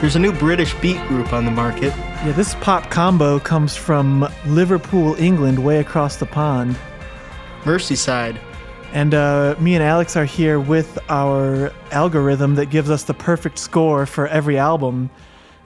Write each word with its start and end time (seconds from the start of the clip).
There's 0.00 0.16
a 0.16 0.18
new 0.18 0.32
British 0.32 0.72
beat 0.80 0.98
group 1.08 1.34
on 1.34 1.44
the 1.44 1.50
market. 1.50 1.94
Yeah, 2.24 2.32
this 2.32 2.54
pop 2.54 2.90
combo 2.90 3.38
comes 3.38 3.76
from 3.76 4.26
Liverpool, 4.46 5.14
England, 5.16 5.62
way 5.62 5.78
across 5.78 6.16
the 6.16 6.24
pond. 6.24 6.78
Merseyside. 7.64 8.38
And 8.94 9.12
uh, 9.12 9.56
me 9.60 9.74
and 9.74 9.84
Alex 9.84 10.16
are 10.16 10.24
here 10.24 10.58
with 10.58 10.98
our 11.10 11.70
algorithm 11.90 12.54
that 12.54 12.70
gives 12.70 12.88
us 12.88 13.04
the 13.04 13.12
perfect 13.12 13.58
score 13.58 14.06
for 14.06 14.26
every 14.28 14.56
album. 14.56 15.10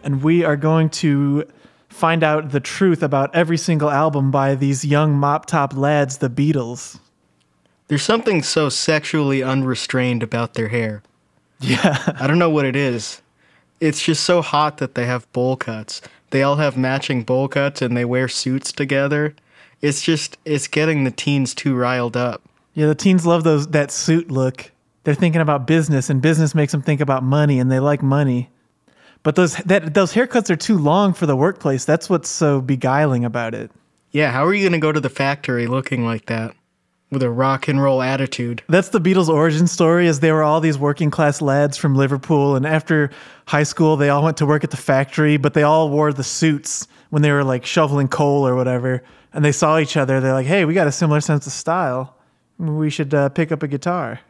And 0.02 0.20
we 0.20 0.42
are 0.42 0.56
going 0.56 0.90
to 0.90 1.46
find 1.88 2.24
out 2.24 2.50
the 2.50 2.58
truth 2.58 3.04
about 3.04 3.32
every 3.36 3.56
single 3.56 3.88
album 3.88 4.32
by 4.32 4.56
these 4.56 4.84
young 4.84 5.12
mop 5.12 5.46
top 5.46 5.76
lads, 5.76 6.18
the 6.18 6.28
Beatles. 6.28 6.98
There's 7.86 8.02
something 8.02 8.42
so 8.42 8.68
sexually 8.68 9.44
unrestrained 9.44 10.24
about 10.24 10.54
their 10.54 10.68
hair. 10.68 11.04
Yeah. 11.60 12.12
I 12.18 12.26
don't 12.26 12.40
know 12.40 12.50
what 12.50 12.66
it 12.66 12.74
is. 12.74 13.22
It's 13.80 14.02
just 14.02 14.24
so 14.24 14.42
hot 14.42 14.78
that 14.78 14.94
they 14.94 15.06
have 15.06 15.30
bowl 15.32 15.56
cuts. 15.56 16.00
They 16.30 16.42
all 16.42 16.56
have 16.56 16.76
matching 16.76 17.22
bowl 17.22 17.48
cuts 17.48 17.82
and 17.82 17.96
they 17.96 18.04
wear 18.04 18.28
suits 18.28 18.72
together. 18.72 19.34
It's 19.80 20.02
just 20.02 20.38
it's 20.44 20.68
getting 20.68 21.04
the 21.04 21.10
teens 21.10 21.54
too 21.54 21.74
riled 21.74 22.16
up. 22.16 22.42
Yeah, 22.72 22.86
the 22.86 22.94
teens 22.94 23.26
love 23.26 23.44
those 23.44 23.68
that 23.68 23.90
suit 23.90 24.30
look. 24.30 24.72
They're 25.04 25.14
thinking 25.14 25.40
about 25.40 25.66
business 25.66 26.08
and 26.08 26.22
business 26.22 26.54
makes 26.54 26.72
them 26.72 26.82
think 26.82 27.00
about 27.00 27.22
money 27.22 27.58
and 27.58 27.70
they 27.70 27.80
like 27.80 28.02
money. 28.02 28.50
But 29.22 29.36
those 29.36 29.56
that 29.56 29.94
those 29.94 30.12
haircuts 30.12 30.50
are 30.50 30.56
too 30.56 30.78
long 30.78 31.12
for 31.12 31.26
the 31.26 31.36
workplace. 31.36 31.84
That's 31.84 32.08
what's 32.08 32.28
so 32.28 32.60
beguiling 32.60 33.24
about 33.24 33.54
it. 33.54 33.70
Yeah, 34.10 34.30
how 34.30 34.44
are 34.44 34.54
you 34.54 34.62
going 34.62 34.80
to 34.80 34.84
go 34.84 34.92
to 34.92 35.00
the 35.00 35.10
factory 35.10 35.66
looking 35.66 36.04
like 36.04 36.26
that 36.26 36.54
with 37.14 37.22
a 37.22 37.30
rock 37.30 37.66
and 37.68 37.82
roll 37.82 38.02
attitude? 38.02 38.62
That's 38.68 38.90
the 38.90 39.00
Beatles' 39.00 39.28
origin 39.28 39.66
story. 39.66 40.06
Is 40.06 40.20
they 40.20 40.32
were 40.32 40.42
all 40.42 40.60
these 40.60 40.76
working 40.76 41.10
class 41.10 41.40
lads 41.40 41.78
from 41.78 41.94
Liverpool, 41.94 42.56
and 42.56 42.66
after 42.66 43.10
high 43.46 43.62
school, 43.62 43.96
they 43.96 44.10
all 44.10 44.22
went 44.22 44.36
to 44.38 44.46
work 44.46 44.64
at 44.64 44.70
the 44.70 44.76
factory, 44.76 45.38
but 45.38 45.54
they 45.54 45.62
all 45.62 45.88
wore 45.88 46.12
the 46.12 46.24
suits 46.24 46.86
when 47.08 47.22
they 47.22 47.32
were 47.32 47.44
like 47.44 47.64
shoveling 47.64 48.08
coal 48.08 48.46
or 48.46 48.54
whatever. 48.54 49.02
And 49.32 49.44
they 49.44 49.52
saw 49.52 49.78
each 49.78 49.96
other. 49.96 50.20
They're 50.20 50.34
like, 50.34 50.46
"Hey, 50.46 50.66
we 50.66 50.74
got 50.74 50.86
a 50.86 50.92
similar 50.92 51.20
sense 51.20 51.46
of 51.46 51.52
style. 51.54 52.16
We 52.58 52.90
should 52.90 53.14
uh, 53.14 53.30
pick 53.30 53.50
up 53.50 53.62
a 53.62 53.68
guitar." 53.68 54.20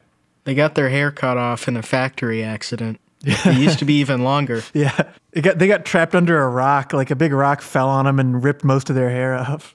They 0.44 0.54
got 0.54 0.74
their 0.74 0.90
hair 0.90 1.10
cut 1.10 1.38
off 1.38 1.66
in 1.68 1.76
a 1.76 1.82
factory 1.82 2.44
accident. 2.44 3.00
It 3.26 3.56
used 3.56 3.78
to 3.78 3.86
be 3.86 3.94
even 4.00 4.22
longer. 4.22 4.62
Yeah, 4.74 5.12
it 5.32 5.40
got, 5.40 5.58
they 5.58 5.66
got 5.66 5.86
trapped 5.86 6.14
under 6.14 6.42
a 6.42 6.48
rock. 6.48 6.92
Like 6.92 7.10
a 7.10 7.16
big 7.16 7.32
rock 7.32 7.62
fell 7.62 7.88
on 7.88 8.04
them 8.04 8.18
and 8.18 8.44
ripped 8.44 8.64
most 8.64 8.90
of 8.90 8.96
their 8.96 9.08
hair 9.08 9.34
off. 9.34 9.74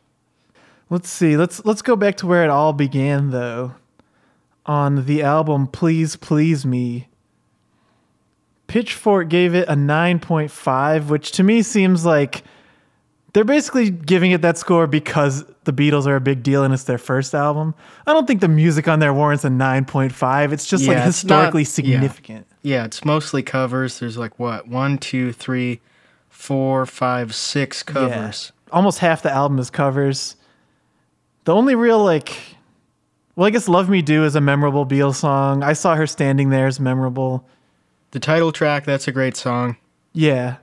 Let's 0.89 1.09
see. 1.09 1.37
Let's 1.37 1.63
let's 1.65 1.81
go 1.81 1.95
back 1.95 2.17
to 2.17 2.27
where 2.27 2.43
it 2.43 2.49
all 2.49 2.73
began, 2.73 3.29
though. 3.31 3.73
On 4.65 5.05
the 5.05 5.21
album 5.23 5.67
"Please 5.67 6.15
Please 6.15 6.65
Me," 6.65 7.07
Pitchfork 8.67 9.29
gave 9.29 9.55
it 9.55 9.67
a 9.67 9.75
nine 9.75 10.19
point 10.19 10.51
five, 10.51 11.09
which 11.09 11.31
to 11.33 11.43
me 11.43 11.61
seems 11.61 12.05
like 12.05 12.43
they're 13.33 13.43
basically 13.43 13.89
giving 13.89 14.31
it 14.31 14.41
that 14.41 14.57
score 14.57 14.87
because 14.87 15.43
the 15.63 15.73
Beatles 15.73 16.07
are 16.07 16.15
a 16.15 16.21
big 16.21 16.41
deal 16.43 16.63
and 16.63 16.73
it's 16.73 16.83
their 16.83 16.97
first 16.97 17.33
album. 17.35 17.73
I 18.07 18.13
don't 18.13 18.25
think 18.27 18.41
the 18.41 18.47
music 18.47 18.87
on 18.87 18.99
there 18.99 19.13
warrants 19.13 19.43
a 19.43 19.49
nine 19.49 19.85
point 19.85 20.11
five. 20.11 20.53
It's 20.53 20.67
just 20.67 20.83
Yeah, 20.83 20.89
like 20.89 20.97
it's 21.07 21.23
not- 21.23 21.53
historically 21.53 21.61
yeah. 21.61 21.65
significant. 21.67 22.47
Yeah, 22.61 22.85
it's 22.85 23.05
mostly 23.05 23.41
covers. 23.41 23.99
There's 23.99 24.17
like 24.17 24.37
what? 24.37 24.67
One, 24.67 24.97
two, 24.97 25.31
three, 25.31 25.81
four, 26.29 26.85
five, 26.85 27.33
six 27.33 27.81
covers. 27.83 28.51
Yeah. 28.67 28.73
Almost 28.75 28.99
half 28.99 29.21
the 29.21 29.31
album 29.31 29.57
is 29.59 29.69
covers. 29.69 30.35
The 31.50 31.55
only 31.55 31.73
real 31.73 32.03
like 32.03 32.38
well, 33.36 33.47
I 33.47 33.50
guess 33.50 33.67
Love 33.67 33.89
Me 33.89 34.03
Do 34.03 34.23
is 34.23 34.36
a 34.36 34.39
memorable 34.39 34.86
Beatles 34.86 35.16
song. 35.16 35.64
I 35.64 35.73
saw 35.73 35.95
her 35.95 36.05
standing 36.05 36.52
there 36.52 36.67
is 36.67 36.80
memorable. 36.80 37.44
The 38.11 38.19
title 38.19 38.52
track, 38.52 38.86
that's 38.86 39.08
a 39.08 39.11
great 39.11 39.36
song. 39.36 39.75
Yeah. 40.14 40.58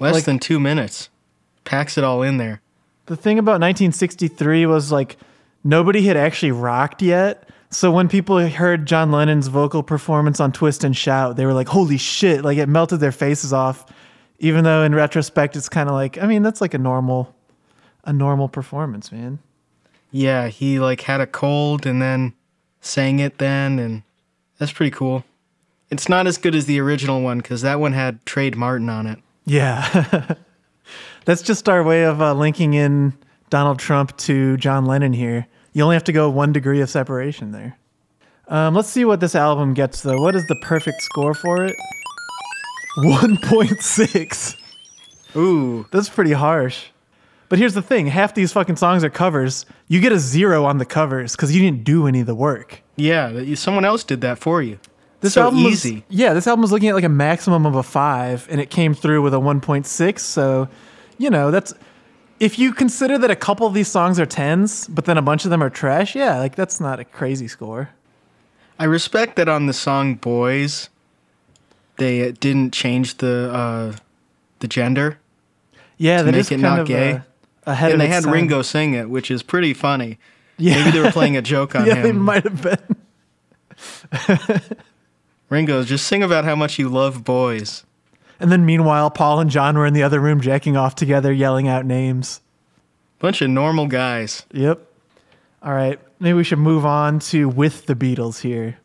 Less 0.00 0.14
Like- 0.14 0.24
than 0.24 0.40
two 0.40 0.58
minutes. 0.58 1.10
Packs 1.62 1.96
it 1.96 2.02
all 2.02 2.22
in 2.22 2.38
there. 2.38 2.60
The 3.06 3.14
thing 3.14 3.38
about 3.38 3.60
1963 3.60 4.66
was 4.66 4.90
like 4.90 5.16
nobody 5.62 6.02
had 6.08 6.16
actually 6.16 6.50
rocked 6.50 7.00
yet. 7.00 7.48
So 7.70 7.92
when 7.92 8.08
people 8.08 8.44
heard 8.48 8.84
John 8.84 9.12
Lennon's 9.12 9.46
vocal 9.46 9.84
performance 9.84 10.40
on 10.40 10.50
Twist 10.50 10.82
and 10.82 10.96
Shout, 10.96 11.36
they 11.36 11.46
were 11.46 11.54
like, 11.54 11.68
"Holy 11.68 11.98
shit!" 11.98 12.42
Like 12.44 12.58
it 12.58 12.68
melted 12.68 12.98
their 12.98 13.12
faces 13.12 13.52
off. 13.52 13.86
Even 14.40 14.64
though 14.64 14.82
in 14.82 14.92
retrospect, 14.92 15.54
it's 15.54 15.68
kind 15.68 15.88
of 15.88 15.94
like, 15.94 16.18
I 16.18 16.26
mean, 16.26 16.42
that's 16.42 16.60
like 16.60 16.74
a 16.74 16.78
normal, 16.78 17.32
a 18.02 18.12
normal 18.12 18.48
performance, 18.48 19.12
man. 19.12 19.38
Yeah, 20.12 20.48
he 20.48 20.78
like 20.78 21.00
had 21.00 21.20
a 21.20 21.26
cold 21.26 21.86
and 21.86 22.00
then 22.00 22.34
sang 22.80 23.18
it 23.18 23.38
then, 23.38 23.78
and 23.78 24.02
that's 24.58 24.72
pretty 24.72 24.90
cool. 24.90 25.24
It's 25.90 26.08
not 26.08 26.26
as 26.26 26.38
good 26.38 26.54
as 26.54 26.66
the 26.66 26.80
original 26.80 27.22
one 27.22 27.38
because 27.38 27.62
that 27.62 27.80
one 27.80 27.92
had 27.92 28.24
Trade 28.24 28.56
Martin 28.56 28.88
on 28.88 29.06
it. 29.06 29.18
Yeah. 29.44 30.34
That's 31.24 31.42
just 31.42 31.68
our 31.68 31.82
way 31.82 32.04
of 32.04 32.20
uh, 32.22 32.32
linking 32.34 32.74
in 32.74 33.12
Donald 33.50 33.78
Trump 33.78 34.16
to 34.18 34.56
John 34.56 34.86
Lennon 34.86 35.12
here. 35.12 35.46
You 35.72 35.82
only 35.84 35.94
have 35.96 36.04
to 36.04 36.12
go 36.12 36.30
one 36.30 36.52
degree 36.52 36.80
of 36.80 36.88
separation 36.90 37.52
there. 37.52 37.76
Um, 38.48 38.74
let's 38.74 38.88
see 38.88 39.04
what 39.04 39.20
this 39.20 39.34
album 39.34 39.74
gets, 39.74 40.02
though. 40.02 40.20
What 40.20 40.34
is 40.34 40.46
the 40.46 40.56
perfect 40.56 41.02
score 41.02 41.34
for 41.34 41.62
it? 41.64 41.76
1.6. 42.98 44.56
Ooh, 45.36 45.86
That's 45.90 46.08
pretty 46.08 46.32
harsh. 46.32 46.86
But 47.52 47.58
here's 47.58 47.74
the 47.74 47.82
thing 47.82 48.06
half 48.06 48.32
these 48.32 48.50
fucking 48.50 48.76
songs 48.76 49.04
are 49.04 49.10
covers. 49.10 49.66
You 49.86 50.00
get 50.00 50.10
a 50.10 50.18
zero 50.18 50.64
on 50.64 50.78
the 50.78 50.86
covers 50.86 51.36
because 51.36 51.54
you 51.54 51.60
didn't 51.60 51.84
do 51.84 52.06
any 52.06 52.20
of 52.20 52.26
the 52.26 52.34
work. 52.34 52.80
yeah, 52.96 53.54
someone 53.56 53.84
else 53.84 54.04
did 54.04 54.22
that 54.22 54.38
for 54.38 54.62
you. 54.62 54.78
This 55.20 55.34
so 55.34 55.42
album 55.42 55.64
was- 55.64 55.84
easy. 55.84 56.02
yeah, 56.08 56.32
this 56.32 56.46
album 56.46 56.62
was 56.62 56.72
looking 56.72 56.88
at 56.88 56.94
like 56.94 57.04
a 57.04 57.10
maximum 57.10 57.66
of 57.66 57.74
a 57.74 57.82
five, 57.82 58.46
and 58.50 58.58
it 58.58 58.70
came 58.70 58.94
through 58.94 59.20
with 59.20 59.34
a 59.34 59.36
1.6. 59.38 60.18
So, 60.20 60.66
you 61.18 61.28
know, 61.28 61.50
that's 61.50 61.74
if 62.40 62.58
you 62.58 62.72
consider 62.72 63.18
that 63.18 63.30
a 63.30 63.36
couple 63.36 63.66
of 63.66 63.74
these 63.74 63.88
songs 63.88 64.18
are 64.18 64.24
tens, 64.24 64.88
but 64.88 65.04
then 65.04 65.18
a 65.18 65.22
bunch 65.22 65.44
of 65.44 65.50
them 65.50 65.62
are 65.62 65.68
trash. 65.68 66.16
Yeah, 66.16 66.38
like 66.38 66.54
that's 66.56 66.80
not 66.80 67.00
a 67.00 67.04
crazy 67.04 67.48
score. 67.48 67.90
I 68.78 68.84
respect 68.84 69.36
that 69.36 69.50
on 69.50 69.66
the 69.66 69.74
song 69.74 70.14
"Boys," 70.14 70.88
they 71.98 72.26
uh, 72.26 72.32
didn't 72.40 72.72
change 72.72 73.18
the 73.18 73.50
uh, 73.52 73.96
the 74.60 74.68
gender, 74.68 75.18
Yeah, 75.98 76.16
To 76.20 76.24
that 76.24 76.32
make 76.32 76.40
is 76.40 76.46
it 76.50 76.54
kind 76.54 76.62
not 76.62 76.78
of 76.80 76.86
gay. 76.88 77.12
uh, 77.12 77.18
ahead 77.66 77.92
and 77.92 78.00
they 78.00 78.08
had 78.08 78.24
time. 78.24 78.32
Ringo 78.32 78.62
sing 78.62 78.94
it, 78.94 79.08
which 79.10 79.30
is 79.30 79.42
pretty 79.42 79.74
funny. 79.74 80.18
Yeah, 80.58 80.76
Maybe 80.84 80.90
they 80.92 81.00
were 81.00 81.12
playing 81.12 81.36
a 81.36 81.42
joke 81.42 81.74
on 81.74 81.86
yeah, 81.86 81.94
him. 81.96 82.02
they 82.02 82.12
might 82.12 82.44
have 82.44 82.62
been. 82.62 82.96
Ringo, 85.48 85.82
just 85.84 86.06
sing 86.06 86.22
about 86.22 86.44
how 86.44 86.54
much 86.54 86.78
you 86.78 86.88
love 86.88 87.24
boys. 87.24 87.84
And 88.40 88.50
then 88.50 88.64
meanwhile, 88.66 89.10
Paul 89.10 89.40
and 89.40 89.50
John 89.50 89.76
were 89.76 89.86
in 89.86 89.94
the 89.94 90.02
other 90.02 90.18
room 90.20 90.40
jacking 90.40 90.76
off 90.76 90.94
together, 90.94 91.32
yelling 91.32 91.68
out 91.68 91.84
names. 91.84 92.40
Bunch 93.18 93.40
of 93.42 93.50
normal 93.50 93.86
guys. 93.86 94.44
Yep. 94.52 94.80
All 95.62 95.72
right. 95.72 96.00
Maybe 96.18 96.34
we 96.34 96.44
should 96.44 96.58
move 96.58 96.84
on 96.84 97.18
to 97.20 97.48
With 97.48 97.86
the 97.86 97.94
Beatles 97.94 98.40
here. 98.40 98.78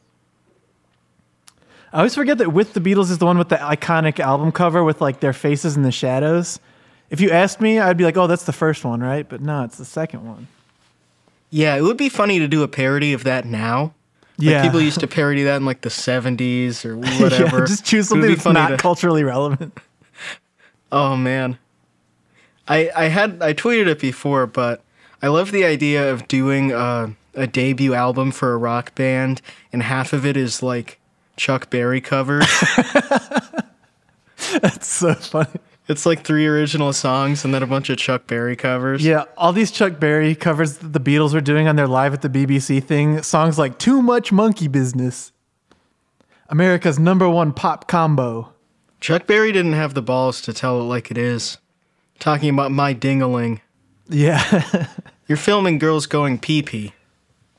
I 1.92 1.98
always 1.98 2.14
forget 2.16 2.38
that 2.38 2.52
With 2.54 2.74
the 2.74 2.80
Beatles 2.82 3.10
is 3.10 3.18
the 3.18 3.26
one 3.26 3.38
with 3.38 3.50
the 3.50 3.56
iconic 3.56 4.20
album 4.20 4.52
cover 4.52 4.84
with 4.84 5.02
like 5.02 5.22
their 5.22 5.34
faces 5.34 5.76
in 5.76 5.84
the 5.84 5.92
shadows. 5.92 6.60
If 7.10 7.22
you 7.22 7.32
asked 7.32 7.62
me, 7.62 7.80
I'd 7.80 7.98
be 7.98 8.04
like, 8.04 8.18
oh, 8.18 8.28
that's 8.28 8.44
the 8.44 8.54
first 8.54 8.84
one, 8.84 9.02
right? 9.02 9.28
But 9.28 9.42
no, 9.42 9.64
it's 9.64 9.78
the 9.78 9.86
second 9.86 10.26
one. 10.28 10.48
Yeah, 11.50 11.76
it 11.76 11.82
would 11.82 11.98
be 11.98 12.10
funny 12.10 12.40
to 12.40 12.48
do 12.48 12.64
a 12.64 12.68
parody 12.68 13.14
of 13.14 13.24
that 13.24 13.46
now. 13.46 13.94
Like 14.38 14.50
Yeah. 14.50 14.62
people 14.64 14.82
used 14.82 15.00
to 15.00 15.08
parody 15.08 15.44
that 15.44 15.56
in 15.56 15.66
like 15.66 15.82
the 15.82 15.90
70s 15.90 16.86
or 16.86 16.98
whatever. 17.24 17.60
yeah, 17.60 17.66
just 17.66 17.86
choose 17.86 18.10
something 18.10 18.30
that's 18.30 18.46
not 18.46 18.68
to- 18.70 18.78
culturally 18.78 19.24
relevant. 19.24 19.78
Oh 20.90 21.18
man. 21.18 21.58
I 22.68 22.90
I 22.96 23.06
had 23.10 23.42
I 23.42 23.54
tweeted 23.54 23.88
it 23.88 24.00
before, 24.00 24.48
but 24.48 24.82
I 25.22 25.28
love 25.28 25.52
the 25.52 25.66
idea 25.66 26.10
of 26.14 26.30
doing 26.30 26.72
a, 26.72 27.14
a 27.36 27.46
debut 27.46 27.94
album 27.94 28.32
for 28.32 28.54
a 28.54 28.58
rock 28.58 28.96
band 28.96 29.42
and 29.74 29.84
half 29.84 30.14
of 30.14 30.26
it 30.26 30.38
is 30.38 30.64
like 30.64 30.98
Chuck 31.36 31.70
Berry 31.70 32.00
covers. 32.00 32.46
That's 34.62 34.88
so 34.88 35.14
funny. 35.16 35.60
It's 35.88 36.06
like 36.06 36.24
three 36.24 36.46
original 36.48 36.92
songs 36.94 37.46
and 37.46 37.54
then 37.54 37.64
a 37.64 37.68
bunch 37.68 37.90
of 37.90 37.98
Chuck 37.98 38.28
Berry 38.28 38.56
covers. 38.56 39.06
Yeah, 39.06 39.26
all 39.38 39.54
these 39.54 39.72
Chuck 39.72 40.00
Berry 40.00 40.36
covers 40.36 40.78
that 40.80 40.94
the 40.94 41.00
Beatles 41.00 41.34
were 41.34 41.42
doing 41.42 41.68
on 41.68 41.76
their 41.76 41.88
live 41.88 42.14
at 42.14 42.22
the 42.22 42.30
BBC 42.30 42.84
thing, 42.84 43.22
songs 43.24 43.58
like 43.58 43.78
Too 43.80 44.02
Much 44.02 44.32
Monkey 44.32 44.68
Business, 44.68 45.32
America's 46.50 46.98
number 47.00 47.30
one 47.30 47.54
pop 47.54 47.88
combo. 47.88 48.54
Chuck 49.00 49.28
Berry 49.28 49.52
didn't 49.52 49.74
have 49.74 49.94
the 49.94 50.02
balls 50.02 50.42
to 50.42 50.54
tell 50.54 50.80
it 50.80 50.84
like 50.84 51.12
it 51.12 51.18
is. 51.18 51.58
Talking 52.20 52.50
about 52.50 52.72
my 52.72 52.94
dingaling. 52.96 53.62
Yeah. 54.10 54.88
You're 55.28 55.38
filming 55.38 55.78
girls 55.78 56.08
going 56.08 56.40
pee 56.40 56.64
pee. 56.64 56.94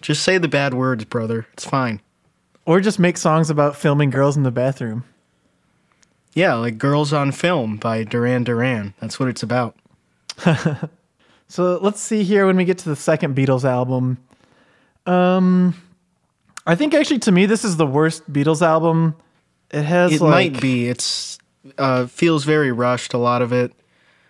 Just 0.01 0.23
say 0.23 0.39
the 0.39 0.49
bad 0.49 0.75
words, 0.75 1.05
brother. 1.05 1.47
It's 1.53 1.65
fine. 1.65 2.01
or 2.65 2.81
just 2.81 2.99
make 2.99 3.17
songs 3.17 3.51
about 3.51 3.77
filming 3.77 4.11
girls 4.11 4.37
in 4.37 4.43
the 4.43 4.51
bathroom. 4.51 5.05
Yeah, 6.39 6.55
like 6.55 6.79
Girls 6.79 7.13
on 7.13 7.33
Film 7.33 7.77
by 7.77 8.05
Duran 8.05 8.45
Duran. 8.45 8.95
That's 9.01 9.19
what 9.19 9.29
it's 9.29 9.43
about. 9.43 9.77
So 11.49 11.79
let's 11.81 12.01
see 12.01 12.25
here 12.25 12.47
when 12.47 12.57
we 12.59 12.67
get 12.67 12.77
to 12.79 12.91
the 12.91 12.97
second 12.97 13.35
Beatles 13.35 13.65
album. 13.65 14.19
Um, 15.07 15.75
I 16.67 16.75
think 16.75 16.93
actually 16.93 17.21
to 17.21 17.33
me 17.33 17.47
this 17.47 17.65
is 17.65 17.79
the 17.79 17.87
worst 17.87 18.31
Beatles 18.31 18.61
album. 18.61 19.17
It 19.71 19.83
has 19.83 20.13
It 20.13 20.21
like 20.21 20.53
might 20.53 20.61
be. 20.61 20.89
It's 20.89 21.39
Uh, 21.79 22.07
feels 22.07 22.45
very 22.45 22.71
rushed. 22.71 23.15
A 23.15 23.19
lot 23.19 23.41
of 23.41 23.53
it. 23.53 23.73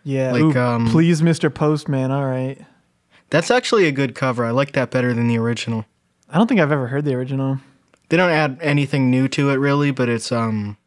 Yeah. 0.04 0.30
Like, 0.32 0.42
Ooh, 0.42 0.58
um, 0.58 0.88
please, 0.88 1.20
Mr. 1.20 1.52
Postman. 1.52 2.12
All 2.12 2.24
right. 2.24 2.58
That's 3.30 3.50
actually 3.50 3.86
a 3.86 3.92
good 3.92 4.14
cover. 4.14 4.44
I 4.44 4.50
like 4.52 4.72
that 4.72 4.90
better 4.92 5.12
than 5.12 5.26
the 5.26 5.38
original. 5.38 5.84
I 6.30 6.38
don't 6.38 6.46
think 6.46 6.60
I've 6.60 6.72
ever 6.72 6.86
heard 6.86 7.04
the 7.04 7.14
original. 7.14 7.58
They 8.08 8.16
don't 8.16 8.30
add 8.30 8.58
anything 8.62 9.10
new 9.10 9.26
to 9.28 9.50
it 9.50 9.56
really, 9.56 9.90
but 9.90 10.08
it's 10.08 10.30
um 10.30 10.77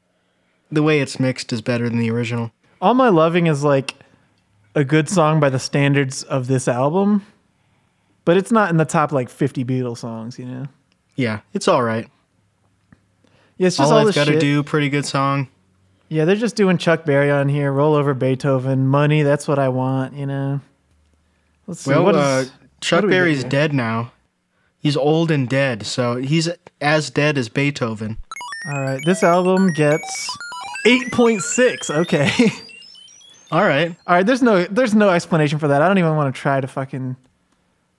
the 0.71 0.83
way 0.83 0.99
it's 1.01 1.19
mixed 1.19 1.51
is 1.53 1.61
better 1.61 1.89
than 1.89 1.99
the 1.99 2.09
original. 2.11 2.51
All 2.81 2.93
My 2.93 3.09
Loving 3.09 3.47
is 3.47 3.63
like 3.63 3.95
a 4.75 4.83
good 4.83 5.09
song 5.09 5.39
by 5.39 5.49
the 5.49 5.59
standards 5.59 6.23
of 6.23 6.47
this 6.47 6.67
album, 6.67 7.25
but 8.25 8.37
it's 8.37 8.51
not 8.51 8.69
in 8.69 8.77
the 8.77 8.85
top 8.85 9.11
like 9.11 9.29
50 9.29 9.65
Beatles 9.65 9.99
songs, 9.99 10.39
you 10.39 10.45
know? 10.45 10.67
Yeah, 11.15 11.41
it's 11.53 11.67
all 11.67 11.83
right. 11.83 12.07
Yeah, 13.57 13.67
it's 13.67 13.77
just 13.77 13.91
all 13.91 13.99
all, 13.99 14.07
I've 14.07 14.15
got 14.15 14.25
to 14.25 14.39
do, 14.39 14.63
pretty 14.63 14.89
good 14.89 15.05
song. 15.05 15.49
Yeah, 16.09 16.25
they're 16.25 16.35
just 16.35 16.55
doing 16.55 16.77
Chuck 16.77 17.05
Berry 17.05 17.29
on 17.29 17.47
here, 17.49 17.71
roll 17.71 17.93
over 17.93 18.13
Beethoven, 18.13 18.87
money, 18.87 19.23
that's 19.23 19.47
what 19.47 19.59
I 19.59 19.69
want, 19.69 20.13
you 20.13 20.25
know? 20.25 20.61
Let's 21.67 21.81
see. 21.81 21.91
Well, 21.91 22.03
what 22.03 22.15
uh, 22.15 22.43
is, 22.43 22.51
Chuck 22.81 23.01
get 23.01 23.09
Berry's 23.09 23.43
dead 23.43 23.73
now. 23.73 24.11
He's 24.79 24.97
old 24.97 25.29
and 25.29 25.47
dead, 25.47 25.85
so 25.85 26.15
he's 26.15 26.49
as 26.81 27.11
dead 27.11 27.37
as 27.37 27.49
Beethoven. 27.49 28.17
all 28.67 28.81
right, 28.81 28.99
this 29.05 29.21
album 29.21 29.71
gets 29.73 30.37
8.6. 30.85 31.89
Okay. 31.89 32.49
All 33.51 33.61
right. 33.61 33.93
all 34.07 34.15
right, 34.15 34.25
there's 34.25 34.41
no 34.41 34.63
there's 34.63 34.95
no 34.95 35.09
explanation 35.09 35.59
for 35.59 35.67
that. 35.67 35.81
I 35.81 35.87
don't 35.89 35.97
even 35.97 36.15
want 36.15 36.33
to 36.33 36.41
try 36.41 36.61
to 36.61 36.67
fucking 36.67 37.17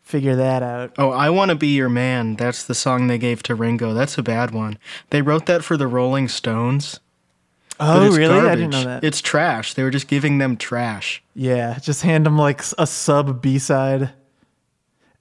figure 0.01 0.37
that 0.37 0.63
out. 0.63 0.95
Oh, 0.97 1.11
I 1.11 1.29
Want 1.29 1.51
to 1.51 1.55
Be 1.55 1.69
Your 1.69 1.91
Man. 1.91 2.37
That's 2.37 2.65
the 2.65 2.75
song 2.75 3.07
they 3.07 3.19
gave 3.19 3.43
to 3.45 3.55
Ringo. 3.55 3.93
That's 3.93 4.17
a 4.17 4.23
bad 4.23 4.53
one. 4.53 4.79
They 5.11 5.21
wrote 5.21 5.45
that 5.47 5.63
for 5.63 5.77
the 5.77 5.87
Rolling 5.87 6.29
Stones. 6.29 7.01
Oh, 7.79 8.17
really? 8.17 8.49
I 8.49 8.55
didn't 8.55 8.71
know 8.71 8.85
that. 8.85 9.05
It's 9.05 9.21
trash. 9.21 9.75
They 9.75 9.83
were 9.83 9.91
just 9.91 10.09
giving 10.09 10.39
them 10.39 10.57
trash. 10.57 11.23
Yeah, 11.35 11.79
just 11.81 12.03
hand 12.03 12.25
them 12.25 12.39
like 12.39 12.63
a 12.79 12.87
sub 12.87 13.43
B 13.43 13.59
side. 13.59 14.11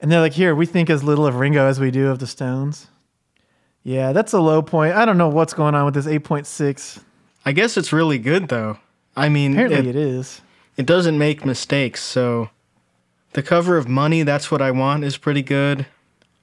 And 0.00 0.10
they're 0.10 0.20
like, 0.20 0.32
here, 0.32 0.54
we 0.54 0.66
think 0.66 0.88
as 0.90 1.04
little 1.04 1.26
of 1.26 1.36
Ringo 1.36 1.66
as 1.66 1.78
we 1.78 1.90
do 1.90 2.08
of 2.08 2.18
the 2.18 2.26
Stones. 2.26 2.88
Yeah, 3.82 4.12
that's 4.12 4.32
a 4.32 4.40
low 4.40 4.62
point. 4.62 4.94
I 4.94 5.04
don't 5.04 5.18
know 5.18 5.28
what's 5.28 5.54
going 5.54 5.74
on 5.74 5.84
with 5.84 5.94
this 5.94 6.06
8.6. 6.06 7.02
I 7.44 7.52
guess 7.52 7.76
it's 7.76 7.92
really 7.92 8.18
good, 8.18 8.48
though. 8.48 8.78
I 9.16 9.28
mean, 9.28 9.52
Apparently 9.52 9.78
it, 9.78 9.86
it 9.86 9.96
is. 9.96 10.40
it 10.76 10.86
doesn't 10.86 11.18
make 11.18 11.44
mistakes, 11.44 12.02
so. 12.02 12.50
The 13.34 13.42
cover 13.42 13.76
of 13.78 13.88
Money, 13.88 14.22
That's 14.24 14.50
What 14.50 14.60
I 14.60 14.70
Want, 14.70 15.04
is 15.04 15.16
pretty 15.16 15.42
good. 15.42 15.86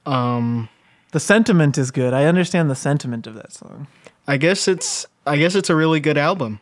Um, 0.06 0.68
The 1.12 1.20
sentiment 1.20 1.78
is 1.78 1.90
good. 1.92 2.12
I 2.12 2.24
understand 2.24 2.68
the 2.70 2.74
sentiment 2.74 3.26
of 3.28 3.34
that 3.34 3.52
song. 3.52 3.86
I 4.26 4.36
guess 4.36 4.66
it's 4.68 5.06
I 5.26 5.36
guess 5.36 5.54
it's 5.54 5.70
a 5.70 5.76
really 5.76 6.00
good 6.00 6.18
album. 6.18 6.60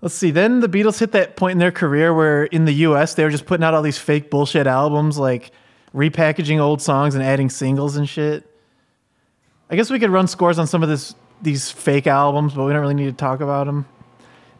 Let's 0.00 0.14
see. 0.14 0.30
Then 0.30 0.60
the 0.60 0.68
Beatles 0.68 0.98
hit 0.98 1.12
that 1.12 1.36
point 1.36 1.52
in 1.52 1.58
their 1.58 1.70
career 1.72 2.12
where 2.14 2.44
in 2.44 2.64
the 2.64 2.72
US 2.86 3.14
they 3.14 3.22
were 3.24 3.30
just 3.30 3.46
putting 3.46 3.62
out 3.64 3.74
all 3.74 3.82
these 3.82 3.98
fake 3.98 4.30
bullshit 4.30 4.66
albums, 4.66 5.18
like 5.18 5.50
repackaging 5.94 6.58
old 6.58 6.80
songs 6.82 7.14
and 7.14 7.22
adding 7.22 7.50
singles 7.50 7.96
and 7.96 8.08
shit. 8.08 8.44
I 9.70 9.76
guess 9.76 9.90
we 9.90 9.98
could 10.00 10.10
run 10.10 10.26
scores 10.26 10.58
on 10.58 10.66
some 10.66 10.82
of 10.82 10.88
this 10.88 11.14
these 11.42 11.70
fake 11.70 12.06
albums, 12.06 12.54
but 12.54 12.64
we 12.64 12.72
don't 12.72 12.82
really 12.82 12.94
need 12.94 13.06
to 13.06 13.12
talk 13.12 13.40
about 13.40 13.66
them. 13.66 13.86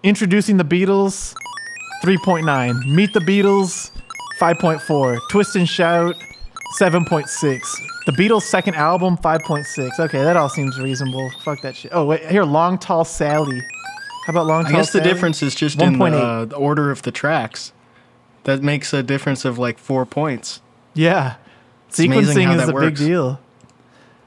Introducing 0.03 0.57
the 0.57 0.65
Beatles, 0.65 1.35
3.9. 2.03 2.95
Meet 2.95 3.13
the 3.13 3.21
Beatles, 3.21 3.91
5.4. 4.39 5.19
Twist 5.31 5.57
and 5.57 5.69
Shout, 5.69 6.15
7.6. 6.79 7.27
The 8.07 8.13
Beatles' 8.13 8.43
second 8.43 8.75
album, 8.77 9.17
5.6. 9.19 10.01
Okay, 10.01 10.23
that 10.23 10.37
all 10.37 10.49
seems 10.49 10.81
reasonable. 10.81 11.31
Fuck 11.43 11.61
that 11.63 11.77
shit. 11.77 11.93
Oh, 11.95 12.07
wait, 12.07 12.25
here, 12.27 12.45
Long 12.45 12.79
Tall 12.79 13.05
Sally. 13.05 13.61
How 14.27 14.31
about 14.31 14.47
Long 14.47 14.63
tall? 14.63 14.71
I 14.71 14.73
Tall 14.73 14.81
guess 14.81 14.93
the 14.93 15.01
difference 15.01 15.43
is 15.43 15.55
just 15.55 15.81
in 15.81 15.99
the, 15.99 16.05
uh, 16.07 16.45
the 16.47 16.57
order 16.57 16.91
of 16.91 17.03
the 17.03 17.11
tracks. 17.11 17.73
That 18.45 18.63
makes 18.63 18.95
a 18.95 19.03
difference 19.03 19.45
of 19.45 19.59
like 19.59 19.79
four 19.79 20.07
points. 20.07 20.63
Yeah. 20.95 21.37
amazing 21.99 22.49
Sequencing 22.49 22.63
is 22.63 22.69
a 22.69 22.73
big 22.73 22.97
deal. 22.97 23.41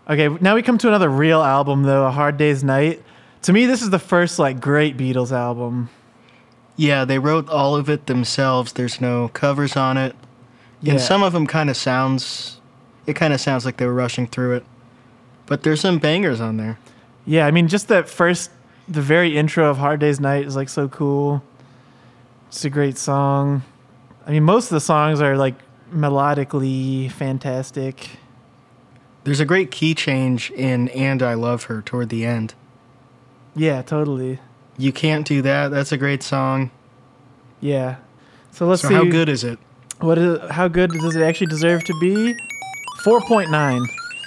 Okay, 0.10 0.28
now 0.42 0.56
we 0.56 0.62
come 0.62 0.78
to 0.80 0.88
another 0.90 1.10
real 1.10 1.42
album 1.42 1.84
though, 1.84 2.06
A 2.06 2.12
Hard 2.12 2.38
Day's 2.38 2.64
Night. 2.64 3.02
To 3.44 3.54
me, 3.54 3.66
this 3.66 3.82
is 3.82 3.90
the 3.90 4.00
first 4.00 4.38
like 4.40 4.60
great 4.60 4.98
Beatles 4.98 5.32
album. 5.32 5.90
Yeah, 6.76 7.06
they 7.06 7.20
wrote 7.20 7.50
all 7.50 7.76
of 7.76 7.90
it 7.90 8.08
themselves. 8.08 8.74
There's 8.74 9.00
no 9.00 9.30
covers 9.30 9.78
on 9.78 9.96
it, 9.98 10.16
Yeah. 10.82 10.94
and 10.94 11.02
some 11.02 11.24
of 11.24 11.32
them 11.34 11.48
kind 11.48 11.70
of 11.70 11.78
sounds. 11.78 12.58
It 13.06 13.16
kind 13.16 13.34
of 13.34 13.40
sounds 13.40 13.66
like 13.66 13.78
they 13.78 13.86
were 13.86 13.94
rushing 13.94 14.28
through 14.28 14.56
it, 14.56 14.66
but 15.46 15.64
there's 15.64 15.82
some 15.82 16.00
bangers 16.00 16.42
on 16.42 16.58
there. 16.58 16.80
Yeah, 17.26 17.46
I 17.46 17.52
mean 17.52 17.68
just 17.70 17.88
that 17.88 18.10
first 18.10 18.50
the 18.90 19.02
very 19.02 19.38
intro 19.38 19.70
of 19.70 19.78
Hard 19.78 20.02
Day's 20.02 20.20
Night 20.20 20.46
is 20.46 20.56
like 20.58 20.68
so 20.68 20.90
cool. 20.90 21.42
It's 22.50 22.66
a 22.66 22.70
great 22.70 22.98
song. 22.98 23.64
I 24.28 24.32
mean 24.32 24.44
most 24.44 24.66
of 24.66 24.72
the 24.72 24.82
songs 24.82 25.22
are 25.22 25.38
like 25.38 25.56
melodically 25.94 27.10
fantastic. 27.12 28.10
There's 29.24 29.40
a 29.40 29.46
great 29.46 29.72
key 29.72 29.94
change 29.96 30.52
in 30.52 30.90
"And 30.90 31.24
I 31.24 31.34
Love 31.34 31.66
Her" 31.66 31.82
toward 31.82 32.10
the 32.10 32.26
end. 32.26 32.54
Yeah, 33.56 33.82
totally. 33.82 34.40
You 34.78 34.92
can't 34.92 35.26
do 35.26 35.42
that. 35.44 35.70
That's 35.70 35.92
a 35.92 35.98
great 35.98 36.24
song. 36.24 36.72
Yeah. 37.62 37.98
So 38.52 38.66
let's 38.66 38.82
so 38.82 38.90
see 38.90 38.96
how 38.96 39.06
good 39.06 39.30
is 39.30 39.44
it? 39.44 39.60
What 40.00 40.18
is 40.18 40.40
how 40.52 40.68
good 40.68 40.92
does 40.92 41.16
it 41.16 41.22
actually 41.24 41.48
deserve 41.48 41.84
to 41.86 41.94
be? 42.02 42.36
4.9. 43.04 43.86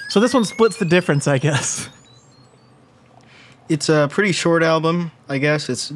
So 0.09 0.19
this 0.19 0.33
one 0.33 0.45
splits 0.45 0.77
the 0.77 0.85
difference, 0.85 1.27
I 1.27 1.37
guess. 1.37 1.89
It's 3.69 3.89
a 3.89 4.07
pretty 4.09 4.31
short 4.31 4.63
album, 4.63 5.11
I 5.27 5.37
guess. 5.37 5.69
It's 5.69 5.93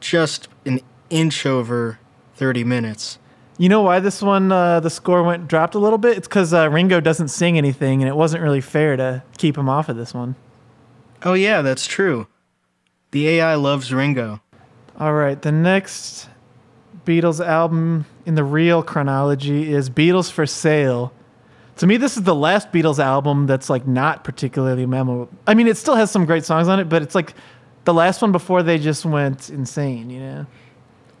just 0.00 0.48
an 0.64 0.80
inch 1.10 1.44
over 1.44 1.98
30 2.36 2.62
minutes. 2.64 3.18
You 3.56 3.68
know 3.68 3.82
why 3.82 4.00
this 4.00 4.20
one 4.20 4.50
uh, 4.50 4.80
the 4.80 4.90
score 4.90 5.22
went 5.22 5.46
dropped 5.46 5.74
a 5.74 5.78
little 5.78 5.98
bit? 5.98 6.16
It's 6.16 6.26
because 6.26 6.52
uh, 6.52 6.68
Ringo 6.70 7.00
doesn't 7.00 7.28
sing 7.28 7.56
anything, 7.56 8.02
and 8.02 8.08
it 8.08 8.16
wasn't 8.16 8.42
really 8.42 8.60
fair 8.60 8.96
to 8.96 9.22
keep 9.38 9.56
him 9.56 9.68
off 9.68 9.88
of 9.88 9.96
this 9.96 10.12
one. 10.12 10.34
Oh 11.22 11.34
yeah, 11.34 11.62
that's 11.62 11.86
true. 11.86 12.26
The 13.12 13.28
AI 13.28 13.54
loves 13.54 13.92
Ringo. 13.92 14.40
All 14.98 15.14
right, 15.14 15.40
the 15.40 15.52
next 15.52 16.28
Beatles 17.04 17.44
album 17.44 18.06
in 18.26 18.34
the 18.34 18.44
real 18.44 18.82
chronology 18.82 19.72
is 19.72 19.88
Beatles 19.88 20.30
for 20.30 20.46
Sale. 20.46 21.12
To 21.76 21.86
me, 21.86 21.96
this 21.96 22.16
is 22.16 22.22
the 22.22 22.34
last 22.34 22.72
Beatles 22.72 22.98
album 22.98 23.46
that's 23.46 23.68
like 23.68 23.86
not 23.86 24.24
particularly 24.24 24.86
memorable. 24.86 25.28
I 25.46 25.54
mean, 25.54 25.66
it 25.66 25.76
still 25.76 25.96
has 25.96 26.10
some 26.10 26.24
great 26.24 26.44
songs 26.44 26.68
on 26.68 26.78
it, 26.80 26.88
but 26.88 27.02
it's 27.02 27.14
like 27.14 27.34
the 27.84 27.94
last 27.94 28.22
one 28.22 28.32
before 28.32 28.62
they 28.62 28.78
just 28.78 29.04
went 29.04 29.50
insane. 29.50 30.10
You 30.10 30.20
know? 30.20 30.46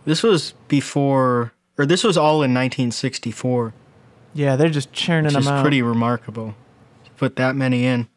This 0.04 0.22
was 0.22 0.52
before, 0.68 1.52
or 1.78 1.86
this 1.86 2.04
was 2.04 2.16
all 2.16 2.42
in 2.42 2.52
1964, 2.54 3.72
Yeah, 4.34 4.56
they're 4.56 4.68
just 4.68 4.92
churning 4.92 5.24
which 5.26 5.32
them 5.34 5.42
is 5.42 5.48
out. 5.48 5.62
pretty 5.62 5.82
remarkable 5.82 6.54
to 7.04 7.10
put 7.12 7.36
that 7.36 7.54
many 7.56 7.86
in. 7.86 8.08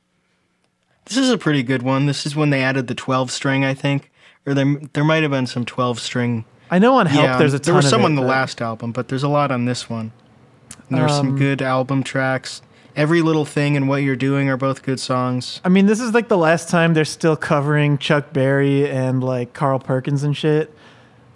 This 1.06 1.18
is 1.18 1.30
a 1.30 1.38
pretty 1.38 1.64
good 1.64 1.82
one. 1.84 2.06
This 2.06 2.26
is 2.26 2.36
when 2.36 2.50
they 2.50 2.62
added 2.62 2.88
the 2.88 2.96
12 2.96 3.32
string, 3.32 3.64
I 3.64 3.74
think, 3.74 4.12
or 4.46 4.54
there 4.54 4.76
there 4.94 5.04
might 5.04 5.22
have 5.24 5.32
been 5.32 5.48
some 5.48 5.66
12 5.66 6.00
string. 6.00 6.44
I 6.70 6.80
know 6.80 6.96
on 6.96 7.06
Help 7.06 7.24
yeah, 7.24 7.38
there's 7.38 7.54
a 7.54 7.60
ton 7.60 7.66
there 7.66 7.76
was 7.76 7.90
some 7.90 8.02
it, 8.02 8.06
on 8.06 8.16
the 8.16 8.22
but- 8.22 8.28
last 8.28 8.62
album, 8.62 8.92
but 8.92 9.08
there's 9.08 9.24
a 9.24 9.30
lot 9.30 9.52
on 9.52 9.66
this 9.66 9.90
one. 9.90 10.12
And 10.90 10.98
there's 10.98 11.14
some 11.14 11.30
Um, 11.30 11.38
good 11.38 11.62
album 11.62 12.04
tracks. 12.04 12.62
Every 12.96 13.22
little 13.22 13.46
thing 13.46 13.78
and 13.78 13.88
what 13.88 14.02
you're 14.04 14.16
doing 14.16 14.50
are 14.50 14.58
both 14.58 14.84
good 14.84 15.00
songs. 15.00 15.62
I 15.64 15.70
mean, 15.70 15.86
this 15.86 16.00
is 16.00 16.14
like 16.14 16.30
the 16.30 16.38
last 16.38 16.68
time 16.68 16.94
they're 16.94 17.06
still 17.06 17.36
covering 17.36 17.98
Chuck 18.00 18.34
Berry 18.34 18.90
and 18.90 19.24
like 19.24 19.54
Carl 19.54 19.80
Perkins 19.80 20.24
and 20.24 20.36
shit. 20.36 20.74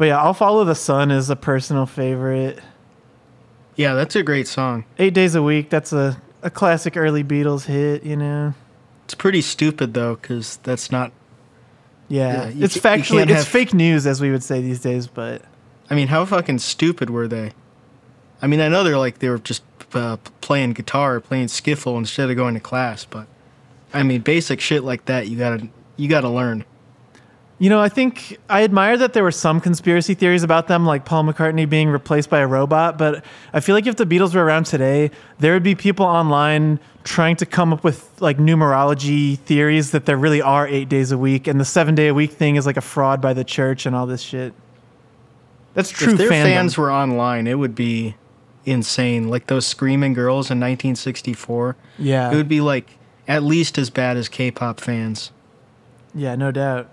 But 0.02 0.08
yeah, 0.08 0.20
I'll 0.20 0.34
follow 0.34 0.64
the 0.66 0.74
sun 0.74 1.12
is 1.12 1.30
a 1.30 1.36
personal 1.36 1.86
favorite. 1.86 2.58
Yeah, 3.76 3.94
that's 3.94 4.16
a 4.16 4.24
great 4.24 4.48
song. 4.48 4.84
Eight 4.98 5.14
days 5.14 5.36
a 5.36 5.44
week, 5.44 5.70
that's 5.70 5.94
a, 5.94 6.20
a 6.42 6.50
classic 6.50 6.98
early 6.98 7.24
Beatles 7.24 7.66
hit, 7.66 8.02
you 8.04 8.16
know. 8.16 8.56
It's 9.06 9.14
pretty 9.14 9.42
stupid 9.42 9.94
though, 9.94 10.16
because 10.16 10.58
that's 10.64 10.92
not. 10.92 11.12
Yeah, 12.08 12.50
Yeah, 12.50 12.66
it's 12.66 12.76
factually 12.76 13.22
it's 13.30 13.32
have- 13.32 13.48
fake 13.48 13.76
news 13.76 14.08
as 14.08 14.20
we 14.20 14.32
would 14.32 14.42
say 14.42 14.60
these 14.60 14.80
days, 14.80 15.06
but 15.06 15.44
I 15.88 15.94
mean, 15.94 16.08
how 16.08 16.26
fucking 16.26 16.58
stupid 16.58 17.12
were 17.12 17.28
they? 17.28 17.52
I 18.42 18.48
mean, 18.48 18.60
I 18.60 18.70
know 18.70 18.84
they're 18.84 18.98
like 18.98 19.20
they 19.20 19.30
were 19.30 19.38
just 19.38 19.62
uh, 19.94 20.18
playing 20.42 20.74
guitar, 20.74 21.20
playing 21.20 21.46
skiffle 21.46 21.96
instead 22.00 22.28
of 22.32 22.36
going 22.36 22.56
to 22.56 22.60
class, 22.60 23.06
but 23.06 23.28
I 23.94 24.02
mean, 24.02 24.22
basic 24.22 24.62
shit 24.62 24.84
like 24.84 25.06
that 25.06 25.28
you 25.28 25.38
gotta 25.38 25.68
you 25.96 26.10
gotta 26.10 26.28
learn. 26.30 26.66
You 27.62 27.70
know, 27.70 27.80
I 27.80 27.90
think 27.90 28.40
I 28.50 28.64
admire 28.64 28.98
that 28.98 29.14
there 29.14 29.22
were 29.22 29.32
some 29.32 29.62
conspiracy 29.62 30.16
theories 30.16 30.42
about 30.42 30.68
them, 30.68 30.84
like 30.84 31.06
Paul 31.06 31.26
McCartney 31.26 31.70
being 31.70 31.90
replaced 31.90 32.28
by 32.28 32.40
a 32.40 32.48
robot. 32.48 32.98
But 32.98 33.24
I 33.54 33.60
feel 33.60 33.76
like 33.76 33.86
if 33.86 33.98
the 33.98 34.06
Beatles 34.08 34.34
were 34.34 34.44
around 34.44 34.64
today, 34.64 35.12
there 35.38 35.54
would 35.54 35.62
be 35.62 35.76
people 35.76 36.04
online 36.04 36.80
trying 37.04 37.36
to 37.36 37.46
come 37.46 37.72
up 37.72 37.84
with 37.84 38.20
like 38.20 38.40
numerology 38.40 39.38
theories 39.38 39.92
that 39.92 40.08
there 40.08 40.18
really 40.18 40.42
are 40.42 40.68
eight 40.68 40.90
days 40.90 41.12
a 41.12 41.20
week, 41.20 41.46
and 41.46 41.60
the 41.60 41.66
seven 41.66 41.94
day 41.94 42.08
a 42.08 42.16
week 42.16 42.32
thing 42.32 42.56
is 42.56 42.66
like 42.66 42.78
a 42.78 42.82
fraud 42.82 43.22
by 43.22 43.32
the 43.32 43.44
church 43.44 43.86
and 43.86 43.96
all 43.96 44.08
this 44.08 44.24
shit. 44.24 44.56
That's 45.76 45.92
true 45.92 46.14
if 46.14 46.18
their 46.18 46.32
fandom. 46.32 46.44
fans 46.44 46.78
were 46.80 46.92
online, 46.92 47.46
it 47.46 47.60
would 47.60 47.76
be 47.76 48.16
insane. 48.66 49.28
Like 49.28 49.46
those 49.46 49.68
screaming 49.68 50.14
girls 50.14 50.50
in 50.50 50.60
1964, 50.60 51.76
yeah, 52.00 52.32
it 52.32 52.36
would 52.36 52.50
be 52.50 52.60
like 52.60 52.98
at 53.28 53.44
least 53.44 53.78
as 53.78 53.92
bad 53.92 54.18
as 54.18 54.30
K-pop 54.30 54.80
fans. 54.80 55.32
Yeah, 56.16 56.36
no 56.36 56.50
doubt. 56.50 56.90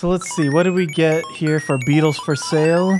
So 0.00 0.08
let's 0.08 0.34
see. 0.34 0.48
What 0.48 0.62
did 0.62 0.72
we 0.72 0.86
get 0.86 1.22
here 1.26 1.60
for 1.60 1.76
Beatles 1.80 2.16
for 2.16 2.34
Sale? 2.34 2.98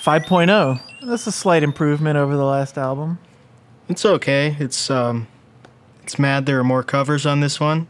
5.0. 0.00 0.80
That's 1.02 1.26
a 1.26 1.32
slight 1.32 1.64
improvement 1.64 2.16
over 2.16 2.36
the 2.36 2.44
last 2.44 2.78
album. 2.78 3.18
It's 3.88 4.04
okay. 4.04 4.56
It's 4.60 4.92
um, 4.92 5.26
it's 6.04 6.20
mad 6.20 6.46
there 6.46 6.60
are 6.60 6.62
more 6.62 6.84
covers 6.84 7.26
on 7.26 7.40
this 7.40 7.58
one. 7.58 7.88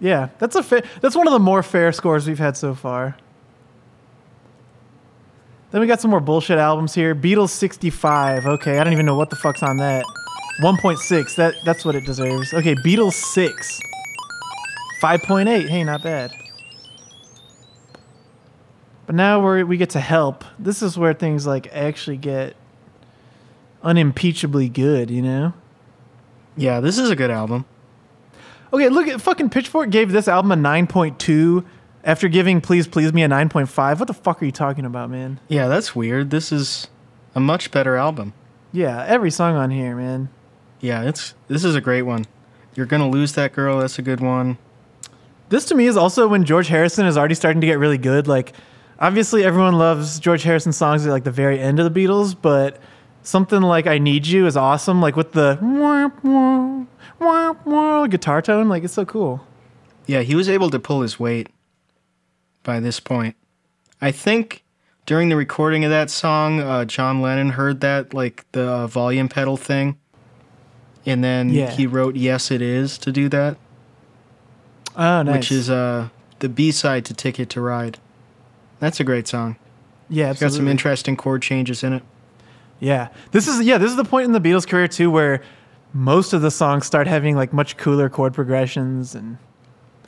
Yeah, 0.00 0.30
that's 0.40 0.56
a 0.56 0.64
fa- 0.64 0.82
that's 1.00 1.14
one 1.14 1.28
of 1.28 1.32
the 1.32 1.38
more 1.38 1.62
fair 1.62 1.92
scores 1.92 2.26
we've 2.26 2.40
had 2.40 2.56
so 2.56 2.74
far. 2.74 3.16
Then 5.70 5.80
we 5.80 5.86
got 5.86 6.00
some 6.00 6.10
more 6.10 6.18
bullshit 6.18 6.58
albums 6.58 6.92
here. 6.92 7.14
Beatles 7.14 7.50
65. 7.50 8.46
Okay, 8.46 8.80
I 8.80 8.82
don't 8.82 8.94
even 8.94 9.06
know 9.06 9.16
what 9.16 9.30
the 9.30 9.36
fuck's 9.36 9.62
on 9.62 9.76
that. 9.76 10.04
1.6. 10.60 11.36
That 11.36 11.54
that's 11.64 11.84
what 11.84 11.94
it 11.94 12.04
deserves. 12.04 12.52
Okay, 12.52 12.74
Beatles 12.74 13.12
6. 13.12 13.78
5.8. 15.00 15.68
Hey, 15.68 15.84
not 15.84 16.02
bad. 16.02 16.32
But 19.06 19.14
now 19.14 19.54
we 19.54 19.62
we 19.62 19.76
get 19.76 19.90
to 19.90 20.00
help. 20.00 20.44
This 20.58 20.82
is 20.82 20.98
where 20.98 21.14
things 21.14 21.46
like 21.46 21.68
actually 21.72 22.16
get 22.16 22.56
unimpeachably 23.82 24.68
good, 24.72 25.10
you 25.10 25.22
know? 25.22 25.54
Yeah, 26.56 26.80
this 26.80 26.98
is 26.98 27.10
a 27.10 27.16
good 27.16 27.30
album. 27.30 27.64
Okay, 28.72 28.88
look 28.88 29.06
at 29.06 29.20
fucking 29.20 29.50
Pitchfork 29.50 29.90
gave 29.90 30.10
this 30.10 30.26
album 30.26 30.50
a 30.52 30.56
9.2 30.56 31.64
after 32.02 32.28
giving 32.28 32.60
Please 32.60 32.88
Please 32.88 33.12
Me 33.12 33.22
a 33.22 33.28
9.5. 33.28 33.98
What 33.98 34.08
the 34.08 34.14
fuck 34.14 34.42
are 34.42 34.44
you 34.44 34.52
talking 34.52 34.84
about, 34.84 35.08
man? 35.08 35.38
Yeah, 35.48 35.68
that's 35.68 35.94
weird. 35.94 36.30
This 36.30 36.50
is 36.50 36.88
a 37.34 37.40
much 37.40 37.70
better 37.70 37.96
album. 37.96 38.32
Yeah, 38.72 39.04
every 39.06 39.30
song 39.30 39.54
on 39.54 39.70
here, 39.70 39.94
man. 39.94 40.30
Yeah, 40.80 41.02
it's 41.02 41.34
this 41.48 41.64
is 41.64 41.74
a 41.74 41.80
great 41.80 42.02
one. 42.02 42.26
You're 42.74 42.86
gonna 42.86 43.08
lose 43.08 43.32
that 43.34 43.52
girl. 43.52 43.78
That's 43.78 43.98
a 43.98 44.02
good 44.02 44.20
one. 44.20 44.58
This 45.48 45.64
to 45.66 45.74
me 45.74 45.86
is 45.86 45.96
also 45.96 46.26
when 46.26 46.44
George 46.44 46.68
Harrison 46.68 47.06
is 47.06 47.16
already 47.16 47.36
starting 47.36 47.60
to 47.60 47.66
get 47.66 47.78
really 47.78 47.98
good. 47.98 48.26
Like, 48.26 48.52
obviously, 49.00 49.44
everyone 49.44 49.78
loves 49.78 50.18
George 50.18 50.42
Harrison 50.42 50.72
songs 50.72 51.06
at 51.06 51.10
like 51.10 51.24
the 51.24 51.30
very 51.30 51.58
end 51.60 51.78
of 51.80 51.92
the 51.92 52.00
Beatles, 52.06 52.34
but 52.40 52.78
something 53.22 53.60
like 53.62 53.86
"I 53.86 53.98
Need 53.98 54.26
You" 54.26 54.46
is 54.46 54.56
awesome. 54.56 55.00
Like 55.00 55.16
with 55.16 55.32
the 55.32 55.58
wah, 55.60 56.10
wah, 56.22 56.84
wah, 57.18 57.54
wah, 57.64 58.06
guitar 58.06 58.42
tone, 58.42 58.68
like 58.68 58.84
it's 58.84 58.94
so 58.94 59.04
cool. 59.04 59.44
Yeah, 60.06 60.20
he 60.22 60.34
was 60.34 60.48
able 60.48 60.70
to 60.70 60.78
pull 60.78 61.00
his 61.02 61.18
weight 61.18 61.48
by 62.62 62.78
this 62.80 63.00
point. 63.00 63.34
I 64.00 64.12
think 64.12 64.62
during 65.04 65.28
the 65.28 65.36
recording 65.36 65.84
of 65.84 65.90
that 65.90 66.10
song, 66.10 66.60
uh, 66.60 66.84
John 66.84 67.20
Lennon 67.22 67.50
heard 67.50 67.80
that 67.80 68.12
like 68.14 68.44
the 68.52 68.62
uh, 68.68 68.86
volume 68.86 69.28
pedal 69.28 69.56
thing, 69.56 69.98
and 71.04 71.22
then 71.24 71.48
Yeah. 71.50 71.70
he 71.70 71.86
wrote 71.86 72.14
"Yes, 72.16 72.50
It 72.50 72.62
Is" 72.62 72.98
to 72.98 73.10
do 73.12 73.28
that, 73.30 73.56
Oh, 74.96 75.22
nice. 75.22 75.32
which 75.36 75.52
is 75.52 75.70
uh, 75.70 76.08
the 76.40 76.48
B 76.48 76.70
side 76.70 77.04
to 77.06 77.14
"Ticket 77.14 77.48
to 77.50 77.60
Ride." 77.60 77.98
That's 78.78 79.00
a 79.00 79.04
great 79.04 79.26
song. 79.26 79.56
yeah, 80.08 80.30
It's 80.30 80.40
got 80.40 80.52
some 80.52 80.68
interesting 80.68 81.16
chord 81.16 81.42
changes 81.42 81.82
in 81.82 81.92
it. 81.94 82.02
Yeah. 82.78 83.08
This 83.32 83.48
is 83.48 83.62
yeah, 83.62 83.78
this 83.78 83.90
is 83.90 83.96
the 83.96 84.04
point 84.04 84.26
in 84.26 84.32
the 84.32 84.40
Beatles 84.40 84.66
career 84.68 84.86
too 84.88 85.10
where 85.10 85.42
most 85.94 86.32
of 86.34 86.42
the 86.42 86.50
songs 86.50 86.84
start 86.86 87.06
having 87.06 87.34
like 87.36 87.52
much 87.52 87.76
cooler 87.78 88.08
chord 88.10 88.34
progressions 88.34 89.14
and 89.14 89.38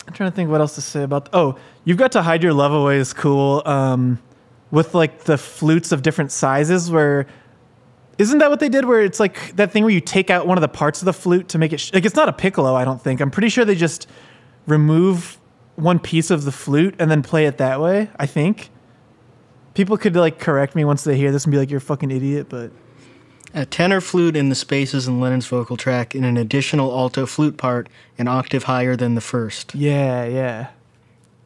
I'm 0.06 0.12
trying 0.12 0.30
to 0.30 0.37
think 0.37 0.50
what 0.50 0.60
else 0.60 0.75
to 0.75 0.82
say 0.82 1.02
about 1.02 1.28
Oh, 1.32 1.56
you've 1.84 1.96
got 1.96 2.12
to 2.12 2.22
hide 2.22 2.42
your 2.42 2.52
love 2.52 2.72
away 2.72 2.98
is 2.98 3.12
cool. 3.14 3.62
Um 3.64 4.18
with 4.70 4.94
like 4.94 5.25
the 5.25 5.38
flutes 5.38 5.92
of 5.92 6.02
different 6.02 6.30
sizes 6.30 6.90
where 6.90 7.26
isn't 8.18 8.38
that 8.38 8.50
what 8.50 8.60
they 8.60 8.68
did 8.68 8.84
where 8.84 9.00
it's 9.00 9.18
like 9.18 9.56
that 9.56 9.70
thing 9.72 9.82
where 9.82 9.92
you 9.92 10.00
take 10.02 10.28
out 10.28 10.46
one 10.46 10.58
of 10.58 10.62
the 10.62 10.68
parts 10.68 11.00
of 11.00 11.06
the 11.06 11.12
flute 11.14 11.48
to 11.48 11.56
make 11.58 11.72
it 11.72 11.78
sh- 11.80 11.94
like 11.94 12.04
it's 12.04 12.16
not 12.16 12.28
a 12.28 12.32
piccolo, 12.34 12.75
I 12.75 12.84
don't 12.84 13.00
think. 13.02 13.22
I'm 13.22 13.30
pretty 13.30 13.48
sure 13.48 13.64
they 13.64 13.75
just 13.76 14.08
remove 14.66 15.38
one 15.78 15.99
piece 15.99 16.30
of 16.30 16.44
the 16.44 16.52
flute 16.52 16.94
and 16.99 17.11
then 17.11 17.23
play 17.23 17.47
it 17.47 17.58
that 17.58 17.80
way, 17.80 18.11
I 18.18 18.26
think. 18.26 18.70
People 19.75 19.97
could 19.97 20.16
like 20.16 20.38
correct 20.38 20.75
me 20.75 20.85
once 20.85 21.04
they 21.04 21.16
hear 21.16 21.30
this 21.30 21.44
and 21.44 21.52
be 21.52 21.58
like, 21.58 21.70
"You're 21.70 21.78
a 21.78 21.80
fucking 21.80 22.11
idiot," 22.11 22.47
but 22.49 22.73
A 23.54 23.64
tenor 23.64 24.00
flute 24.00 24.37
in 24.37 24.49
the 24.49 24.54
spaces 24.54 25.06
in 25.08 25.20
Lennon's 25.20 25.47
vocal 25.47 25.76
track, 25.76 26.14
and 26.14 26.25
an 26.25 26.37
additional 26.37 26.90
alto 26.90 27.25
flute 27.26 27.56
part 27.56 27.88
an 28.18 28.28
octave 28.28 28.64
higher 28.64 28.97
than 28.97 29.14
the 29.14 29.20
first. 29.20 29.75
yeah, 29.75 30.25
yeah. 30.25 30.68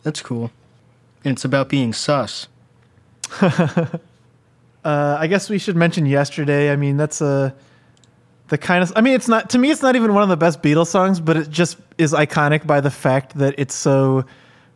That's 0.03 0.21
cool. 0.23 0.51
And 1.25 1.33
it's 1.37 1.45
about 1.45 1.69
being 1.69 1.93
sus. 1.93 2.49
Uh, 4.85 5.17
I 5.17 5.29
guess 5.29 5.49
we 5.49 5.59
should 5.59 5.77
mention 5.77 6.07
yesterday. 6.07 6.73
I 6.73 6.75
mean, 6.77 6.97
that's 6.97 7.21
a 7.21 7.55
the 8.53 8.59
kind 8.59 8.83
of. 8.83 8.93
I 8.95 9.01
mean, 9.01 9.15
it's 9.15 9.29
not 9.29 9.49
to 9.51 9.59
me. 9.59 9.71
It's 9.71 9.81
not 9.81 9.97
even 9.97 10.13
one 10.13 10.23
of 10.23 10.29
the 10.29 10.37
best 10.37 10.63
Beatles 10.63 10.89
songs, 10.89 11.21
but 11.21 11.39
it 11.39 11.49
just 11.49 11.79
is 11.97 12.13
iconic 12.13 12.67
by 12.67 12.83
the 12.83 12.91
fact 12.91 13.39
that 13.39 13.55
it's 13.57 13.75
so 13.75 14.27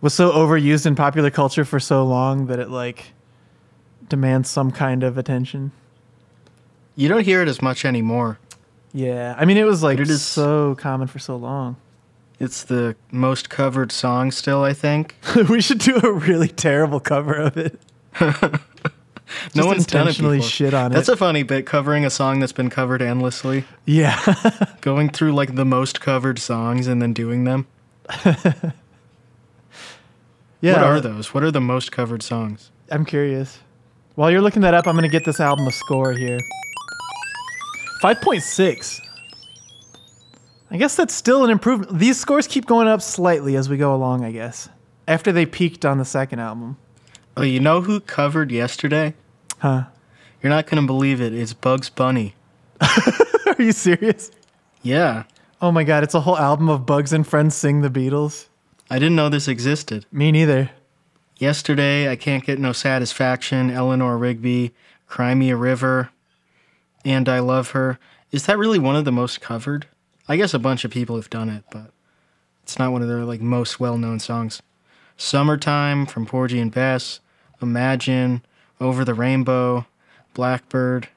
was 0.01 0.15
so 0.15 0.33
overused 0.33 0.87
in 0.87 0.95
popular 0.95 1.31
culture 1.31 1.63
for 1.63 1.79
so 1.79 2.03
long 2.03 2.47
that 2.47 2.59
it 2.59 2.71
like 2.71 3.13
demands 4.09 4.49
some 4.49 4.71
kind 4.71 5.03
of 5.03 5.19
attention. 5.19 5.73
You 6.95 7.09
don't 7.11 7.23
hear 7.23 7.43
it 7.43 7.49
as 7.49 7.61
much 7.61 7.85
anymore. 7.85 8.39
Yeah, 8.95 9.35
I 9.37 9.45
mean, 9.45 9.59
it 9.59 9.65
was 9.65 9.83
like 9.83 9.99
But 9.99 10.09
it 10.09 10.11
is- 10.11 10.23
so 10.23 10.75
common 10.77 11.07
for 11.07 11.19
so 11.19 11.37
long. 11.37 11.77
It's 12.41 12.65
the 12.65 12.97
most 13.11 13.51
covered 13.51 13.93
song 13.93 14.31
still, 14.31 14.63
I 14.65 14.73
think. 14.73 15.17
we 15.51 15.61
should 15.61 15.81
do 15.81 15.97
a 16.03 16.13
really 16.13 16.49
terrible 16.49 17.01
cover 17.01 17.35
of 17.35 17.59
it. 17.59 17.79
no 19.55 19.67
one's 19.67 19.87
done 19.87 20.09
it 20.09 20.17
before. 20.19 20.41
shit 20.41 20.75
on 20.75 20.93
That's 20.93 21.09
it. 21.09 21.15
a 21.15 21.17
funny 21.17 21.43
bit, 21.43 21.67
covering 21.67 22.05
a 22.05 22.11
song 22.11 22.41
that's 22.41 22.53
been 22.53 22.71
covered 22.71 23.03
endlessly. 23.03 23.65
Yeah. 23.85 24.19
Going 24.81 25.11
through 25.11 25.33
like 25.33 25.55
the 25.55 25.65
most 25.65 26.01
covered 26.01 26.39
songs 26.39 26.87
and 26.87 27.03
then 27.03 27.13
doing 27.13 27.45
them. 27.45 27.67
yeah. 30.61 30.73
What 30.75 30.83
are 30.83 31.01
those? 31.01 31.35
What 31.35 31.43
are 31.43 31.51
the 31.51 31.61
most 31.61 31.93
covered 31.93 32.23
songs? 32.23 32.71
I'm 32.91 33.05
curious. 33.05 33.59
While 34.15 34.31
you're 34.31 34.41
looking 34.41 34.63
that 34.63 34.75
up, 34.75 34.87
I'm 34.87 34.95
going 34.95 35.03
to 35.03 35.09
get 35.09 35.25
this 35.25 35.41
album 35.41 35.67
a 35.67 35.73
score 35.73 36.13
here. 36.13 36.39
5.6. 38.03 39.01
I 40.71 40.77
guess 40.77 40.97
that's 40.97 41.15
still 41.15 41.45
an 41.45 41.51
improvement. 41.51 41.99
These 41.99 42.19
scores 42.19 42.47
keep 42.47 42.67
going 42.67 42.89
up 42.89 43.03
slightly 43.03 43.57
as 43.57 43.69
we 43.69 43.77
go 43.77 43.95
along, 43.95 44.25
I 44.25 44.33
guess. 44.33 44.69
After 45.07 45.33
they 45.33 45.47
peaked 45.47 45.85
on 45.85 45.99
the 45.99 46.05
second 46.05 46.41
album. 46.41 46.77
Oh, 47.39 47.43
you 47.43 47.61
know 47.61 47.83
who 47.83 48.01
covered 48.01 48.51
yesterday? 48.51 49.15
Huh. 49.59 49.85
You're 50.43 50.49
not 50.49 50.67
going 50.67 50.81
to 50.83 50.87
believe 50.87 51.21
it. 51.21 51.35
It's 51.35 51.53
Bugs 51.53 51.91
Bunny. 51.91 52.35
Are 52.81 53.57
you 53.59 53.73
serious? 53.73 54.31
Yeah. 54.83 55.25
Oh 55.61 55.71
my 55.71 55.85
god, 55.85 56.03
it's 56.03 56.15
a 56.15 56.21
whole 56.21 56.39
album 56.39 56.71
of 56.71 56.87
Bugs 56.87 57.13
and 57.13 57.27
Friends 57.27 57.55
sing 57.55 57.83
the 57.83 57.91
Beatles. 57.91 58.47
I 58.91 58.99
didn't 58.99 59.17
know 59.17 59.29
this 59.29 59.49
existed. 59.49 60.07
Me 60.11 60.33
neither. 60.33 60.71
Yesterday, 61.37 62.09
I 62.11 62.17
Can't 62.17 62.45
Get 62.45 62.59
No 62.59 62.73
Satisfaction, 62.73 63.71
Eleanor 63.71 64.17
Rigby, 64.17 64.73
Cry 65.07 65.35
Me 65.35 65.51
a 65.51 65.57
River, 65.57 66.11
and 67.05 67.29
I 67.29 67.41
Love 67.41 67.71
Her. 67.71 67.99
Is 68.33 68.47
that 68.47 68.57
really 68.57 68.79
one 68.79 68.97
of 68.97 69.05
the 69.05 69.13
most 69.13 69.43
covered? 69.43 69.87
I 70.27 70.37
guess 70.37 70.55
a 70.55 70.59
bunch 70.59 70.85
of 70.85 70.91
people 70.91 71.17
have 71.17 71.29
done 71.29 71.51
it, 71.51 71.65
but 71.71 71.91
it's 72.63 72.79
not 72.79 72.93
one 72.93 73.03
of 73.03 73.09
their 73.09 73.25
like 73.25 73.43
most 73.43 73.79
well-known 73.79 74.21
songs. 74.21 74.63
Summertime 75.19 76.07
from 76.07 76.27
Porgy 76.27 76.59
and 76.59 76.73
Bess, 76.73 77.21
Imagine, 77.63 78.43
Over 78.81 79.05
the 79.05 79.15
Rainbow, 79.15 79.87
Blackbird. 80.35 81.09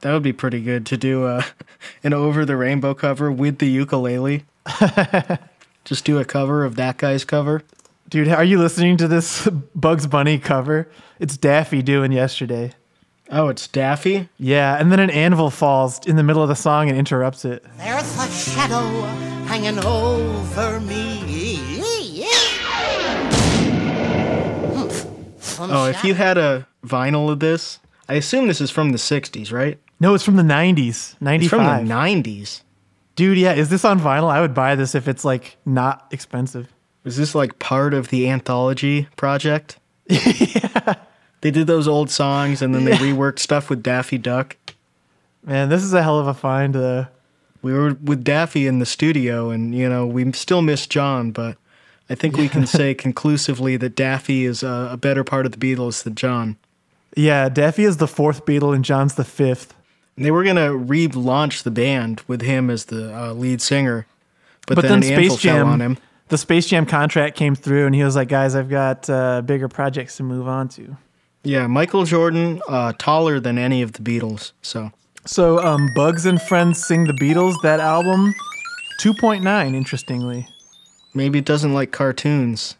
That 0.00 0.12
would 0.12 0.22
be 0.22 0.32
pretty 0.32 0.60
good 0.60 0.86
to 0.86 0.96
do 0.96 1.24
uh, 1.24 1.42
a, 1.42 1.64
an 2.06 2.12
Over 2.12 2.44
the 2.44 2.56
Rainbow 2.56 2.94
cover 2.94 3.32
with 3.32 3.58
the 3.58 3.68
ukulele. 3.68 4.44
Just 5.84 6.04
do 6.04 6.18
a 6.18 6.24
cover 6.24 6.64
of 6.64 6.76
that 6.76 6.98
guy's 6.98 7.24
cover. 7.24 7.62
Dude, 8.08 8.28
are 8.28 8.44
you 8.44 8.58
listening 8.58 8.96
to 8.98 9.08
this 9.08 9.46
Bugs 9.74 10.06
Bunny 10.06 10.38
cover? 10.38 10.88
It's 11.18 11.36
Daffy 11.36 11.82
doing 11.82 12.12
yesterday. 12.12 12.72
Oh, 13.30 13.48
it's 13.48 13.68
Daffy? 13.68 14.28
Yeah, 14.38 14.76
and 14.76 14.90
then 14.90 15.00
an 15.00 15.10
anvil 15.10 15.50
falls 15.50 16.06
in 16.06 16.16
the 16.16 16.22
middle 16.22 16.42
of 16.42 16.48
the 16.48 16.56
song 16.56 16.88
and 16.88 16.96
interrupts 16.98 17.44
it. 17.44 17.62
There's 17.76 18.18
a 18.18 18.30
shadow 18.30 18.86
hanging 19.44 19.78
over 19.84 20.80
me. 20.80 21.27
Oh, 25.60 25.86
if 25.86 26.04
you 26.04 26.14
had 26.14 26.38
a 26.38 26.66
vinyl 26.84 27.30
of 27.30 27.40
this, 27.40 27.78
I 28.08 28.14
assume 28.14 28.46
this 28.48 28.60
is 28.60 28.70
from 28.70 28.90
the 28.90 28.98
60s, 28.98 29.52
right? 29.52 29.78
No, 30.00 30.14
it's 30.14 30.24
from 30.24 30.36
the 30.36 30.42
90s. 30.42 31.20
95. 31.20 31.42
It's 31.42 31.48
from 31.50 31.86
the 31.86 31.92
90s. 31.92 32.62
Dude, 33.16 33.38
yeah, 33.38 33.52
is 33.52 33.68
this 33.68 33.84
on 33.84 33.98
vinyl? 33.98 34.30
I 34.30 34.40
would 34.40 34.54
buy 34.54 34.74
this 34.76 34.94
if 34.94 35.08
it's 35.08 35.24
like 35.24 35.56
not 35.66 36.06
expensive. 36.12 36.68
Was 37.04 37.16
this 37.16 37.34
like 37.34 37.58
part 37.58 37.94
of 37.94 38.08
the 38.08 38.28
anthology 38.28 39.08
project? 39.16 39.78
yeah. 40.06 40.94
They 41.40 41.50
did 41.50 41.66
those 41.66 41.88
old 41.88 42.10
songs 42.10 42.62
and 42.62 42.74
then 42.74 42.84
they 42.84 42.92
reworked 42.96 43.38
stuff 43.40 43.70
with 43.70 43.82
Daffy 43.82 44.18
Duck. 44.18 44.56
Man, 45.44 45.68
this 45.68 45.82
is 45.82 45.92
a 45.92 46.02
hell 46.02 46.18
of 46.18 46.26
a 46.26 46.34
find. 46.34 46.76
Uh, 46.76 47.06
We 47.62 47.72
were 47.72 47.94
with 47.94 48.22
Daffy 48.24 48.66
in 48.66 48.78
the 48.78 48.86
studio 48.86 49.50
and, 49.50 49.74
you 49.74 49.88
know, 49.88 50.06
we 50.06 50.30
still 50.32 50.62
miss 50.62 50.86
John, 50.86 51.30
but 51.32 51.56
I 52.10 52.14
think 52.14 52.36
we 52.36 52.48
can 52.48 52.66
say 52.66 52.94
conclusively 52.94 53.76
that 53.76 53.94
Daffy 53.94 54.44
is 54.44 54.62
a, 54.62 54.90
a 54.92 54.96
better 54.96 55.24
part 55.24 55.46
of 55.46 55.52
the 55.52 55.58
Beatles 55.58 56.02
than 56.04 56.14
John. 56.14 56.56
yeah, 57.16 57.48
Daffy 57.48 57.84
is 57.84 57.98
the 57.98 58.08
fourth 58.08 58.46
Beatle 58.46 58.74
and 58.74 58.84
John's 58.84 59.14
the 59.14 59.24
fifth. 59.24 59.74
And 60.16 60.24
they 60.24 60.30
were 60.30 60.42
going 60.42 60.56
to 60.56 60.70
relaunch 60.72 61.62
the 61.62 61.70
band 61.70 62.22
with 62.26 62.42
him 62.42 62.70
as 62.70 62.86
the 62.86 63.14
uh, 63.16 63.32
lead 63.34 63.60
singer, 63.62 64.06
but, 64.66 64.74
But 64.76 64.82
then, 64.88 65.00
then 65.00 65.12
Space 65.14 65.36
Jam, 65.36 65.56
fell 65.56 65.66
on 65.68 65.80
him. 65.80 65.98
the 66.28 66.38
Space 66.38 66.66
Jam 66.66 66.86
contract 66.86 67.36
came 67.36 67.54
through, 67.54 67.86
and 67.86 67.94
he 67.94 68.02
was 68.02 68.16
like, 68.16 68.28
"Guys, 68.28 68.56
I've 68.56 68.68
got 68.68 69.08
uh, 69.08 69.42
bigger 69.42 69.68
projects 69.68 70.16
to 70.16 70.24
move 70.24 70.48
on 70.48 70.68
to." 70.70 70.96
Yeah, 71.44 71.66
Michael 71.68 72.04
Jordan, 72.04 72.60
uh, 72.68 72.94
taller 72.98 73.38
than 73.38 73.58
any 73.58 73.80
of 73.80 73.92
the 73.92 74.02
Beatles. 74.02 74.52
So 74.60 74.90
So, 75.24 75.64
um, 75.64 75.88
Bugs 75.94 76.26
and 76.26 76.42
Friends 76.42 76.84
sing 76.84 77.04
the 77.04 77.12
Beatles. 77.12 77.54
That 77.62 77.78
album, 77.80 78.34
two 79.00 79.14
point 79.14 79.44
nine. 79.44 79.74
Interestingly, 79.76 80.48
maybe 81.14 81.38
it 81.38 81.44
doesn't 81.44 81.74
like 81.74 81.90
cartoons. 81.92 82.76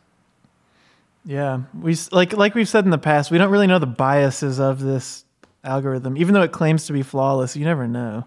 yeah, 1.25 1.63
we 1.79 1.97
like 2.13 2.33
like 2.33 2.55
we've 2.55 2.69
said 2.69 2.85
in 2.85 2.91
the 2.91 2.99
past, 2.99 3.31
we 3.31 3.39
don't 3.39 3.51
really 3.51 3.67
know 3.67 3.79
the 3.79 3.87
biases 3.87 4.59
of 4.59 4.81
this 4.81 5.25
algorithm, 5.65 6.17
even 6.17 6.35
though 6.35 6.43
it 6.43 6.53
claims 6.53 6.87
to 6.87 6.93
be 6.93 7.03
flawless. 7.03 7.57
You 7.57 7.65
never 7.65 7.87
know. 7.89 8.25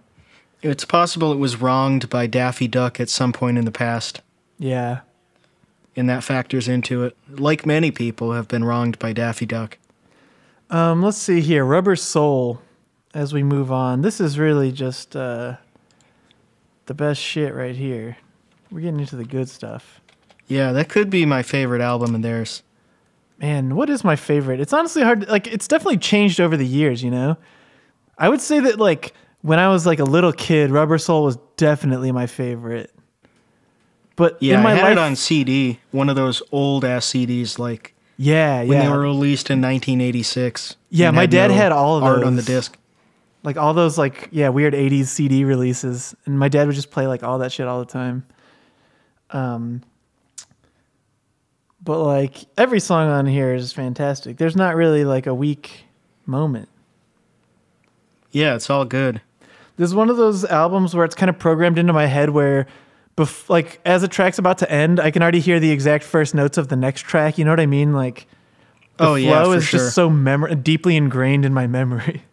It's 0.62 0.86
possible 0.86 1.32
it 1.32 1.38
was 1.40 1.60
wronged 1.60 2.10
by 2.10 2.28
Daffy 2.28 2.68
Duck 2.68 3.00
at 3.00 3.10
some 3.10 3.34
point 3.34 3.58
in 3.58 3.66
the 3.66 3.72
past, 3.72 4.22
Yeah, 4.60 5.00
and 5.96 6.08
that 6.10 6.24
factors 6.24 6.68
into 6.68 7.04
it. 7.04 7.18
Like 7.28 7.66
many 7.66 7.90
people 7.90 8.34
have 8.34 8.48
been 8.48 8.64
wronged 8.64 9.00
by 9.00 9.12
Daffy 9.14 9.48
Duck. 9.48 9.80
Um, 10.70 11.02
let's 11.02 11.18
see 11.18 11.42
here. 11.42 11.66
Rubber 11.66 11.96
Soul. 11.96 12.62
As 13.14 13.34
we 13.34 13.44
move 13.44 13.74
on, 13.74 14.04
this 14.04 14.22
is 14.22 14.40
really 14.40 14.72
just 14.72 15.18
uh, 15.18 15.58
the 16.86 16.94
best 16.94 17.20
shit 17.20 17.54
right 17.54 17.76
here. 17.76 18.16
We're 18.72 18.82
getting 18.82 19.00
into 19.00 19.16
the 19.16 19.26
good 19.26 19.50
stuff. 19.50 20.02
Yeah, 20.48 20.72
that 20.74 20.90
could 20.90 21.10
be 21.10 21.26
my 21.26 21.44
favorite 21.44 21.82
album 21.82 22.16
of 22.16 22.22
theirs. 22.22 22.64
Man, 23.40 23.76
what 23.76 23.90
is 23.90 24.04
my 24.04 24.16
favorite? 24.16 24.60
It's 24.60 24.74
honestly 24.74 25.02
hard. 25.02 25.28
Like, 25.28 25.48
it's 25.48 25.68
definitely 25.68 25.98
changed 25.98 26.40
over 26.40 26.56
the 26.56 26.66
years. 26.66 27.04
You 27.04 27.12
know, 27.12 27.38
I 28.18 28.30
would 28.30 28.42
say 28.42 28.60
that 28.62 28.80
like 28.80 29.14
when 29.42 29.60
I 29.60 29.70
was 29.70 29.86
like 29.86 30.00
a 30.00 30.04
little 30.04 30.32
kid, 30.34 30.72
Rubber 30.72 30.98
Soul 30.98 31.24
was 31.24 31.38
definitely 31.58 32.12
my 32.12 32.28
favorite. 32.28 32.94
But 34.16 34.38
Yeah, 34.42 34.58
in 34.58 34.64
my 34.64 34.72
I 34.72 34.76
had 34.76 34.84
life, 34.84 34.92
it 34.94 34.98
on 35.00 35.16
CD, 35.16 35.80
one 35.92 36.10
of 36.10 36.16
those 36.16 36.44
old 36.52 36.86
ass 36.86 37.08
CDs, 37.08 37.58
like 37.58 37.96
yeah, 38.18 38.60
when 38.60 38.78
yeah, 38.78 38.84
they 38.84 38.90
were 38.90 39.00
released 39.00 39.50
in 39.50 39.60
1986. 39.62 40.76
Yeah, 40.90 41.08
and 41.08 41.16
my 41.16 41.26
dad 41.26 41.48
no 41.50 41.56
had 41.58 41.72
all 41.72 41.98
of 41.98 42.04
art 42.04 42.24
on 42.24 42.36
the 42.36 42.44
disc. 42.44 42.78
like 43.44 43.58
all 43.58 43.74
those 43.74 43.98
like 43.98 44.28
yeah 44.32 44.50
weird 44.50 44.74
80s 44.76 45.06
cd 45.08 45.44
releases 45.46 46.14
and 46.26 46.38
my 46.38 46.48
dad 46.50 46.68
would 46.68 46.76
just 46.76 46.92
play 46.92 47.08
like 47.08 47.24
all 47.24 47.40
that 47.40 47.52
shit 47.52 47.66
all 47.68 47.80
the 47.80 47.86
time 47.92 48.24
um 49.34 49.82
but 51.84 52.00
like 52.04 52.36
every 52.58 52.80
song 52.80 53.10
on 53.10 53.26
here 53.26 53.54
is 53.54 53.74
fantastic 53.74 54.38
there's 54.38 54.56
not 54.56 54.76
really 54.76 55.04
like 55.06 55.26
a 55.28 55.34
weak 55.34 55.86
moment 56.26 56.70
Yeah, 58.32 58.56
it's 58.56 58.70
all 58.70 58.86
good. 58.86 59.22
this 59.78 59.90
is 59.90 59.96
one 59.96 60.10
of 60.10 60.18
those 60.18 60.46
albums 60.46 60.96
where 60.96 61.06
it's 61.06 61.16
kind 61.16 61.30
of 61.30 61.40
programmed 61.40 61.78
into 61.80 61.94
my 61.94 62.06
head 62.06 62.30
where 62.30 62.68
bef- 63.18 63.50
like 63.50 63.80
as 63.86 64.04
a 64.04 64.08
track's 64.08 64.38
about 64.38 64.58
to 64.60 64.72
end 64.72 65.00
i 65.00 65.10
can 65.12 65.22
already 65.22 65.40
hear 65.40 65.60
the 65.60 65.72
exact 65.72 66.04
first 66.04 66.34
notes 66.36 66.58
of 66.58 66.68
the 66.68 66.76
next 66.76 67.02
track 67.02 67.38
you 67.38 67.44
know 67.46 67.52
what 67.52 67.60
i 67.60 67.66
mean 67.66 67.94
like 67.94 68.28
the 68.98 69.08
Oh, 69.08 69.16
yeah, 69.16 69.42
flow 69.42 69.52
for 69.54 69.58
is 69.58 69.64
sure. 69.66 69.80
just 69.80 69.96
so 69.96 70.10
mem- 70.10 70.62
deeply 70.62 70.96
ingrained 70.96 71.46
in 71.46 71.54
my 71.54 71.68
memory 71.68 72.24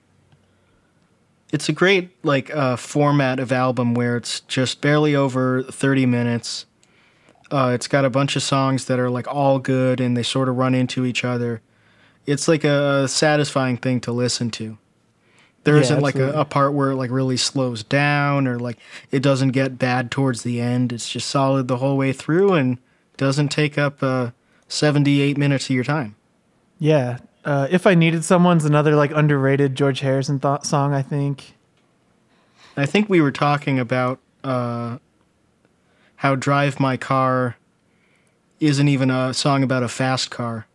It's 1.51 1.67
a 1.71 1.73
great 1.73 2.11
like 2.23 2.55
uh, 2.55 2.77
format 2.77 3.41
of 3.41 3.53
album 3.53 3.95
where 3.95 4.19
it's 4.19 4.41
just 4.41 4.83
barely 4.83 5.17
over 5.17 5.63
30 5.63 6.05
minutes. 6.05 6.67
Uh, 7.51 7.73
it's 7.75 7.89
got 7.89 8.05
a 8.05 8.11
bunch 8.11 8.37
of 8.37 8.43
songs 8.43 8.85
that 8.87 8.99
are 8.99 9.11
like 9.11 9.27
all 9.27 9.59
good 9.59 10.01
and 10.01 10.17
they 10.17 10.23
sort 10.23 10.49
of 10.49 10.57
run 10.57 10.75
into 10.75 11.05
each 11.07 11.25
other. 11.25 11.61
It's 12.27 12.47
like 12.47 12.65
a 12.65 13.09
satisfying 13.09 13.79
thing 13.79 14.01
to 14.03 14.13
listen 14.13 14.51
to. 14.53 14.77
There 15.65 15.77
Yeah, 15.83 15.89
not 15.91 16.03
like 16.03 16.15
a, 16.17 16.33
a 16.33 16.45
part 16.45 16.73
where 16.73 16.91
it 16.93 16.97
like 16.97 17.11
really 17.11 17.37
slows 17.37 17.83
down 17.83 18.47
or 18.47 18.59
like 18.59 18.79
it 19.11 19.23
doesn't 19.23 19.51
get 19.51 19.79
bad 19.79 20.11
towards 20.11 20.43
the 20.43 20.61
end. 20.61 20.93
It's 20.93 21.09
just 21.09 21.29
solid 21.29 21.69
the 21.69 21.79
whole 21.79 21.97
way 21.97 22.13
through 22.13 22.55
and 22.55 22.79
doesn't 23.17 23.49
take 23.49 23.77
up 23.77 24.03
uh, 24.03 24.31
78 24.69 25.37
minutes 25.37 25.65
of 25.67 25.71
your 25.71 25.85
time. 25.85 26.17
Yeah. 26.79 27.19
Uh, 27.45 27.67
if 27.71 27.87
I 27.87 27.95
needed 27.95 28.25
someone's 28.25 28.65
another 28.65 28.95
like 28.95 29.11
underrated 29.11 29.75
George 29.75 30.01
Harrison 30.01 30.39
th- 30.39 30.65
song, 30.65 30.95
I 30.95 31.03
think. 31.03 31.55
I 32.77 32.87
think 32.87 33.09
we 33.09 33.21
were 33.21 33.33
talking 33.33 33.79
about 33.79 34.21
uh, 34.45 34.99
how 36.19 36.35
Drive 36.35 36.81
My 36.81 36.97
Car 36.97 37.57
isn't 38.59 38.89
even 38.89 39.09
a 39.09 39.33
song 39.33 39.63
about 39.63 39.85
a 39.85 39.89
fast 39.89 40.31
car. 40.31 40.67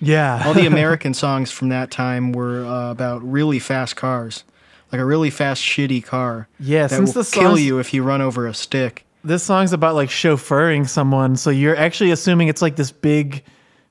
Yeah. 0.00 0.42
All 0.44 0.52
the 0.52 0.66
American 0.74 1.14
songs 1.14 1.50
from 1.50 1.70
that 1.70 1.90
time 1.90 2.32
were 2.32 2.64
uh, 2.66 2.90
about 2.90 3.22
really 3.22 3.58
fast 3.58 3.96
cars, 3.96 4.44
like 4.92 5.00
a 5.00 5.04
really 5.04 5.30
fast, 5.30 5.62
shitty 5.62 6.04
car 6.04 6.46
yeah. 6.58 6.82
that 6.86 6.90
Since 6.96 7.14
will 7.14 7.22
the 7.22 7.30
kill 7.30 7.58
you 7.58 7.78
if 7.78 7.94
you 7.94 8.02
run 8.02 8.20
over 8.20 8.46
a 8.46 8.52
stick. 8.52 9.06
this 9.24 9.42
song's 9.42 9.72
about 9.72 9.94
like 9.94 10.10
chauffeuring 10.10 10.86
someone, 10.86 11.36
so 11.36 11.48
you're 11.48 11.76
actually 11.76 12.10
assuming 12.10 12.48
it's 12.48 12.60
like 12.62 12.76
this 12.76 12.92
big, 12.92 13.42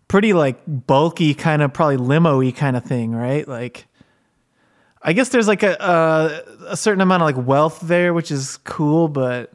pretty 0.08 0.34
like 0.34 0.60
bulky 0.68 1.34
kind 1.34 1.64
of 1.64 1.74
probably 1.74 1.98
limo-y 1.98 2.52
kind 2.52 2.78
of 2.78 2.84
thing, 2.84 3.12
right? 3.12 3.48
Like, 3.48 3.88
I 5.02 5.14
guess 5.14 5.30
there's 5.30 5.48
like 5.48 5.64
a 5.64 5.74
a, 5.80 6.74
a 6.74 6.78
certain 6.78 7.02
amount 7.02 7.24
of 7.24 7.36
like 7.36 7.48
wealth 7.48 7.80
there, 7.82 8.14
which 8.14 8.30
is 8.30 8.58
cool, 8.66 9.08
but. 9.08 9.52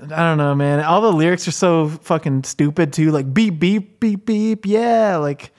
I 0.00 0.06
don't 0.06 0.38
know, 0.38 0.54
man. 0.54 0.80
All 0.84 1.00
the 1.00 1.12
lyrics 1.12 1.48
are 1.48 1.52
so 1.52 1.88
fucking 1.88 2.44
stupid 2.44 2.92
too. 2.92 3.10
Like 3.10 3.32
beep 3.34 3.58
beep 3.58 3.98
beep 3.98 4.24
beep, 4.26 4.64
yeah. 4.66 5.16
Like, 5.16 5.50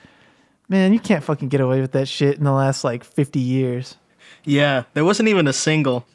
man, 0.68 0.92
you 0.94 0.98
can't 1.00 1.22
fucking 1.22 1.48
get 1.50 1.60
away 1.60 1.80
with 1.80 1.92
that 1.92 2.08
shit 2.08 2.38
in 2.38 2.44
the 2.44 2.52
last 2.52 2.82
like 2.82 3.04
fifty 3.04 3.40
years. 3.40 3.96
Yeah, 4.44 4.84
there 4.94 5.04
wasn't 5.04 5.28
even 5.28 5.46
a 5.46 5.52
single, 5.52 6.06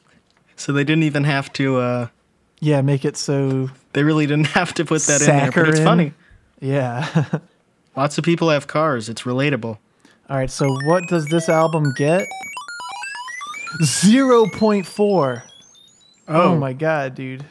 so 0.56 0.72
they 0.72 0.84
didn't 0.84 1.04
even 1.04 1.24
have 1.26 1.54
to. 1.54 1.78
Uh, 1.78 2.08
Yeah, 2.60 2.82
make 2.82 3.06
it 3.06 3.16
so. 3.18 3.70
they 3.94 4.04
really 4.04 4.26
didn't 4.26 4.48
have 4.58 4.74
to 4.76 4.86
put 4.86 5.04
that 5.04 5.22
in 5.22 5.28
there. 5.28 5.52
But 5.52 5.70
it's 5.70 5.80
funny. 5.80 6.14
Yeah. 6.60 7.26
Lots 7.96 8.18
of 8.18 8.24
people 8.24 8.50
have 8.50 8.66
cars. 8.66 9.08
It's 9.08 9.22
relatable. 9.22 9.78
All 10.30 10.38
right. 10.38 10.50
So 10.50 10.68
what 10.88 11.04
does 11.08 11.28
this 11.28 11.48
album 11.48 11.94
get? 11.96 12.28
Zero 13.84 14.48
point 14.54 14.86
four. 14.88 15.44
Oh 16.28 16.56
my 16.56 16.74
god, 16.74 17.14
dude. 17.14 17.46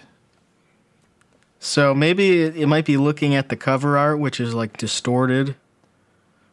So 1.64 1.94
maybe 1.94 2.42
it, 2.42 2.66
might 2.68 2.84
be 2.84 2.98
looking 2.98 3.34
at 3.34 3.48
the 3.48 3.56
cover 3.56 3.96
art, 3.96 4.18
which 4.18 4.38
is 4.38 4.52
like 4.54 4.76
distorted. 4.76 5.54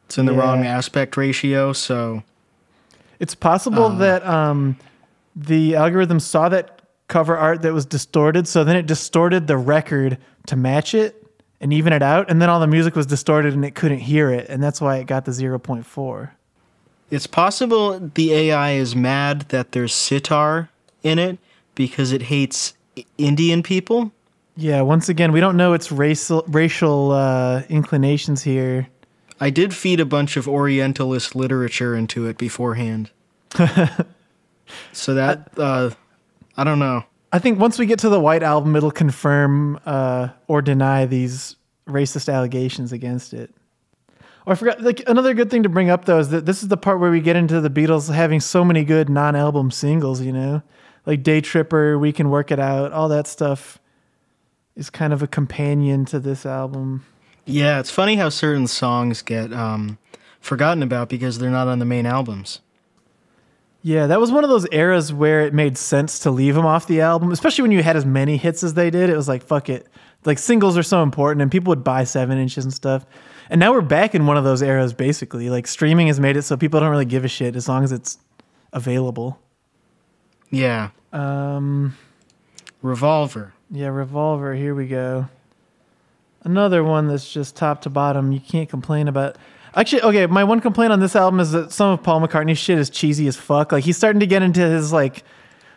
It's 0.06 0.18
in 0.18 0.26
the 0.26 0.32
Yeah. 0.34 0.40
wrong 0.40 0.66
aspect 0.66 1.18
ratio. 1.18 1.74
So 1.74 2.24
It's 3.20 3.36
possible 3.36 3.88
Uh. 3.88 3.96
that 3.98 4.26
um, 4.26 4.78
the 5.36 5.76
algorithm 5.76 6.20
saw 6.22 6.48
that 6.50 6.82
cover 7.10 7.38
art 7.38 7.62
that 7.62 7.74
was 7.74 7.86
distorted, 7.86 8.48
so 8.48 8.64
then 8.64 8.76
it 8.78 8.88
distorted 8.88 9.48
the 9.48 9.58
record 9.58 10.18
to 10.48 10.56
match 10.56 10.96
it 10.96 11.22
and 11.60 11.72
even 11.74 11.92
it 11.94 12.02
out, 12.02 12.32
and 12.32 12.42
then 12.42 12.50
all 12.50 12.60
the 12.62 12.66
music 12.66 12.96
was 12.96 13.06
distorted 13.06 13.54
and 13.54 13.64
it 13.66 13.76
couldn't 13.76 14.00
hear 14.00 14.32
it, 14.32 14.48
and 14.50 14.64
that's 14.64 14.80
why 14.82 14.96
it 14.98 15.06
got 15.08 15.26
the 15.26 15.34
zero 15.34 15.60
point 15.60 15.86
four. 15.86 16.34
it's 17.12 17.28
possible 17.28 18.00
the 18.16 18.32
AI 18.34 18.72
is 18.72 18.96
mad 18.96 19.42
that 19.50 19.74
there's 19.74 19.94
sitar 19.94 20.70
in 21.04 21.20
it 21.20 21.38
because 21.76 22.12
it 22.14 22.24
hates 22.24 22.74
Indian 23.18 23.62
people. 23.62 24.12
Yeah. 24.56 24.82
Once 24.82 25.10
again, 25.10 25.32
we 25.32 25.40
don't 25.40 25.58
know 25.58 25.74
its 25.74 25.92
racial 25.92 26.44
racial 26.48 27.12
uh, 27.12 27.64
inclinations 27.70 28.44
here. 28.44 28.88
I 29.40 29.50
did 29.50 29.74
feed 29.74 30.00
a 30.00 30.06
bunch 30.06 30.38
of 30.38 30.48
Orientalist 30.48 31.36
literature 31.36 31.96
into 31.96 32.28
it 32.28 32.38
beforehand. 32.38 33.10
so 34.94 35.16
that 35.16 35.50
uh, 35.58 35.90
I 36.56 36.64
don't 36.64 36.80
know. 36.80 37.04
I 37.34 37.40
think 37.40 37.60
once 37.60 37.80
we 37.80 37.86
get 37.86 38.00
to 38.00 38.10
the 38.10 38.20
White 38.20 38.44
Album, 38.44 38.76
it'll 38.76 38.92
confirm 38.92 39.80
uh, 39.86 40.30
or 40.48 40.62
deny 40.62 41.06
these 41.06 41.56
racist 41.88 42.32
allegations 42.32 42.92
against 42.92 43.34
it. 43.34 43.54
Oh, 44.46 44.52
I 44.52 44.56
forgot. 44.56 44.82
Like 44.82 45.04
another 45.08 45.34
good 45.34 45.50
thing 45.50 45.64
to 45.64 45.70
bring 45.70 45.90
up 45.90 46.06
though 46.06 46.20
is 46.20 46.30
that 46.30 46.46
this 46.46 46.62
is 46.62 46.70
the 46.70 46.78
part 46.78 47.00
where 47.00 47.12
we 47.12 47.22
get 47.22 47.36
into 47.36 47.62
the 47.62 47.70
Beatles 47.70 48.14
having 48.14 48.40
so 48.40 48.64
many 48.64 48.84
good 48.84 49.10
non-album 49.10 49.72
singles. 49.72 50.22
You 50.22 50.34
know, 50.34 50.62
like 51.06 51.24
Day 51.24 51.42
Tripper, 51.42 51.98
We 51.98 52.12
Can 52.12 52.30
Work 52.30 52.52
It 52.52 52.60
Out, 52.60 52.92
all 52.92 53.10
that 53.10 53.28
stuff 53.28 53.80
is 54.76 54.90
kind 54.90 55.14
of 55.14 55.22
a 55.22 55.28
companion 55.28 56.06
to 56.06 56.20
this 56.20 56.46
album. 56.46 57.06
Yeah, 57.46 57.80
it's 57.80 57.92
funny 57.92 58.16
how 58.16 58.30
certain 58.30 58.68
songs 58.68 59.22
get 59.22 59.52
um, 59.52 59.98
forgotten 60.40 60.84
about 60.84 61.10
because 61.10 61.40
they're 61.40 61.50
not 61.50 61.68
on 61.68 61.80
the 61.80 61.86
main 61.86 62.06
albums. 62.06 62.62
Yeah, 63.84 64.06
that 64.08 64.20
was 64.20 64.32
one 64.32 64.44
of 64.44 64.50
those 64.50 64.68
eras 64.72 65.12
where 65.12 65.42
it 65.42 65.54
made 65.54 65.76
sense 65.78 66.20
to 66.20 66.32
leave 66.32 66.54
them 66.54 66.68
off 66.68 66.86
the 66.86 67.02
album, 67.02 67.32
especially 67.32 67.64
when 67.64 67.72
you 67.72 67.82
had 67.82 67.96
as 67.96 68.06
many 68.06 68.38
hits 68.38 68.64
as 68.64 68.76
they 68.76 68.92
did. 68.92 69.10
It 69.10 69.16
was 69.16 69.28
like, 69.28 69.44
fuck 69.44 69.70
it. 69.70 69.88
Like 70.24 70.38
singles 70.38 70.78
are 70.78 70.84
so 70.84 71.02
important 71.02 71.42
and 71.42 71.52
people 71.52 71.72
would 71.72 71.84
buy 71.84 72.04
seven 72.04 72.38
inches 72.38 72.64
and 72.64 72.72
stuff. 72.74 73.06
And 73.50 73.60
now 73.60 73.72
we're 73.72 73.82
back 73.82 74.14
in 74.14 74.28
one 74.28 74.38
of 74.38 74.44
those 74.44 74.62
eras 74.62 74.94
basically. 74.94 75.50
Like 75.50 75.66
streaming 75.66 76.08
has 76.08 76.20
made 76.20 76.38
it 76.38 76.44
so 76.44 76.58
people 76.58 76.80
don't 76.80 76.92
really 76.92 77.06
give 77.06 77.26
a 77.26 77.28
shit 77.28 77.56
as 77.56 77.68
long 77.68 77.84
as 77.84 77.92
it's 77.92 78.20
available. 78.72 79.40
Yeah, 80.52 80.90
Um 81.12 81.98
Revolver. 82.84 83.54
Yeah, 83.72 83.88
Revolver, 83.88 84.54
here 84.54 84.76
we 84.76 84.88
go. 84.88 85.28
Another 86.44 86.84
one 86.84 87.08
that's 87.08 87.32
just 87.32 87.56
top 87.56 87.82
to 87.84 87.90
bottom. 87.90 88.32
You 88.32 88.40
can't 88.40 88.70
complain 88.70 89.08
about. 89.08 89.38
Actually, 89.76 90.02
okay, 90.02 90.26
my 90.26 90.44
one 90.44 90.60
complaint 90.60 90.92
on 90.92 91.00
this 91.00 91.16
album 91.16 91.40
is 91.40 91.52
that 91.52 91.72
some 91.72 91.92
of 91.92 92.04
Paul 92.04 92.22
McCartney's 92.22 92.58
shit 92.58 92.78
is 92.78 92.90
cheesy 92.90 93.28
as 93.28 93.38
fuck. 93.38 93.72
Like 93.72 93.84
he's 93.86 93.96
starting 93.96 94.20
to 94.20 94.28
get 94.28 94.42
into 94.42 94.60
his 94.60 94.92
like 94.92 95.24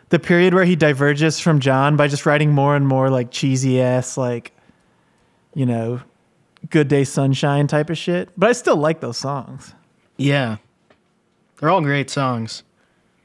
the 0.09 0.18
period 0.18 0.54
where 0.54 0.64
he 0.64 0.74
diverges 0.74 1.38
from 1.38 1.61
John 1.61 1.96
by 1.96 2.09
just 2.09 2.26
writing 2.26 2.50
more 2.50 2.74
and 2.74 2.87
more 2.87 3.11
like 3.11 3.30
cheesy 3.30 3.80
ass 3.80 4.16
like 4.16 4.52
you 5.54 5.64
know, 5.64 6.00
good 6.70 6.88
day 6.88 7.04
sunshine 7.04 7.66
type 7.66 7.90
of 7.90 7.96
shit. 7.96 8.28
But 8.37 8.50
I 8.50 8.52
still 8.52 8.76
like 8.76 9.00
those 9.00 9.16
songs. 9.16 9.72
Yeah. 10.16 10.57
They're 11.59 11.70
all 11.70 11.80
great 11.80 12.11
songs. 12.11 12.64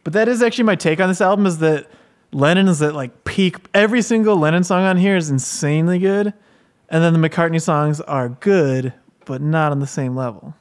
But 0.04 0.14
that 0.14 0.28
is 0.28 0.42
actually 0.42 0.66
my 0.66 0.76
take 0.76 1.00
on 1.00 1.10
this 1.10 1.22
album 1.22 1.46
is 1.46 1.58
that 1.60 1.90
Lennon 2.32 2.68
is 2.68 2.82
at 2.82 2.94
like 2.94 3.24
peak. 3.24 3.58
Every 3.74 4.02
single 4.02 4.38
Lennon 4.38 4.64
song 4.64 4.84
on 4.84 4.98
here 4.98 5.16
is 5.16 5.30
insanely 5.30 6.00
good. 6.00 6.34
And 6.90 7.04
then 7.04 7.14
the 7.14 7.30
McCartney 7.30 7.62
songs 7.62 8.02
are 8.02 8.30
good, 8.30 8.94
but 9.26 9.42
not 9.42 9.72
on 9.72 9.80
the 9.80 9.88
same 9.88 10.16
level. 10.16 10.56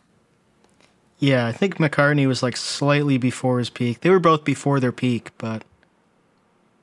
Yeah, 1.19 1.47
I 1.47 1.53
think 1.53 1.79
McCartney 1.79 2.29
was 2.29 2.43
like 2.43 2.57
slightly 2.57 3.19
before 3.19 3.59
his 3.59 3.71
peak. 3.71 4.01
They 4.01 4.11
were 4.11 4.21
both 4.21 4.45
before 4.45 4.79
their 4.79 4.93
peak, 4.93 5.31
but 5.39 5.65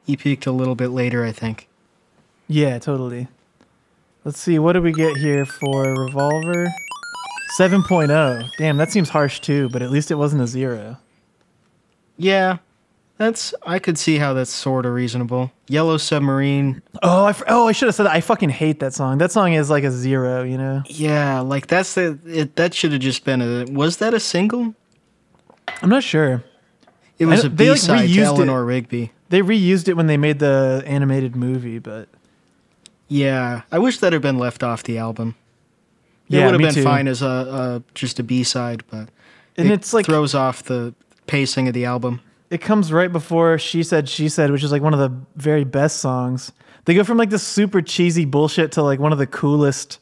he 0.06 0.18
peaked 0.18 0.46
a 0.46 0.52
little 0.52 0.76
bit 0.76 0.90
later, 0.90 1.24
I 1.24 1.32
think. 1.32 1.68
Yeah, 2.48 2.80
totally. 2.80 3.28
Let's 4.24 4.40
see, 4.40 4.60
what 4.60 4.74
do 4.74 4.82
we 4.82 4.92
get 4.92 5.18
here 5.18 5.46
for 5.46 5.84
Revolver? 5.84 6.68
7.0. 7.58 8.50
Damn, 8.58 8.78
that 8.78 8.92
seems 8.92 9.10
harsh 9.10 9.40
too, 9.40 9.70
but 9.70 9.82
at 9.82 9.92
least 9.92 10.12
it 10.12 10.16
wasn't 10.16 10.42
a 10.42 10.48
zero. 10.48 10.98
Yeah, 12.18 12.58
that's 13.18 13.54
I 13.66 13.80
could 13.80 13.98
see 13.98 14.18
how 14.18 14.34
that's 14.34 14.52
sort 14.52 14.86
of 14.86 14.94
reasonable. 14.94 15.52
Yellow 15.68 15.98
Submarine. 15.98 16.82
Oh, 17.02 17.26
I, 17.26 17.36
oh, 17.48 17.68
I 17.68 17.72
should 17.72 17.88
have 17.88 17.96
said 17.96 18.06
that. 18.06 18.12
I 18.14 18.22
fucking 18.22 18.50
hate 18.50 18.80
that 18.82 18.94
song. 18.94 19.18
That 19.18 19.32
song 19.32 19.54
is 19.54 19.70
like 19.70 19.84
a 19.84 19.92
zero, 19.92 20.44
you 20.44 20.58
know? 20.58 20.84
Yeah, 20.88 21.40
like 21.40 21.68
that's 21.68 21.94
the 21.96 22.20
it, 22.26 22.56
that 22.58 22.74
should 22.74 22.92
have 22.92 23.02
just 23.02 23.24
been 23.24 23.42
a 23.42 23.66
was 23.72 23.98
that 23.98 24.14
a 24.14 24.20
single? 24.20 24.76
I'm 25.82 25.90
not 25.90 26.04
sure. 26.04 26.44
It 27.18 27.26
was 27.28 27.44
a 27.46 27.48
like, 27.48 27.58
B 27.58 27.76
side 27.78 28.02
to 28.02 28.08
reused 28.08 28.18
it. 28.18 28.24
Eleanor 28.24 28.66
Rigby. 28.66 29.12
They 29.30 29.42
reused 29.42 29.88
it 29.88 29.94
when 29.96 30.08
they 30.08 30.18
made 30.18 30.40
the 30.40 30.84
animated 30.86 31.36
movie, 31.36 31.80
but 31.80 32.08
Yeah, 33.08 33.62
I 33.72 33.80
wish 33.80 34.00
that 34.00 34.14
had 34.14 34.22
been 34.22 34.38
left 34.38 34.62
off 34.64 34.84
the 34.84 34.98
album. 34.98 35.36
It 36.30 36.36
Yeah, 36.36 36.46
would 36.46 36.54
have 36.54 36.62
been 36.62 36.74
too. 36.74 36.84
fine 36.84 37.08
as 37.08 37.22
a, 37.22 37.26
a 37.28 37.84
just 37.94 38.20
a 38.20 38.24
B 38.24 38.44
side, 38.44 38.84
but 38.92 39.10
And 39.58 39.70
it 39.70 39.74
it's 39.74 39.94
like- 39.94 40.06
throws 40.06 40.36
off 40.36 40.64
the 40.64 40.94
pacing 41.28 41.68
of 41.68 41.74
the 41.74 41.86
album. 41.86 42.20
It 42.56 42.62
comes 42.62 42.92
right 42.92 43.12
before 43.12 43.58
She 43.60 43.84
Said, 43.84 44.10
She 44.10 44.30
Said, 44.30 44.50
which 44.52 44.64
is 44.64 44.72
like 44.72 44.82
one 44.82 44.94
of 44.94 45.00
the 45.00 45.12
very 45.36 45.64
best 45.64 45.98
songs. 45.98 46.52
They 46.86 46.94
go 46.96 47.04
from 47.04 47.18
like 47.18 47.30
this 47.30 47.44
super 47.44 47.82
cheesy 47.82 48.26
bullshit 48.26 48.72
to 48.74 48.82
like 48.84 49.00
one 49.00 49.12
of 49.12 49.18
the 49.18 49.28
coolest. 49.28 50.00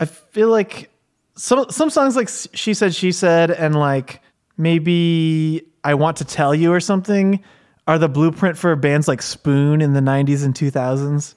I 0.00 0.04
feel 0.06 0.48
like 0.48 0.90
some 1.36 1.66
some 1.70 1.90
songs 1.90 2.16
like 2.16 2.28
She 2.54 2.74
Said, 2.74 2.94
She 2.94 3.12
Said, 3.12 3.50
and 3.50 3.74
like 3.78 4.20
maybe 4.56 5.62
I 5.84 5.94
Want 5.94 6.16
to 6.18 6.24
Tell 6.24 6.54
You 6.54 6.72
or 6.72 6.80
something 6.80 7.42
are 7.86 7.98
the 7.98 8.08
blueprint 8.08 8.58
for 8.58 8.74
bands 8.74 9.06
like 9.06 9.22
Spoon 9.22 9.80
in 9.80 9.92
the 9.92 10.00
90s 10.00 10.44
and 10.44 10.54
2000s. 10.54 11.34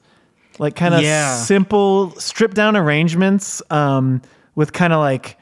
Like 0.57 0.75
kind 0.75 0.93
of 0.95 1.01
Yeah. 1.03 1.35
simple, 1.35 2.11
stripped 2.19 2.55
down 2.55 2.75
arrangements 2.75 3.61
um, 3.69 4.21
with 4.55 4.73
kind 4.73 4.91
of 4.93 4.99
like 4.99 5.37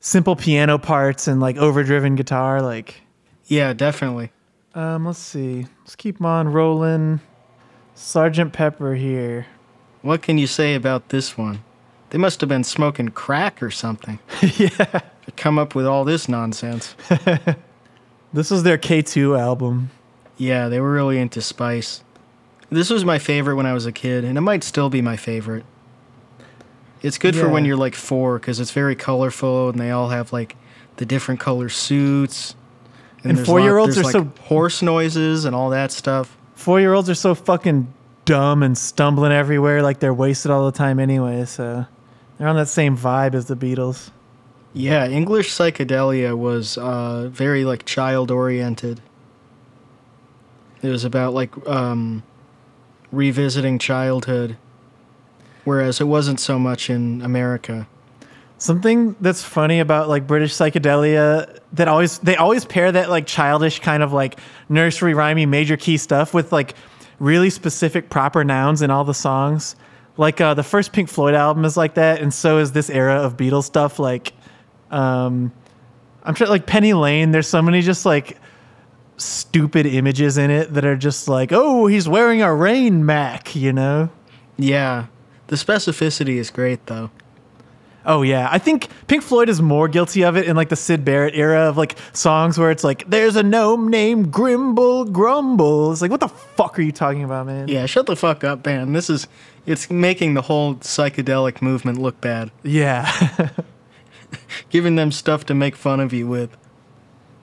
simple 0.00 0.34
piano 0.34 0.78
parts 0.78 1.28
and 1.28 1.40
like 1.40 1.56
overdriven 1.58 2.14
guitar. 2.16 2.62
Like, 2.62 3.02
Yeah, 3.50 3.72
definitely. 3.72 4.30
um, 4.74 5.04
let's 5.04 5.18
see. 5.18 5.66
Let's 5.80 5.96
keep 5.96 6.22
on 6.22 6.48
rolling. 6.48 7.20
Sergeant 7.94 8.52
Pepper 8.52 8.94
here. 8.94 9.46
What 10.02 10.22
can 10.22 10.38
you 10.38 10.46
say 10.46 10.74
about 10.74 11.08
this 11.08 11.36
one? 11.36 11.64
They 12.10 12.18
must 12.18 12.40
have 12.40 12.48
been 12.48 12.64
smoking 12.64 13.08
crack 13.08 13.60
or 13.62 13.70
something. 13.70 14.20
yeah. 14.56 14.68
to 14.68 15.32
come 15.36 15.58
up 15.58 15.74
with 15.74 15.84
all 15.86 16.04
this 16.04 16.28
nonsense. 16.28 16.94
This 18.32 18.52
is 18.52 18.62
their 18.62 18.78
K2 18.78 19.36
album. 19.36 19.90
Yeah, 20.36 20.68
they 20.68 20.78
were 20.78 20.92
really 20.92 21.18
into 21.18 21.40
spice. 21.42 22.04
This 22.70 22.88
was 22.88 23.04
my 23.04 23.18
favorite 23.18 23.56
when 23.56 23.66
I 23.66 23.72
was 23.72 23.86
a 23.86 23.92
kid, 23.92 24.24
and 24.24 24.38
it 24.38 24.42
might 24.42 24.62
still 24.62 24.88
be 24.88 25.02
my 25.02 25.16
favorite. 25.16 25.64
It's 27.02 27.18
good 27.18 27.34
for 27.34 27.48
when 27.48 27.64
you're 27.64 27.76
like 27.76 27.96
four 27.96 28.38
because 28.38 28.60
it's 28.60 28.70
very 28.70 28.94
colorful, 28.94 29.70
and 29.70 29.80
they 29.80 29.90
all 29.90 30.10
have 30.10 30.32
like 30.32 30.56
the 30.96 31.04
different 31.04 31.40
color 31.40 31.68
suits. 31.68 32.54
And 33.24 33.36
there's 33.36 33.46
four-year-olds 33.46 33.98
are 33.98 34.02
like, 34.02 34.12
so- 34.12 34.32
horse 34.42 34.82
noises 34.82 35.44
and 35.44 35.54
all 35.54 35.70
that 35.70 35.92
stuff. 35.92 36.36
Four 36.54 36.80
year 36.80 36.92
olds 36.92 37.08
are 37.08 37.14
so 37.14 37.34
fucking 37.34 37.92
dumb 38.26 38.62
and 38.62 38.76
stumbling 38.76 39.32
everywhere 39.32 39.82
like 39.82 39.98
they're 39.98 40.14
wasted 40.14 40.50
all 40.50 40.66
the 40.66 40.76
time 40.76 40.98
anyway, 41.00 41.44
so 41.46 41.86
they're 42.38 42.48
on 42.48 42.56
that 42.56 42.68
same 42.68 42.96
vibe 42.96 43.34
as 43.34 43.46
the 43.46 43.56
Beatles. 43.56 44.10
Yeah, 44.72 45.06
English 45.08 45.50
psychedelia 45.50 46.36
was 46.36 46.78
uh, 46.78 47.28
very 47.28 47.64
like 47.64 47.84
child 47.86 48.30
oriented. 48.30 49.00
It 50.82 50.88
was 50.88 51.04
about 51.04 51.34
like 51.34 51.50
um, 51.68 52.22
revisiting 53.10 53.78
childhood, 53.78 54.56
whereas 55.64 56.00
it 56.00 56.04
wasn't 56.04 56.40
so 56.40 56.58
much 56.58 56.88
in 56.88 57.20
America. 57.22 57.86
Something 58.60 59.16
that's 59.22 59.42
funny 59.42 59.80
about 59.80 60.08
like 60.08 60.26
British 60.26 60.52
psychedelia 60.52 61.58
that 61.72 61.88
always 61.88 62.18
they 62.18 62.36
always 62.36 62.64
pair 62.66 62.92
that 62.92 63.08
like 63.08 63.26
childish 63.26 63.80
kind 63.80 64.02
of 64.02 64.12
like 64.12 64.38
nursery 64.68 65.14
rhymey 65.14 65.48
major 65.48 65.78
key 65.78 65.96
stuff 65.96 66.34
with 66.34 66.52
like 66.52 66.74
really 67.18 67.48
specific 67.48 68.10
proper 68.10 68.44
nouns 68.44 68.82
in 68.82 68.90
all 68.90 69.04
the 69.04 69.14
songs. 69.14 69.76
Like 70.18 70.42
uh, 70.42 70.52
the 70.52 70.62
first 70.62 70.92
Pink 70.92 71.08
Floyd 71.08 71.34
album 71.34 71.64
is 71.64 71.78
like 71.78 71.94
that, 71.94 72.20
and 72.20 72.34
so 72.34 72.58
is 72.58 72.72
this 72.72 72.90
era 72.90 73.22
of 73.22 73.38
Beatles 73.38 73.64
stuff. 73.64 73.98
Like, 73.98 74.34
um, 74.90 75.50
I'm 76.22 76.34
sure 76.34 76.46
like 76.46 76.66
Penny 76.66 76.92
Lane. 76.92 77.30
There's 77.30 77.48
so 77.48 77.62
many 77.62 77.80
just 77.80 78.04
like 78.04 78.36
stupid 79.16 79.86
images 79.86 80.36
in 80.36 80.50
it 80.50 80.74
that 80.74 80.84
are 80.84 80.96
just 80.96 81.28
like, 81.28 81.50
oh, 81.52 81.86
he's 81.86 82.06
wearing 82.06 82.42
a 82.42 82.54
rain 82.54 83.06
mac, 83.06 83.56
you 83.56 83.72
know. 83.72 84.10
Yeah, 84.58 85.06
the 85.46 85.56
specificity 85.56 86.36
is 86.36 86.50
great 86.50 86.84
though. 86.86 87.10
Oh 88.04 88.22
yeah, 88.22 88.48
I 88.50 88.58
think 88.58 88.88
Pink 89.08 89.22
Floyd 89.22 89.48
is 89.50 89.60
more 89.60 89.86
guilty 89.86 90.22
of 90.22 90.36
it 90.36 90.46
in 90.46 90.56
like 90.56 90.70
the 90.70 90.76
Syd 90.76 91.04
Barrett 91.04 91.34
era 91.34 91.68
of 91.68 91.76
like 91.76 91.96
songs 92.14 92.58
where 92.58 92.70
it's 92.70 92.82
like, 92.82 93.08
"There's 93.08 93.36
a 93.36 93.42
gnome 93.42 93.88
named 93.88 94.32
Grimble 94.32 95.06
Gromble." 95.06 95.92
It's 95.92 96.00
like, 96.00 96.10
what 96.10 96.20
the 96.20 96.28
fuck 96.28 96.78
are 96.78 96.82
you 96.82 96.92
talking 96.92 97.24
about, 97.24 97.46
man? 97.46 97.68
Yeah, 97.68 97.84
shut 97.86 98.06
the 98.06 98.16
fuck 98.16 98.42
up, 98.42 98.64
man. 98.64 98.94
This 98.94 99.10
is 99.10 99.28
it's 99.66 99.90
making 99.90 100.32
the 100.34 100.42
whole 100.42 100.76
psychedelic 100.76 101.60
movement 101.60 101.98
look 101.98 102.20
bad, 102.22 102.50
yeah, 102.62 103.50
giving 104.70 104.96
them 104.96 105.12
stuff 105.12 105.44
to 105.46 105.54
make 105.54 105.76
fun 105.76 106.00
of 106.00 106.12
you 106.14 106.26
with. 106.26 106.56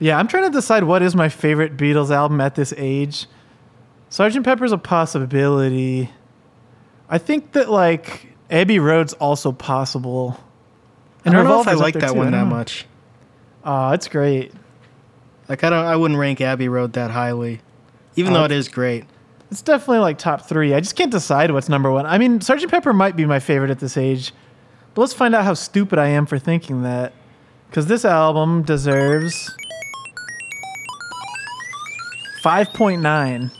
yeah. 0.00 0.18
I'm 0.18 0.26
trying 0.26 0.44
to 0.44 0.50
decide 0.50 0.82
what 0.84 1.02
is 1.02 1.14
my 1.14 1.28
favorite 1.28 1.76
Beatles 1.76 2.10
album 2.10 2.40
at 2.40 2.56
this 2.56 2.74
age. 2.76 3.26
Sergeant 4.10 4.44
Pepper's 4.44 4.72
a 4.72 4.78
possibility. 4.78 6.10
I 7.08 7.18
think 7.18 7.52
that 7.52 7.70
like 7.70 8.26
Abbey 8.50 8.80
Road's 8.80 9.12
also 9.14 9.52
possible. 9.52 10.38
I 11.24 11.30
don't 11.30 11.44
know 11.44 11.60
if 11.60 11.68
I 11.68 11.74
like 11.74 11.94
that 11.94 12.10
too. 12.12 12.14
one 12.18 12.30
that 12.32 12.38
know. 12.38 12.46
much. 12.46 12.86
Aw, 13.64 13.92
it's 13.92 14.08
great. 14.08 14.52
Like 15.48 15.64
I 15.64 15.70
don't, 15.70 15.84
I 15.84 15.96
wouldn't 15.96 16.18
rank 16.18 16.40
Abbey 16.40 16.68
Road 16.68 16.92
that 16.94 17.10
highly, 17.10 17.60
even 18.16 18.32
Uh, 18.32 18.38
though 18.38 18.44
it 18.44 18.52
is 18.52 18.68
great. 18.68 19.04
It's 19.50 19.62
definitely 19.62 19.98
like 20.00 20.18
top 20.18 20.42
three. 20.46 20.74
I 20.74 20.80
just 20.80 20.94
can't 20.94 21.10
decide 21.10 21.50
what's 21.50 21.68
number 21.70 21.90
one. 21.90 22.04
I 22.06 22.18
mean, 22.18 22.40
Sergeant 22.40 22.70
Pepper 22.70 22.92
might 22.92 23.16
be 23.16 23.24
my 23.24 23.40
favorite 23.40 23.70
at 23.70 23.78
this 23.78 23.96
age, 23.96 24.32
but 24.94 25.00
let's 25.00 25.14
find 25.14 25.34
out 25.34 25.44
how 25.44 25.54
stupid 25.54 25.98
I 25.98 26.08
am 26.08 26.26
for 26.26 26.38
thinking 26.38 26.82
that. 26.82 27.12
Because 27.70 27.86
this 27.86 28.04
album 28.04 28.62
deserves 28.62 29.50
5.9. 32.42 33.50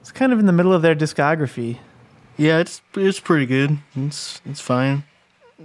It's 0.00 0.12
kind 0.12 0.32
of 0.32 0.38
in 0.38 0.46
the 0.46 0.52
middle 0.52 0.72
of 0.72 0.82
their 0.82 0.94
discography. 0.94 1.78
Yeah, 2.36 2.58
it's 2.58 2.82
it's 2.94 3.20
pretty 3.20 3.46
good. 3.46 3.78
It's 3.94 4.40
it's 4.44 4.60
fine. 4.60 5.04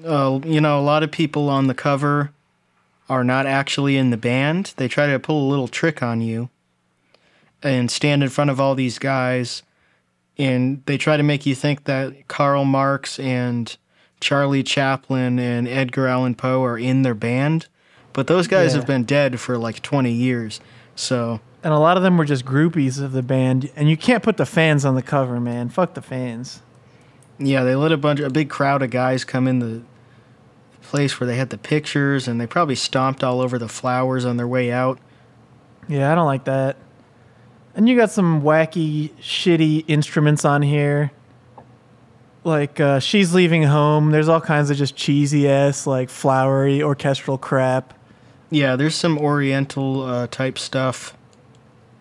Uh, 0.06 0.40
you 0.46 0.62
know, 0.62 0.80
a 0.80 0.82
lot 0.82 1.04
of 1.04 1.12
people 1.12 1.50
on 1.50 1.68
the 1.68 1.74
cover 1.74 2.32
are 3.10 3.24
not 3.24 3.46
actually 3.46 3.98
in 3.98 4.10
the 4.10 4.18
band. 4.18 4.74
They 4.78 4.88
try 4.88 5.08
to 5.08 5.20
pull 5.20 5.48
a 5.48 5.50
little 5.50 5.68
trick 5.68 6.02
on 6.02 6.22
you 6.22 6.50
and 7.62 7.92
stand 7.92 8.24
in 8.24 8.30
front 8.30 8.50
of 8.50 8.60
all 8.60 8.74
these 8.74 8.98
guys, 9.00 9.64
and 10.38 10.82
they 10.86 10.98
try 10.98 11.18
to 11.18 11.24
make 11.24 11.46
you 11.46 11.54
think 11.56 11.84
that 11.84 12.28
Karl 12.28 12.64
Marx 12.66 13.20
and 13.20 13.76
Charlie 14.22 14.64
Chaplin 14.64 15.40
and 15.40 15.68
Edgar 15.68 16.08
Allan 16.08 16.36
Poe 16.36 16.64
are 16.64 16.78
in 16.78 17.02
their 17.02 17.14
band, 17.14 17.68
but 18.14 18.28
those 18.28 18.48
guys 18.48 18.72
Yeah. 18.74 18.80
have 18.80 18.88
been 18.88 19.04
dead 19.04 19.40
for 19.40 19.58
like 19.58 19.82
20 19.82 20.12
years. 20.12 20.60
So 20.96 21.42
And 21.64 21.74
a 21.74 21.78
lot 21.80 21.98
of 21.98 22.02
them 22.04 22.18
were 22.18 22.26
just 22.26 22.44
groupies 22.46 23.00
of 23.02 23.12
the 23.12 23.22
band. 23.22 23.70
And 23.76 23.88
you 23.90 23.96
can't 23.98 24.24
put 24.24 24.38
the 24.38 24.46
fans 24.48 24.84
on 24.84 24.96
the 24.96 25.02
cover, 25.04 25.40
man. 25.40 25.70
Fuck 25.70 25.94
the 25.94 26.02
fans. 26.02 26.62
Yeah, 27.42 27.64
they 27.64 27.76
let 27.76 27.92
a 27.92 27.98
bunch, 27.98 28.20
a 28.20 28.30
big 28.30 28.50
crowd 28.50 28.82
of 28.82 28.92
guys 28.92 29.26
come 29.26 29.48
in 29.48 29.60
the 29.60 29.82
place 30.82 31.20
where 31.20 31.28
they 31.28 31.38
had 31.38 31.50
the 31.50 31.58
pictures, 31.58 32.28
and 32.28 32.40
they 32.40 32.46
probably 32.46 32.76
stomped 32.76 33.24
all 33.24 33.42
over 33.42 33.58
the 33.58 33.68
flowers 33.68 34.26
on 34.26 34.38
their 34.38 34.48
way 34.48 34.72
out. 34.72 35.00
Yeah, 35.88 36.12
I 36.12 36.16
don't 36.16 36.26
like 36.26 36.44
that. 36.46 36.78
And 37.76 37.88
you 37.88 37.96
got 37.96 38.12
some 38.12 38.42
wacky, 38.42 39.12
shitty 39.22 39.86
instruments 39.88 40.46
on 40.46 40.62
here. 40.62 41.12
Like 42.44 42.80
uh, 42.80 43.00
she's 43.00 43.34
leaving 43.34 43.64
home. 43.64 44.12
There's 44.12 44.28
all 44.28 44.42
kinds 44.42 44.70
of 44.70 44.78
just 44.78 44.96
cheesy 44.96 45.48
ass, 45.48 45.86
like 45.88 46.10
flowery 46.10 46.82
orchestral 46.82 47.38
crap. 47.38 47.94
Yeah, 48.50 48.76
there's 48.76 48.96
some 48.96 49.18
Oriental 49.18 50.02
uh, 50.04 50.28
type 50.28 50.58
stuff. 50.58 51.16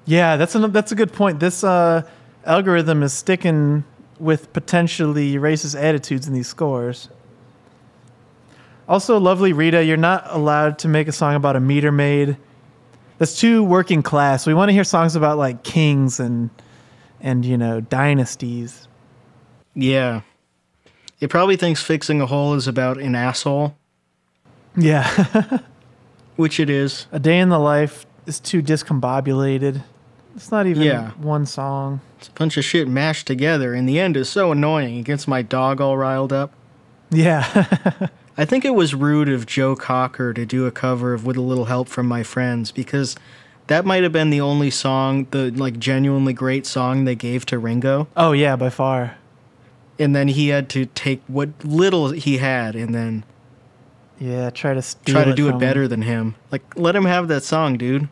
Yeah, 0.07 0.37
that's 0.37 0.55
a 0.55 0.67
that's 0.69 0.93
a 0.93 0.95
good 0.95 1.13
point. 1.13 1.41
This 1.41 1.63
uh, 1.63 2.03
algorithm 2.45 3.03
is 3.03 3.13
sticking 3.13 3.85
with 4.21 4.53
potentially 4.53 5.35
racist 5.35 5.81
attitudes 5.81 6.27
in 6.29 6.35
these 6.35 6.49
scores. 6.49 7.09
Also, 8.89 9.19
lovely 9.19 9.53
Rita, 9.53 9.85
you're 9.85 9.97
not 9.97 10.25
allowed 10.27 10.79
to 10.81 10.89
make 10.89 11.07
a 11.09 11.13
song 11.13 11.35
about 11.35 11.57
a 11.57 11.61
meter 11.61 11.93
maid. 11.93 12.37
That's 13.19 13.39
too 13.39 13.63
working 13.63 14.03
class. 14.03 14.47
We 14.47 14.55
want 14.55 14.69
to 14.69 14.73
hear 14.73 14.85
songs 14.85 15.15
about 15.15 15.39
like 15.39 15.63
kings 15.63 16.19
and 16.19 16.51
and 17.21 17.45
you 17.45 17.57
know 17.57 17.81
dynasties. 17.81 18.89
Yeah. 19.75 20.23
It 21.21 21.29
probably 21.29 21.57
thinks 21.57 21.83
fixing 21.83 22.21
a 22.21 22.27
hole 22.27 22.55
is 22.55 22.67
about 22.67 22.97
an 22.99 23.15
asshole, 23.15 23.77
Yeah, 24.75 25.59
which 26.37 26.59
it 26.59 26.71
is. 26.71 27.07
a 27.13 27.19
day 27.19 27.39
in 27.39 27.51
the 27.51 27.59
life 27.59 28.07
is 28.25 28.41
too 28.41 28.63
discombobulated. 28.63 29.83
It's 30.37 30.51
not 30.53 30.67
even 30.67 30.83
Yeah. 30.83 31.11
one 31.21 31.45
song. 31.47 32.01
It's 32.19 32.29
a 32.29 32.33
bunch 32.33 32.57
of 32.57 32.65
shit 32.65 32.89
mashed 32.89 33.27
together. 33.27 33.75
In 33.75 33.87
the 33.87 33.99
end, 33.99 34.17
is 34.17 34.29
so 34.29 34.53
annoying. 34.53 34.99
It 34.99 35.05
gets 35.05 35.27
my 35.29 35.43
dog 35.43 35.81
all 35.81 35.97
riled 35.97 36.33
up. 36.33 36.53
Yeah, 37.11 37.45
I 38.39 38.45
think 38.45 38.65
it 38.65 38.75
was 38.75 38.95
rude 38.95 39.29
of 39.29 39.45
Joe 39.47 39.75
Cocker 39.75 40.33
to 40.33 40.47
do 40.47 40.67
a 40.67 40.71
cover 40.71 41.13
of 41.13 41.27
"With 41.27 41.37
a 41.37 41.41
Little 41.41 41.65
Help 41.65 41.89
from 41.89 42.07
My 42.07 42.23
Friends" 42.23 42.71
because 42.71 43.17
that 43.67 43.85
might 43.85 44.03
have 44.05 44.13
been 44.13 44.31
the 44.31 44.41
only 44.41 44.71
song, 44.71 45.27
the 45.33 45.51
like 45.51 45.79
genuinely 45.81 46.33
great 46.33 46.67
song 46.67 47.05
they 47.05 47.17
gave 47.17 47.45
to 47.47 47.59
Ringo, 47.59 48.07
oh 48.17 48.31
yeah, 48.33 48.55
by 48.55 48.71
far. 48.71 49.17
and 49.99 50.15
then 50.15 50.29
he 50.29 50.49
had 50.49 50.69
to 50.71 50.87
take 50.87 51.21
what 51.27 51.49
little 51.65 52.11
he 52.13 52.39
had 52.39 52.77
and 52.77 52.95
then 52.95 53.25
Yeah, 54.21 54.51
try 54.51 54.75
to 54.75 54.83
try 55.05 55.25
to 55.25 55.35
do 55.35 55.49
it 55.49 55.53
him. 55.55 55.59
better 55.59 55.89
than 55.89 56.03
him. 56.03 56.37
Like, 56.53 56.63
let 56.77 56.95
him 56.95 57.07
have 57.07 57.27
that 57.29 57.43
song, 57.43 57.77
dude. 57.77 58.09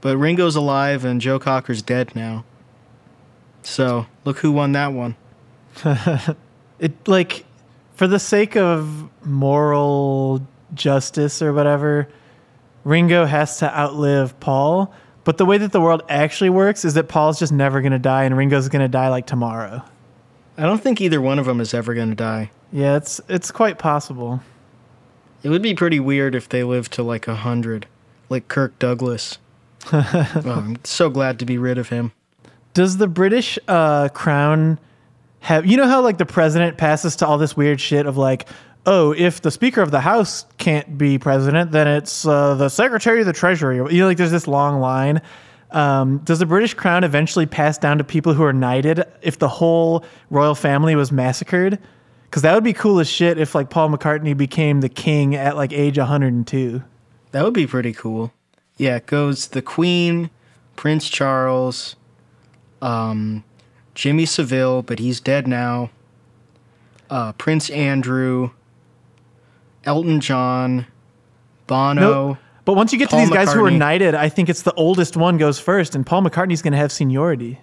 But 0.00 0.16
Ringo's 0.16 0.56
alive 0.56 1.04
and 1.04 1.20
Joe 1.20 1.38
Cocker's 1.38 1.82
dead 1.82 2.14
now. 2.16 2.44
So 3.62 4.06
look 4.24 4.38
who 4.38 4.52
won 4.52 4.72
that 4.72 4.92
one. 4.92 5.16
it 6.78 7.06
like 7.06 7.44
for 7.94 8.06
the 8.06 8.18
sake 8.18 8.56
of 8.56 9.08
moral 9.24 10.46
justice 10.74 11.42
or 11.42 11.52
whatever 11.52 12.08
ringo 12.84 13.24
has 13.24 13.58
to 13.58 13.78
outlive 13.78 14.38
paul 14.40 14.92
but 15.24 15.36
the 15.36 15.44
way 15.44 15.58
that 15.58 15.70
the 15.72 15.80
world 15.80 16.02
actually 16.08 16.50
works 16.50 16.84
is 16.84 16.94
that 16.94 17.08
paul's 17.08 17.38
just 17.38 17.52
never 17.52 17.80
going 17.80 17.92
to 17.92 17.98
die 17.98 18.24
and 18.24 18.36
ringo's 18.36 18.68
going 18.68 18.82
to 18.82 18.88
die 18.88 19.08
like 19.08 19.26
tomorrow 19.26 19.82
I 20.58 20.62
don't 20.62 20.82
think 20.82 21.00
either 21.00 21.20
one 21.20 21.38
of 21.38 21.46
them 21.46 21.60
is 21.60 21.72
ever 21.72 21.94
going 21.94 22.08
to 22.10 22.14
die. 22.16 22.50
yeah 22.72 22.96
it's 22.96 23.20
it's 23.28 23.50
quite 23.52 23.78
possible 23.78 24.40
It 25.42 25.50
would 25.50 25.62
be 25.62 25.74
pretty 25.74 26.00
weird 26.00 26.34
if 26.34 26.48
they 26.48 26.64
lived 26.64 26.92
to 26.94 27.02
like 27.02 27.28
a 27.28 27.36
hundred, 27.36 27.86
like 28.28 28.48
Kirk 28.48 28.78
Douglas. 28.78 29.38
oh, 29.92 30.44
I'm 30.44 30.78
so 30.84 31.08
glad 31.10 31.38
to 31.38 31.44
be 31.46 31.58
rid 31.58 31.78
of 31.78 31.88
him. 31.88 32.12
does 32.74 32.96
the 32.98 33.06
british 33.08 33.58
uh, 33.68 34.08
crown 34.10 34.78
have 35.40 35.64
you 35.66 35.76
know 35.76 35.86
how 35.88 36.00
like 36.02 36.18
the 36.18 36.26
president 36.26 36.76
passes 36.78 37.16
to 37.16 37.26
all 37.26 37.38
this 37.38 37.56
weird 37.56 37.80
shit 37.80 38.06
of 38.06 38.16
like 38.16 38.48
oh 38.86 39.12
if 39.12 39.40
the 39.42 39.50
speaker 39.50 39.80
of 39.82 39.90
the 39.90 40.00
house 40.00 40.44
can't 40.58 40.98
be 40.98 41.18
president 41.18 41.72
then 41.72 41.88
it's 41.88 42.26
uh, 42.26 42.54
the 42.54 42.68
secretary 42.68 43.20
of 43.20 43.26
the 43.26 43.32
treasury 43.32 43.76
you 43.76 44.00
know 44.00 44.06
like 44.06 44.16
there's 44.18 44.30
this 44.30 44.46
long 44.46 44.80
line 44.80 45.20
um, 45.70 46.18
does 46.24 46.38
the 46.40 46.46
british 46.46 46.74
crown 46.74 47.04
eventually 47.04 47.46
pass 47.46 47.78
down 47.78 47.96
to 47.98 48.04
people 48.04 48.34
who 48.34 48.42
are 48.44 48.52
knighted 48.52 49.04
if 49.22 49.38
the 49.38 49.48
whole 49.48 50.04
royal 50.28 50.54
family 50.54 50.94
was 50.94 51.10
massacred 51.10 51.78
because 52.24 52.42
that 52.42 52.54
would 52.54 52.64
be 52.64 52.72
cool 52.72 53.00
as 53.00 53.08
shit 53.08 53.38
if 53.38 53.54
like 53.54 53.70
paul 53.70 53.88
mccartney 53.88 54.36
became 54.36 54.80
the 54.82 54.88
king 54.88 55.34
at 55.34 55.56
like 55.56 55.72
age 55.72 55.96
102 55.98 56.82
That 57.32 57.44
would 57.44 57.54
be 57.54 57.66
pretty 57.66 57.92
cool. 57.92 58.32
Yeah, 58.80 58.96
it 58.96 59.04
goes 59.04 59.48
the 59.48 59.60
Queen, 59.60 60.30
Prince 60.74 61.10
Charles, 61.10 61.96
um, 62.80 63.44
Jimmy 63.94 64.24
Savile, 64.24 64.80
but 64.80 64.98
he's 64.98 65.20
dead 65.20 65.46
now. 65.46 65.90
Uh, 67.10 67.32
Prince 67.32 67.68
Andrew, 67.68 68.52
Elton 69.84 70.22
John, 70.22 70.86
Bono. 71.66 72.00
Nope. 72.00 72.38
But 72.64 72.72
once 72.72 72.90
you 72.90 72.98
get 72.98 73.10
to 73.10 73.16
these 73.16 73.28
guys 73.28 73.52
who 73.52 73.62
are 73.62 73.70
knighted, 73.70 74.14
I 74.14 74.30
think 74.30 74.48
it's 74.48 74.62
the 74.62 74.72
oldest 74.72 75.14
one 75.14 75.36
goes 75.36 75.60
first, 75.60 75.94
and 75.94 76.06
Paul 76.06 76.22
McCartney's 76.22 76.62
going 76.62 76.72
to 76.72 76.78
have 76.78 76.90
seniority. 76.90 77.60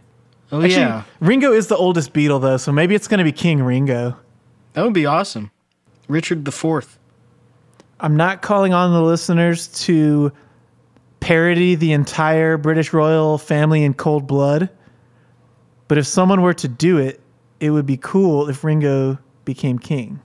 Oh 0.52 0.62
Actually, 0.62 0.82
yeah, 0.82 1.04
Ringo 1.20 1.52
is 1.52 1.66
the 1.66 1.78
oldest 1.78 2.14
Beatle, 2.14 2.40
though, 2.40 2.58
so 2.58 2.72
maybe 2.72 2.94
it's 2.94 3.08
going 3.08 3.18
to 3.18 3.24
be 3.24 3.32
King 3.32 3.64
Ringo. 3.64 4.16
that 4.74 4.84
would 4.84 4.94
be 4.94 5.08
awesome. 5.08 5.50
Richard 6.08 6.46
the 6.46 6.52
Fourth. 6.52 7.00
I'm 8.00 8.16
not 8.16 8.44
calling 8.44 8.76
on 8.76 8.94
the 8.94 9.02
listeners 9.02 9.68
to 9.86 10.32
parody 11.20 11.76
the 11.76 11.92
entire 11.94 12.58
British 12.58 12.94
royal 12.94 13.38
family 13.38 13.84
in 13.84 13.94
cold 13.94 14.28
blood, 14.28 14.70
but 15.88 15.98
if 15.98 16.06
someone 16.08 16.42
were 16.42 16.54
to 16.56 16.68
do 16.68 16.98
it, 16.98 17.22
it 17.60 17.72
would 17.72 17.86
be 17.86 17.98
cool 17.98 18.48
if 18.50 18.64
Ringo 18.64 19.18
became 19.46 19.80
king. 19.80 20.20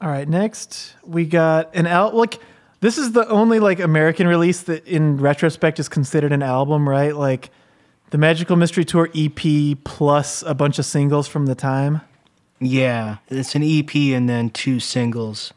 All 0.00 0.08
right, 0.08 0.28
next 0.28 0.94
we 1.04 1.24
got 1.26 1.74
an 1.74 1.86
al 1.86 2.16
like 2.16 2.38
this 2.80 2.96
is 2.96 3.12
the 3.12 3.28
only 3.28 3.60
like 3.60 3.78
American 3.80 4.26
release 4.26 4.62
that 4.62 4.86
in 4.86 5.18
retrospect 5.18 5.78
is 5.78 5.88
considered 5.88 6.32
an 6.32 6.42
album, 6.42 6.88
right? 6.88 7.14
Like 7.14 7.50
the 8.10 8.18
Magical 8.18 8.56
Mystery 8.56 8.84
Tour 8.84 9.10
EP 9.14 9.76
plus 9.84 10.42
a 10.42 10.54
bunch 10.54 10.78
of 10.78 10.86
singles 10.86 11.28
from 11.28 11.46
the 11.46 11.54
time. 11.54 12.00
Yeah, 12.58 13.18
it's 13.28 13.54
an 13.54 13.62
EP 13.62 13.94
and 13.94 14.28
then 14.28 14.50
two 14.50 14.80
singles. 14.80 15.52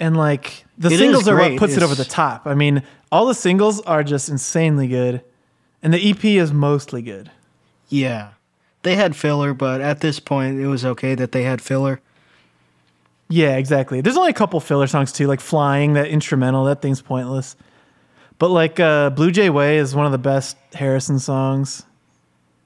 and 0.00 0.16
like 0.16 0.63
the 0.78 0.88
It 0.90 0.98
singles 0.98 1.28
are 1.28 1.36
what 1.36 1.56
puts 1.56 1.76
it 1.76 1.82
over 1.82 1.94
the 1.94 2.04
top. 2.04 2.46
I 2.46 2.54
mean, 2.54 2.82
all 3.12 3.26
the 3.26 3.34
singles 3.34 3.80
are 3.82 4.02
just 4.02 4.28
insanely 4.28 4.88
good, 4.88 5.22
and 5.82 5.92
the 5.94 6.10
EP 6.10 6.24
is 6.24 6.52
mostly 6.52 7.02
good. 7.02 7.30
Yeah, 7.88 8.30
they 8.82 8.96
had 8.96 9.14
filler, 9.14 9.54
but 9.54 9.80
at 9.80 10.00
this 10.00 10.20
point, 10.20 10.58
it 10.58 10.66
was 10.66 10.84
okay 10.84 11.14
that 11.14 11.32
they 11.32 11.42
had 11.42 11.60
filler. 11.60 12.00
Yeah, 13.28 13.56
exactly. 13.56 14.00
There's 14.00 14.16
only 14.16 14.30
a 14.30 14.34
couple 14.34 14.60
filler 14.60 14.86
songs 14.86 15.12
too, 15.12 15.26
like 15.26 15.40
"Flying," 15.40 15.94
that 15.94 16.08
instrumental. 16.08 16.64
That 16.64 16.82
thing's 16.82 17.00
pointless. 17.00 17.56
But 18.38 18.48
like 18.48 18.80
uh, 18.80 19.10
"Blue 19.10 19.30
Jay 19.30 19.50
Way" 19.50 19.78
is 19.78 19.94
one 19.94 20.06
of 20.06 20.12
the 20.12 20.18
best 20.18 20.56
Harrison 20.74 21.18
songs. 21.18 21.84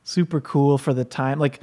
Super 0.05 0.41
cool 0.41 0.79
for 0.79 0.95
the 0.95 1.05
time. 1.05 1.39
Like 1.39 1.61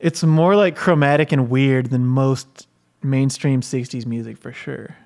it's 0.00 0.22
more 0.22 0.56
like 0.56 0.76
chromatic 0.76 1.32
and 1.32 1.48
weird 1.48 1.90
than 1.90 2.04
most 2.04 2.66
mainstream 3.02 3.60
'60s 3.60 4.04
music 4.04 4.36
for 4.36 4.52
sure. 4.52 4.96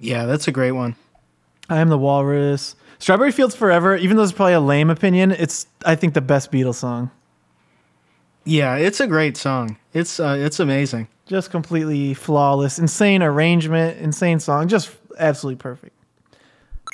Yeah, 0.00 0.24
that's 0.26 0.48
a 0.48 0.52
great 0.52 0.72
one. 0.72 0.96
I 1.68 1.78
am 1.78 1.90
the 1.90 1.98
Walrus. 1.98 2.74
Strawberry 2.98 3.32
Fields 3.32 3.54
Forever, 3.54 3.96
even 3.96 4.16
though 4.16 4.22
it's 4.22 4.32
probably 4.32 4.54
a 4.54 4.60
lame 4.60 4.90
opinion, 4.90 5.30
it's 5.30 5.66
I 5.84 5.94
think 5.94 6.14
the 6.14 6.20
best 6.20 6.50
Beatles 6.50 6.76
song. 6.76 7.10
Yeah, 8.44 8.76
it's 8.76 9.00
a 9.00 9.06
great 9.06 9.36
song. 9.36 9.76
It's 9.92 10.18
uh, 10.18 10.36
it's 10.38 10.58
amazing. 10.58 11.08
Just 11.26 11.50
completely 11.50 12.14
flawless, 12.14 12.78
insane 12.78 13.22
arrangement, 13.22 13.98
insane 13.98 14.40
song, 14.40 14.66
just 14.66 14.90
absolutely 15.18 15.60
perfect. 15.60 15.94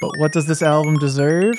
But 0.00 0.10
what 0.18 0.32
does 0.32 0.46
this 0.46 0.62
album 0.62 0.98
deserve? 0.98 1.54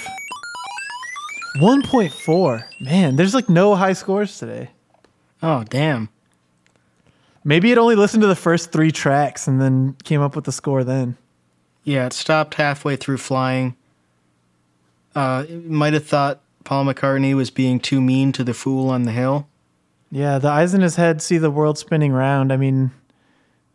1.4. 1.58 2.64
Man, 2.82 3.16
there's 3.16 3.34
like 3.34 3.50
no 3.50 3.74
high 3.74 3.94
scores 3.94 4.38
today. 4.38 4.70
Oh 5.42 5.64
damn. 5.64 6.10
Maybe 7.44 7.72
it 7.72 7.78
only 7.78 7.96
listened 7.96 8.22
to 8.22 8.28
the 8.28 8.36
first 8.36 8.72
three 8.72 8.92
tracks 8.92 9.48
and 9.48 9.60
then 9.60 9.96
came 10.04 10.22
up 10.22 10.36
with 10.36 10.46
the 10.46 10.52
score 10.52 10.84
then. 10.84 11.18
Yeah, 11.88 12.06
it 12.08 12.12
stopped 12.12 12.56
halfway 12.56 12.98
through 12.98 13.20
flying. 13.20 13.78
Uh, 15.16 15.46
might 15.64 15.94
have 15.94 16.06
thought 16.06 16.42
Paul 16.66 16.84
McCartney 16.84 17.34
was 17.34 17.50
being 17.50 17.80
too 17.80 18.02
mean 18.02 18.34
to 18.34 18.44
the 18.44 18.54
fool 18.54 18.90
on 18.90 19.04
the 19.04 19.14
hill. 19.14 19.48
Yeah, 20.12 20.38
the 20.38 20.50
eyes 20.50 20.74
in 20.74 20.82
his 20.82 20.98
head 20.98 21.22
see 21.22 21.38
the 21.38 21.50
world 21.50 21.78
spinning 21.78 22.12
round. 22.12 22.52
I 22.52 22.58
mean, 22.58 22.92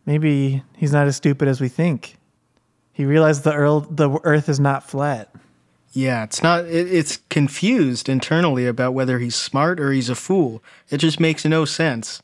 maybe 0.05 0.61
he's 0.77 0.93
not 0.93 1.07
as 1.07 1.15
stupid 1.15 1.47
as 1.47 1.59
we 1.59 1.69
think. 1.69 2.17
He 2.91 3.03
realized 3.03 3.45
the 3.45 3.53
earl, 3.55 3.79
the 3.79 4.19
earth 4.23 4.47
is 4.47 4.59
not 4.59 4.87
flat. 4.87 5.33
Yeah, 5.91 6.23
it's 6.23 6.43
not. 6.43 6.65
It, 6.65 6.93
it's 6.93 7.17
confused 7.31 8.07
internally 8.09 8.67
about 8.67 8.93
whether 8.93 9.17
he's 9.17 9.35
smart 9.35 9.79
or 9.79 9.91
he's 9.91 10.09
a 10.09 10.15
fool. 10.15 10.61
It 10.91 10.97
just 10.97 11.19
makes 11.19 11.45
no 11.45 11.65
sense. 11.65 12.21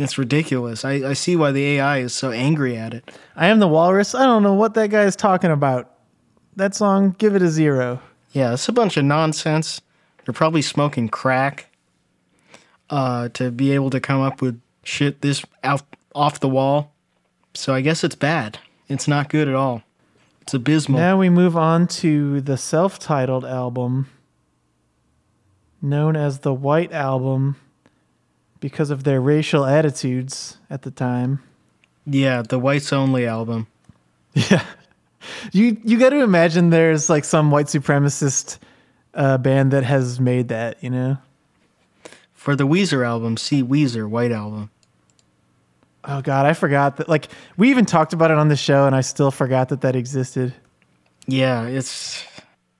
It's 0.00 0.16
ridiculous. 0.16 0.84
I, 0.84 0.92
I 1.10 1.12
see 1.12 1.36
why 1.36 1.52
the 1.52 1.64
AI 1.76 1.98
is 1.98 2.14
so 2.14 2.30
angry 2.30 2.76
at 2.76 2.94
it. 2.94 3.10
I 3.36 3.48
am 3.48 3.58
the 3.58 3.68
walrus. 3.68 4.14
I 4.14 4.24
don't 4.24 4.42
know 4.42 4.54
what 4.54 4.72
that 4.74 4.88
guy 4.88 5.02
is 5.02 5.14
talking 5.14 5.50
about. 5.50 5.92
That 6.56 6.74
song, 6.74 7.14
give 7.18 7.36
it 7.36 7.42
a 7.42 7.48
zero. 7.48 8.00
Yeah, 8.32 8.54
it's 8.54 8.68
a 8.68 8.72
bunch 8.72 8.96
of 8.96 9.04
nonsense. 9.04 9.82
They're 10.24 10.32
probably 10.32 10.62
smoking 10.62 11.08
crack 11.08 11.66
uh, 12.88 13.28
to 13.30 13.50
be 13.50 13.72
able 13.72 13.90
to 13.90 14.00
come 14.00 14.20
up 14.22 14.40
with 14.40 14.60
shit 14.82 15.20
this 15.20 15.44
out, 15.62 15.82
off 16.14 16.40
the 16.40 16.48
wall. 16.48 16.92
So 17.54 17.74
I 17.74 17.82
guess 17.82 18.02
it's 18.02 18.14
bad. 18.14 18.58
It's 18.88 19.06
not 19.06 19.28
good 19.28 19.48
at 19.48 19.54
all. 19.54 19.82
It's 20.40 20.54
abysmal. 20.54 20.98
Now 20.98 21.18
we 21.18 21.28
move 21.28 21.56
on 21.56 21.86
to 21.88 22.40
the 22.40 22.56
self 22.56 22.98
titled 22.98 23.44
album, 23.44 24.08
known 25.82 26.16
as 26.16 26.40
the 26.40 26.54
White 26.54 26.92
Album 26.92 27.56
because 28.60 28.90
of 28.90 29.04
their 29.04 29.20
racial 29.20 29.64
attitudes 29.64 30.58
at 30.68 30.82
the 30.82 30.90
time. 30.90 31.42
Yeah, 32.06 32.42
the 32.42 32.58
Whites 32.58 32.92
Only 32.92 33.26
album. 33.26 33.66
Yeah. 34.34 34.64
You 35.52 35.76
you 35.84 35.98
got 35.98 36.10
to 36.10 36.22
imagine 36.22 36.70
there's 36.70 37.10
like 37.10 37.24
some 37.24 37.50
white 37.50 37.66
supremacist 37.66 38.58
uh, 39.12 39.36
band 39.36 39.72
that 39.72 39.84
has 39.84 40.18
made 40.18 40.48
that, 40.48 40.82
you 40.82 40.88
know? 40.88 41.18
for 42.40 42.56
the 42.56 42.66
Weezer 42.66 43.06
album. 43.06 43.36
See 43.36 43.62
Weezer 43.62 44.08
White 44.08 44.32
Album. 44.32 44.70
Oh 46.04 46.22
God, 46.22 46.46
I 46.46 46.54
forgot 46.54 46.96
that. 46.96 47.06
Like 47.06 47.28
we 47.58 47.68
even 47.68 47.84
talked 47.84 48.14
about 48.14 48.30
it 48.30 48.38
on 48.38 48.48
the 48.48 48.56
show, 48.56 48.86
and 48.86 48.96
I 48.96 49.02
still 49.02 49.30
forgot 49.30 49.68
that 49.68 49.82
that 49.82 49.94
existed. 49.94 50.54
Yeah, 51.26 51.66
it's 51.66 52.24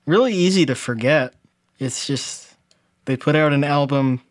really 0.07 0.33
easy 0.33 0.65
to 0.65 0.73
forget. 0.73 1.35
It's 1.77 2.07
just 2.07 2.55
they 3.05 3.15
put 3.15 3.35
out 3.35 3.53
an 3.53 3.63
album. 3.63 4.21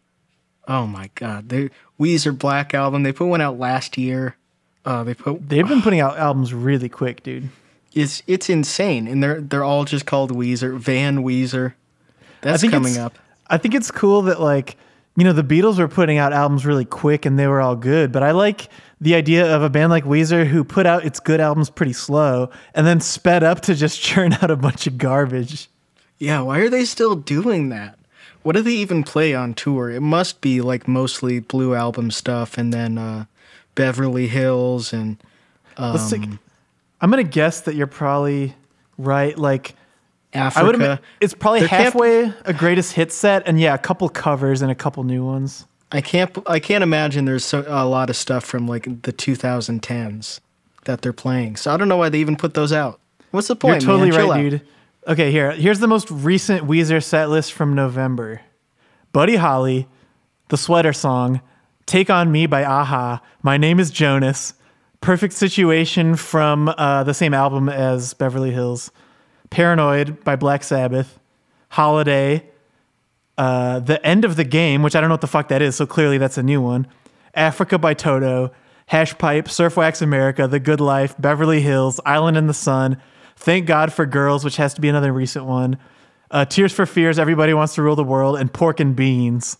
Oh 0.68 0.87
my 0.87 1.11
God, 1.14 1.49
the 1.49 1.70
Weezer 1.99 2.37
Black 2.37 2.75
album. 2.75 3.03
They 3.03 3.12
put 3.12 3.27
one 3.27 3.40
out 3.40 3.59
last 3.59 3.99
year. 3.99 4.37
Uh, 4.85 5.05
they 5.05 5.14
put 5.14 5.49
They've 5.49 5.66
been 5.66 5.83
putting 5.83 6.01
out 6.01 6.18
albums 6.18 6.55
really 6.55 6.88
quick, 6.88 7.23
dude. 7.23 7.49
it's 7.94 8.23
it's 8.27 8.49
insane, 8.49 9.07
and 9.09 9.23
they're 9.23 9.40
they're 9.40 9.64
all 9.64 9.85
just 9.85 10.07
called 10.07 10.31
Weezer. 10.33 10.79
Van 10.79 11.18
Weezer. 11.25 11.75
That's 12.40 12.62
coming 12.68 12.96
up. 12.96 13.18
I 13.49 13.59
think 13.59 13.75
it's 13.75 13.90
cool 13.90 14.23
that 14.23 14.40
like 14.40 14.77
you 15.16 15.25
know 15.25 15.33
the 15.33 15.42
Beatles 15.42 15.79
were 15.79 15.88
putting 15.88 16.18
out 16.18 16.33
albums 16.33 16.64
really 16.64 16.85
quick 16.85 17.27
and 17.27 17.38
they 17.38 17.46
were 17.46 17.61
all 17.61 17.77
good, 17.77 18.12
but 18.12 18.23
I 18.23 18.31
like 18.31 18.68
the 19.01 19.14
idea 19.14 19.55
of 19.55 19.62
a 19.62 19.68
band 19.70 19.90
like 19.90 20.05
Weezer 20.05 20.46
who 20.46 20.62
put 20.62 20.87
out 20.87 21.05
its 21.05 21.20
good 21.20 21.40
albums 21.40 21.68
pretty 21.70 21.92
slow 21.94 22.51
and 22.75 22.87
then 22.87 23.01
sped 23.01 23.42
up 23.42 23.61
to 23.62 23.75
just 23.75 24.01
churn 24.03 24.35
out 24.35 24.51
a 24.51 24.57
bunch 24.57 24.87
of 24.87 24.99
garbage. 24.99 25.68
Yeah, 26.18 26.42
why 26.42 26.61
are 26.61 26.68
they 26.68 26.85
still 26.85 27.16
doing 27.16 27.70
that? 27.70 27.99
What 28.42 28.57
do 28.57 28.62
they 28.62 28.72
even 28.72 29.03
play 29.03 29.35
on 29.35 29.55
tour? 29.55 29.90
It 29.90 30.00
must 30.00 30.40
be 30.40 30.61
like 30.61 30.88
mostly 30.88 31.40
Blue 31.40 31.74
Album 31.74 32.11
stuff, 32.11 32.57
and 32.57 32.72
then 32.72 32.96
uh, 32.96 33.26
Beverly 33.74 34.29
Hills 34.29 34.92
and 34.92 35.22
Let's 35.81 36.11
take, 36.11 36.22
I'm 37.00 37.11
gonna 37.11 37.22
guess 37.22 37.62
that 37.62 37.74
you're 37.74 37.87
probably 37.87 38.55
right. 38.98 39.37
Like 39.37 39.74
Africa. 40.33 40.61
I 40.61 40.66
would 40.66 40.74
admit 40.74 41.00
it's 41.20 41.35
probably 41.35 41.61
There 41.61 41.68
halfway 41.68 42.33
a 42.44 42.53
greatest 42.53 42.92
hit 42.92 43.12
set, 43.12 43.42
and 43.46 43.59
yeah, 43.59 43.74
a 43.74 43.79
couple 43.79 44.09
covers 44.09 44.62
and 44.62 44.70
a 44.70 44.74
couple 44.74 45.03
new 45.05 45.24
ones. 45.24 45.66
I 45.92 46.00
can't. 46.00 46.37
I 46.46 46.61
can't 46.61 46.83
imagine 46.83 47.24
there's 47.24 47.44
so, 47.44 47.64
a 47.66 47.87
lot 47.87 48.11
of 48.11 48.16
stuff 48.16 48.44
from 48.44 48.68
like 48.68 48.85
the 49.03 49.12
2010s 49.12 50.40
that 50.85 51.03
they're 51.03 51.12
playing. 51.12 51.57
So 51.57 51.72
I 51.72 51.76
don't 51.76 51.88
know 51.88 51.96
why 51.96 52.09
they 52.09 52.20
even 52.20 52.37
put 52.37 52.55
those 52.55 52.72
out. 52.72 53.00
What's 53.31 53.48
the 53.48 53.57
point? 53.57 53.83
You're 53.83 53.92
totally 53.92 54.11
man? 54.11 54.18
Chill 54.18 54.31
right, 54.31 54.55
out. 54.55 54.61
Okay, 55.09 55.33
here. 55.33 55.53
Here's 55.53 55.79
the 55.79 55.87
most 55.87 56.11
recent 56.11 56.69
Weezer 56.69 57.03
set 57.03 57.31
list 57.31 57.55
from 57.55 57.75
November. 57.75 58.43
Buddy 59.13 59.37
Holly, 59.37 59.89
The 60.49 60.59
Sweater 60.59 60.93
Song, 60.93 61.41
Take 61.87 62.11
On 62.11 62.31
Me 62.31 62.45
by 62.45 62.61
a-ha, 62.61 63.23
My 63.43 63.57
Name 63.57 63.81
is 63.81 63.91
Jonas, 63.91 64.53
Perfect 65.01 65.33
Situation 65.33 66.17
from 66.17 66.69
uh, 66.69 67.03
the 67.05 67.15
same 67.15 67.33
album 67.33 67.71
as 67.71 68.13
Beverly 68.13 68.51
Hills, 68.51 68.91
Paranoid 69.49 70.23
by 70.23 70.37
Black 70.37 70.63
Sabbath, 70.63 71.19
Holiday, 71.71 72.47
uh, 73.39 73.81
The 73.81 74.05
End 74.07 74.27
of 74.27 74.37
the 74.37 74.45
Game, 74.45 74.83
which 74.83 74.95
I 74.95 75.01
don't 75.01 75.09
know 75.09 75.15
what 75.15 75.23
the 75.23 75.27
fuck 75.27 75.49
that 75.49 75.63
is, 75.63 75.77
so 75.77 75.87
clearly 75.87 76.19
that's 76.19 76.37
a 76.37 76.43
new 76.43 76.61
one, 76.61 76.87
Africa 77.35 77.79
by 77.79 77.95
Toto, 77.95 78.53
Hash 78.85 79.17
Pipe, 79.17 79.49
Surf 79.49 79.79
Wax 79.79 80.03
America, 80.03 80.47
The 80.47 80.61
Good 80.61 80.81
Life, 80.81 81.15
Beverly 81.19 81.63
Hills, 81.63 82.01
Island 82.05 82.37
in 82.37 82.49
the 82.49 82.55
Sun, 82.55 83.01
Thank 83.40 83.66
God 83.66 83.92
for 83.92 84.05
Girls, 84.07 84.44
which 84.44 84.57
has 84.57 84.74
to 84.74 84.81
be 84.81 84.88
another 84.88 85.12
recent 85.12 85.46
one, 85.46 85.79
uh, 86.31 86.44
Tears 86.44 86.72
for 86.72 86.85
Fears, 86.87 87.18
Everybody 87.18 87.55
Wants 87.55 87.74
to 87.76 87.83
Rule 87.83 87.96
the 87.96 88.05
World, 88.05 88.38
and 88.38 88.53
Pork 88.53 88.81
and 88.81 88.94
Beans. 88.94 89.57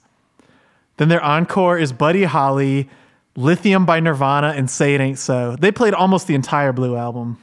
Then 0.99 1.09
their 1.09 1.23
encore 1.23 1.79
is 1.79 1.93
Buddy 1.93 2.25
Holly, 2.25 2.91
Lithium 3.37 3.87
by 3.87 4.01
Nirvana, 4.01 4.49
and 4.49 4.69
Say 4.71 4.95
It 4.95 5.01
Ain't 5.01 5.19
So. 5.19 5.57
They 5.59 5.73
played 5.73 5.95
almost 5.95 6.27
the 6.27 6.35
entire 6.35 6.73
Blue 6.73 6.95
album. 6.95 7.39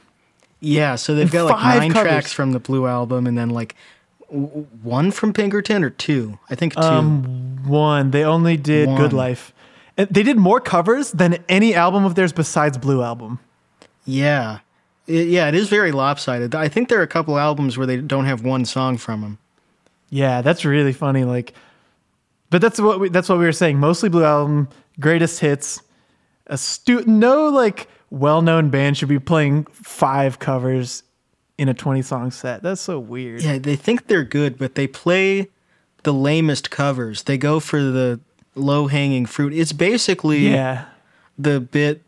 Yeah, 0.60 0.94
so 0.94 1.14
they've 1.14 1.30
got 1.30 1.46
like 1.46 1.54
five 1.56 1.78
nine 1.80 1.92
covers. 1.92 2.08
tracks 2.10 2.32
from 2.32 2.52
the 2.52 2.60
Blue 2.60 2.86
album, 2.86 3.26
and 3.26 3.36
then 3.36 3.50
like 3.50 3.74
w- 4.30 4.66
one 4.82 5.10
from 5.10 5.32
Pinkerton 5.32 5.82
or 5.84 5.90
two. 5.90 6.38
I 6.48 6.54
think 6.54 6.74
two. 6.74 6.80
Um, 6.80 7.58
one. 7.66 8.10
They 8.12 8.24
only 8.24 8.56
did 8.56 8.96
Good 8.96 9.12
Life. 9.12 9.52
And 9.96 10.08
They 10.08 10.22
did 10.22 10.36
more 10.36 10.60
covers 10.60 11.10
than 11.10 11.38
any 11.48 11.74
album 11.74 12.04
of 12.04 12.14
theirs 12.14 12.32
besides 12.32 12.78
Blue 12.78 13.02
album. 13.02 13.40
yeah, 14.04 14.58
It- 15.08 15.28
yeah, 15.28 15.48
it 15.48 15.54
is 15.54 15.68
very 15.68 15.90
lopsided. 15.90 16.54
I 16.54 16.68
think 16.68 16.88
there 16.88 17.00
are 17.00 17.02
a 17.02 17.06
couple 17.08 17.38
albums 17.38 17.76
where 17.76 17.86
they 17.86 17.96
don't 17.96 18.26
have 18.26 18.44
one 18.44 18.64
song 18.64 18.96
from 18.98 19.22
them. 19.22 19.38
Yeah, 20.10 20.42
that's 20.42 20.64
really 20.64 20.92
funny. 20.92 21.24
Like, 21.24 21.52
but 22.50 22.60
that's 22.62 22.80
what 22.80 23.00
we, 23.00 23.08
that's 23.08 23.28
what 23.28 23.38
we 23.38 23.44
were 23.44 23.52
saying. 23.52 23.78
Mostly 23.78 24.08
Blue 24.08 24.24
album, 24.24 24.68
greatest 25.00 25.40
hits. 25.40 25.82
A 26.46 26.56
stu- 26.56 27.04
no 27.06 27.48
like 27.48 27.88
well-known 28.10 28.70
band 28.70 28.96
should 28.96 29.08
be 29.10 29.18
playing 29.18 29.64
five 29.66 30.38
covers 30.38 31.02
in 31.58 31.68
a 31.68 31.74
20 31.74 32.00
song 32.02 32.30
set. 32.30 32.62
That's 32.62 32.80
so 32.80 32.98
weird. 32.98 33.42
Yeah, 33.42 33.58
they 33.58 33.76
think 33.76 34.06
they're 34.06 34.24
good, 34.24 34.56
but 34.58 34.76
they 34.76 34.86
play 34.86 35.48
the 36.04 36.12
lamest 36.14 36.70
covers. 36.70 37.24
They 37.24 37.36
go 37.36 37.60
for 37.60 37.82
the 37.82 38.20
low 38.54 38.86
hanging 38.86 39.26
fruit. 39.26 39.52
It's 39.52 39.72
basically 39.74 40.48
Yeah. 40.48 40.86
the 41.36 41.60
bit 41.60 42.02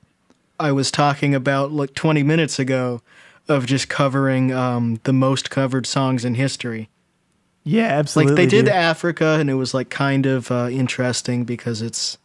I 0.61 0.73
was 0.73 0.91
talking 0.91 1.35
about 1.35 1.73
like 1.73 1.95
20 1.95 2.23
minutes 2.23 2.59
ago 2.59 3.01
of 3.49 3.67
just 3.67 3.89
covering 3.89 4.53
um, 4.53 5.01
the 5.05 5.13
most 5.13 5.51
covered 5.51 5.87
songs 5.87 6.25
in 6.25 6.35
history. 6.35 6.89
Yeah, 7.65 7.87
absolutely. 7.87 8.33
Like 8.33 8.37
they 8.37 8.47
did 8.47 8.67
dude. 8.67 8.75
Africa, 8.75 9.37
and 9.41 9.51
it 9.51 9.55
was 9.55 9.75
like 9.75 9.91
kind 9.91 10.27
of 10.27 10.51
uh, 10.51 10.69
interesting 10.71 11.45
because 11.45 11.83
it's. 11.83 12.19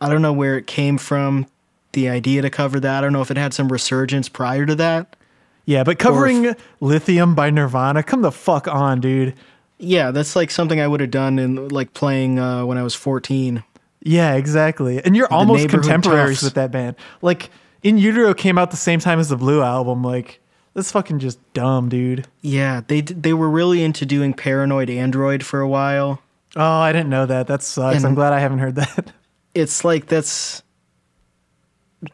I 0.00 0.08
don't 0.08 0.22
know 0.22 0.32
where 0.32 0.58
it 0.58 0.66
came 0.66 0.98
from, 0.98 1.46
the 1.92 2.08
idea 2.08 2.42
to 2.42 2.50
cover 2.50 2.80
that. 2.80 2.98
I 2.98 3.00
don't 3.00 3.12
know 3.12 3.22
if 3.22 3.30
it 3.30 3.36
had 3.36 3.54
some 3.54 3.70
resurgence 3.70 4.28
prior 4.28 4.66
to 4.66 4.74
that. 4.76 5.16
Yeah, 5.64 5.84
but 5.84 5.98
covering 5.98 6.56
Lithium 6.80 7.34
by 7.34 7.50
Nirvana, 7.50 8.02
come 8.02 8.22
the 8.22 8.32
fuck 8.32 8.66
on, 8.66 9.00
dude. 9.00 9.34
Yeah, 9.78 10.10
that's 10.10 10.34
like 10.34 10.50
something 10.50 10.80
I 10.80 10.88
would 10.88 11.00
have 11.00 11.10
done 11.10 11.38
in 11.38 11.68
like 11.68 11.94
playing 11.94 12.38
uh, 12.38 12.66
when 12.66 12.78
I 12.78 12.82
was 12.82 12.94
14. 12.94 13.62
Yeah, 14.04 14.34
exactly. 14.34 15.02
And 15.04 15.16
you're 15.16 15.32
almost 15.32 15.68
contemporaries 15.68 16.38
Toughs. 16.38 16.42
with 16.44 16.54
that 16.54 16.70
band. 16.72 16.96
Like 17.20 17.50
In 17.82 17.98
Utero 17.98 18.34
came 18.34 18.58
out 18.58 18.70
the 18.70 18.76
same 18.76 19.00
time 19.00 19.18
as 19.20 19.28
the 19.28 19.36
Blue 19.36 19.62
album. 19.62 20.02
Like 20.02 20.40
that's 20.74 20.90
fucking 20.92 21.18
just 21.20 21.38
dumb, 21.52 21.88
dude. 21.88 22.26
Yeah, 22.40 22.80
they 22.86 23.00
they 23.02 23.32
were 23.32 23.48
really 23.50 23.82
into 23.82 24.04
doing 24.06 24.34
Paranoid 24.34 24.90
Android 24.90 25.44
for 25.44 25.60
a 25.60 25.68
while. 25.68 26.20
Oh, 26.56 26.62
I 26.80 26.92
didn't 26.92 27.10
know 27.10 27.26
that. 27.26 27.46
That 27.46 27.62
sucks. 27.62 27.96
And- 27.98 28.06
I'm 28.06 28.14
glad 28.14 28.32
I 28.32 28.40
haven't 28.40 28.58
heard 28.58 28.74
that. 28.76 29.12
It's 29.54 29.84
like 29.84 30.06
that's 30.06 30.62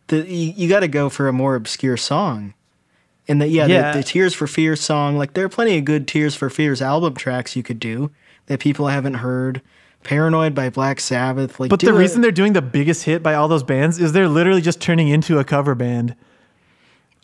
the 0.08 0.26
you, 0.28 0.52
you 0.56 0.68
got 0.68 0.80
to 0.80 0.88
go 0.88 1.08
for 1.08 1.28
a 1.28 1.32
more 1.32 1.54
obscure 1.54 1.96
song. 1.96 2.54
And 3.28 3.40
that 3.40 3.50
yeah, 3.50 3.66
Yeah. 3.66 3.92
The, 3.92 3.98
the 3.98 4.04
Tears 4.04 4.34
for 4.34 4.46
Fears 4.46 4.80
song, 4.80 5.16
like 5.16 5.34
there 5.34 5.44
are 5.44 5.48
plenty 5.48 5.78
of 5.78 5.84
good 5.84 6.08
Tears 6.08 6.34
for 6.34 6.50
Fears 6.50 6.82
album 6.82 7.14
tracks 7.14 7.54
you 7.56 7.62
could 7.62 7.78
do 7.78 8.10
that 8.46 8.58
people 8.60 8.88
haven't 8.88 9.14
heard. 9.14 9.62
Paranoid 10.04 10.54
by 10.54 10.70
Black 10.70 11.00
Sabbath, 11.00 11.58
like 11.60 11.70
But 11.70 11.80
the 11.80 11.90
a- 11.90 11.92
reason 11.92 12.20
they're 12.22 12.30
doing 12.30 12.52
the 12.54 12.62
biggest 12.62 13.04
hit 13.04 13.22
by 13.22 13.34
all 13.34 13.48
those 13.48 13.62
bands 13.62 13.98
is 13.98 14.12
they're 14.12 14.28
literally 14.28 14.60
just 14.62 14.80
turning 14.80 15.08
into 15.08 15.38
a 15.38 15.44
cover 15.44 15.74
band. 15.74 16.14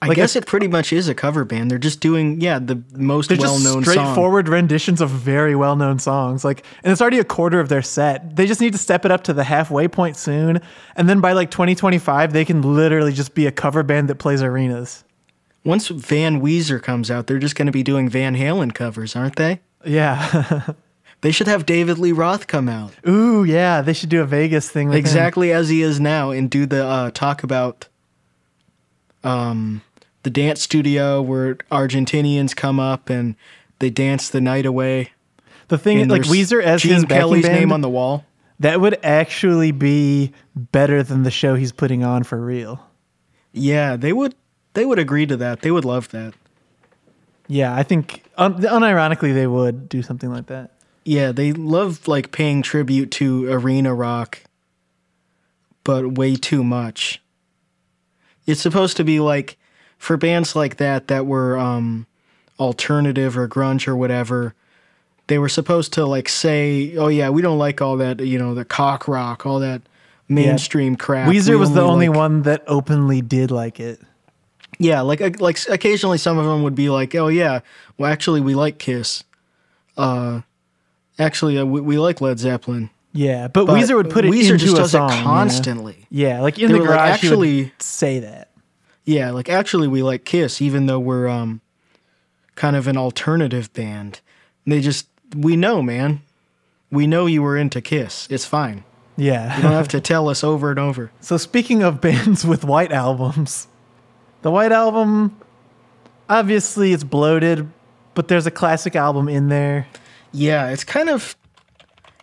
I 0.03 0.09
like 0.09 0.17
guess 0.17 0.35
a- 0.35 0.39
it 0.41 0.47
pretty 0.47 0.69
much 0.69 0.93
is 0.93 1.09
a 1.09 1.15
cover 1.15 1.45
band. 1.47 1.71
They're 1.71 1.79
just 1.79 2.01
doing 2.01 2.41
yeah 2.41 2.59
the 2.59 2.83
most 2.95 3.31
well 3.31 3.39
just 3.41 3.65
known 3.65 3.85
song. 3.85 3.93
straightforward 3.93 4.49
renditions 4.49 5.01
of 5.01 5.09
very 5.09 5.55
well 5.57 5.77
known 5.77 5.99
songs. 5.99 6.45
Like, 6.45 6.63
and 6.83 6.93
it's 6.93 7.01
already 7.01 7.21
a 7.21 7.25
quarter 7.25 7.59
of 7.59 7.71
their 7.71 7.81
set. 7.81 8.37
They 8.37 8.47
just 8.47 8.61
need 8.61 8.73
to 8.73 8.79
step 8.79 9.07
it 9.07 9.11
up 9.11 9.25
to 9.25 9.33
the 9.33 9.45
halfway 9.45 9.89
point 9.89 10.17
soon, 10.17 10.61
and 10.97 11.09
then 11.09 11.21
by 11.21 11.33
like 11.33 11.51
2025, 11.51 12.35
they 12.35 12.45
can 12.45 12.61
literally 12.61 13.13
just 13.15 13.35
be 13.35 13.47
a 13.47 13.53
cover 13.53 13.83
band 13.83 14.09
that 14.09 14.17
plays 14.17 14.43
arenas. 14.43 15.05
Once 15.65 15.89
Van 15.89 16.43
Weezer 16.43 16.83
comes 16.83 17.11
out, 17.11 17.27
they're 17.27 17.39
just 17.39 17.55
going 17.57 17.67
to 17.67 17.73
be 17.73 17.83
doing 17.83 18.07
Van 18.11 18.37
Halen 18.37 18.75
covers, 18.75 19.17
aren't 19.17 19.37
they? 19.37 19.61
Yeah. 19.87 20.73
They 21.25 21.33
should 21.33 21.47
have 21.49 21.65
David 21.65 21.97
Lee 21.99 22.13
Roth 22.13 22.47
come 22.47 22.69
out 22.69 22.93
Ooh, 23.09 23.45
yeah. 23.45 23.81
They 23.81 23.95
should 23.95 24.11
do 24.11 24.21
a 24.21 24.27
Vegas 24.27 24.69
thing. 24.69 24.89
With 24.89 24.95
him. 24.97 25.01
exactly 25.01 25.53
as 25.53 25.71
he 25.71 25.81
is 25.81 25.99
now 25.99 26.31
and 26.31 26.51
do 26.51 26.67
the 26.67 26.85
uh, 26.85 27.11
talk 27.13 27.43
about 27.43 27.89
um, 29.23 29.81
the 30.23 30.31
dance 30.31 30.63
studio 30.63 31.23
where 31.23 31.55
Argentinians 31.73 32.55
come 32.55 32.79
up 32.79 33.09
and 33.11 33.37
they 33.79 33.91
dance 33.91 34.29
the 34.29 34.41
night 34.41 34.67
away. 34.67 35.13
The 35.69 35.79
thing, 35.79 36.01
And 36.03 36.11
like 36.11 36.23
Weezer 36.23 36.63
as 36.63 36.83
Gene 36.83 36.93
his 36.93 37.05
Kelly's 37.07 37.45
band, 37.47 37.55
name 37.59 37.73
on 37.73 37.81
the 37.81 37.89
wall. 37.89 38.25
that 38.61 38.81
would 38.83 38.99
actually 39.03 39.73
be 39.73 40.31
better 40.55 41.03
than 41.03 41.23
the 41.23 41.31
show 41.31 41.55
he's 41.55 41.73
putting 41.73 42.05
on 42.05 42.23
for 42.23 42.39
real. 42.39 42.87
Yeah, 43.53 43.97
they 43.97 44.13
would. 44.13 44.35
They 44.75 44.85
would 44.85 44.99
agree 44.99 45.25
to 45.27 45.37
that. 45.39 45.63
They 45.63 45.71
would 45.71 45.85
love 45.87 46.11
that. 46.11 46.35
Yeah, 47.47 47.75
I 47.75 47.83
think 47.83 48.25
un- 48.37 48.61
unironically 48.61 49.33
they 49.33 49.47
would 49.47 49.89
do 49.89 50.03
something 50.03 50.31
like 50.31 50.47
that. 50.47 50.73
Yeah, 51.05 51.33
they 51.33 51.53
love 51.53 52.09
like 52.09 52.33
paying 52.33 52.63
tribute 52.63 53.11
to 53.13 53.51
arena 53.51 53.95
rock, 53.95 54.41
but 55.85 56.13
way 56.13 56.35
too 56.35 56.65
much. 56.65 57.21
It's 58.47 58.61
supposed 58.61 58.97
to 58.97 59.05
be 59.05 59.21
like 59.21 59.59
for 59.99 60.17
bands 60.17 60.57
like 60.57 60.77
that 60.77 61.09
that 61.09 61.27
were 61.27 61.59
um 61.59 62.07
alternative 62.59 63.37
or 63.37 63.49
grunge 63.49 63.87
or 63.87 63.97
whatever, 63.97 64.55
they 65.27 65.39
were 65.39 65.49
supposed 65.49 65.93
to 65.95 66.07
like 66.07 66.29
say, 66.29 66.97
"Oh 66.97 67.09
yeah, 67.09 67.31
we 67.31 67.43
don't 67.43 67.59
like 67.59 67.83
all 67.83 67.97
that, 67.99 68.21
you 68.21 68.39
know, 68.39 68.55
the 68.55 68.65
cock 68.65 69.09
rock, 69.09 69.47
all 69.47 69.59
that 69.61 69.83
mainstream 70.29 70.97
crap." 70.97 71.29
Weezer 71.29 71.51
We 71.51 71.57
was 71.57 71.73
the 71.73 71.83
only 71.83 72.09
like-" 72.09 72.17
one 72.17 72.43
that 72.43 72.63
openly 72.67 73.21
did 73.21 73.51
like 73.51 73.81
it. 73.81 74.01
Yeah, 74.79 75.03
like 75.03 75.21
uh, 75.21 75.31
like 75.39 75.59
occasionally 75.69 76.19
some 76.19 76.39
of 76.39 76.47
them 76.47 76.63
would 76.63 76.75
be 76.75 76.91
like, 76.91 77.15
"Oh 77.15 77.29
yeah, 77.29 77.61
well 77.99 78.11
actually 78.11 78.41
we 78.41 78.55
like 78.55 78.79
Kiss." 78.79 79.25
Uh 79.97 80.41
Actually, 81.19 81.59
uh, 81.59 81.65
we, 81.65 81.81
we 81.81 81.99
like 81.99 82.21
Led 82.21 82.39
Zeppelin. 82.39 82.91
Yeah, 83.13 83.47
but, 83.49 83.67
But 83.67 83.77
Weezer 83.77 83.95
would 83.95 84.11
put 84.11 84.25
it 84.25 84.33
Weezer 84.33 84.53
into 84.53 84.65
just 84.65 84.75
a 84.75 84.77
does 84.81 84.91
song, 84.91 85.11
it 85.11 85.15
you 85.15 85.19
know? 85.21 85.25
constantly. 85.27 86.07
Yeah, 86.11 86.41
like 86.41 86.59
in 86.59 86.73
They 86.73 86.79
the 86.79 86.85
were 86.85 86.89
like, 86.91 86.99
garage, 86.99 87.21
he 87.21 87.29
would 87.29 87.35
actually- 87.35 87.73
say 87.79 88.19
that. 88.21 88.51
Yeah, 89.05 89.31
like 89.31 89.49
actually 89.49 89.87
we 89.87 90.03
like 90.03 90.25
Kiss, 90.25 90.61
even 90.63 90.87
though 90.87 90.99
we're 90.99 91.29
um 91.29 91.61
kind 92.57 92.75
of 92.75 92.89
an 92.89 92.97
alternative 92.97 93.73
band. 93.75 94.21
They 94.67 94.81
just 94.81 95.07
we 95.37 95.57
know, 95.57 95.83
man. 95.83 96.23
We 96.91 97.07
know 97.07 97.27
you 97.27 97.43
were 97.43 97.57
into 97.57 97.81
Kiss. 97.83 98.27
It's 98.31 98.47
fine. 98.47 98.83
Yeah. 99.17 99.57
You 99.57 99.63
don't 99.63 99.73
have 99.73 99.89
to 99.89 100.01
tell 100.13 100.29
us 100.29 100.43
over 100.43 100.71
and 100.71 100.79
over. 100.79 101.13
So 101.21 101.37
speaking 101.37 101.83
of 101.83 102.01
bands 102.01 102.45
with 102.47 102.65
white 102.65 102.93
albums, 102.93 103.69
the 104.43 104.51
white 104.51 104.73
album 104.73 105.37
obviously 106.29 106.93
it's 106.93 107.05
bloated, 107.05 107.69
but 108.15 108.29
there's 108.29 108.47
a 108.47 108.51
classic 108.51 108.97
album 108.97 109.29
in 109.29 109.49
there. 109.49 109.87
Yeah, 110.35 110.69
it's 110.71 110.85
kind 110.85 111.09
of 111.09 111.37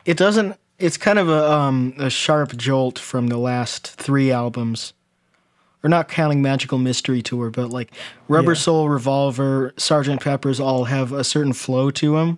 it 0.06 0.18
doesn't 0.18 0.58
it's 0.78 0.98
kind 0.98 1.18
of 1.18 1.30
a 1.30 1.52
um 1.52 1.94
a 1.98 2.10
sharp 2.10 2.56
jolt 2.58 3.00
from 3.00 3.28
the 3.28 3.38
last 3.38 3.88
3 3.88 4.32
albums. 4.32 4.94
Or 5.84 5.90
not 5.90 6.10
counting 6.10 6.44
Magical 6.44 6.78
Mystery 6.78 7.24
Tour, 7.24 7.50
but 7.50 7.72
like 7.72 7.92
Rubber 8.28 8.52
Yeah. 8.52 8.58
Soul, 8.60 8.88
Revolver, 8.90 9.74
Sergeant 9.78 10.22
Pepper's 10.22 10.60
all 10.60 10.84
have 10.86 11.12
a 11.12 11.24
certain 11.24 11.54
flow 11.54 11.90
to 11.90 12.16
them. 12.18 12.38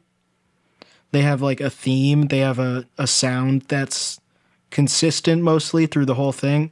They 1.12 1.24
have 1.24 1.42
like 1.42 1.60
a 1.60 1.70
theme, 1.70 2.28
they 2.28 2.40
have 2.40 2.58
a, 2.58 2.86
a 2.98 3.06
sound 3.06 3.64
that's 3.64 4.22
consistent 4.72 5.42
mostly 5.44 5.88
through 5.88 6.06
the 6.06 6.14
whole 6.16 6.32
thing. 6.32 6.72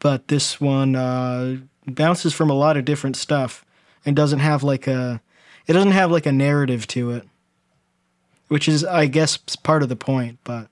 But 0.00 0.26
this 0.26 0.60
one 0.60 0.96
uh, 0.96 1.58
bounces 1.86 2.34
from 2.34 2.50
a 2.50 2.54
lot 2.54 2.76
of 2.76 2.84
different 2.84 3.16
stuff 3.16 3.64
and 4.04 4.16
doesn't 4.16 4.40
have 4.40 4.62
like 4.64 4.86
a 4.88 5.20
it 5.66 5.72
doesn't 5.72 5.92
have 5.92 6.10
like 6.10 6.26
a 6.26 6.32
narrative 6.32 6.86
to 6.88 7.10
it. 7.12 7.28
Which 8.48 8.68
is 8.68 8.84
I 8.84 9.06
guess 9.06 9.36
part 9.36 9.82
of 9.82 9.88
the 9.88 9.96
point, 9.96 10.38
but 10.44 10.68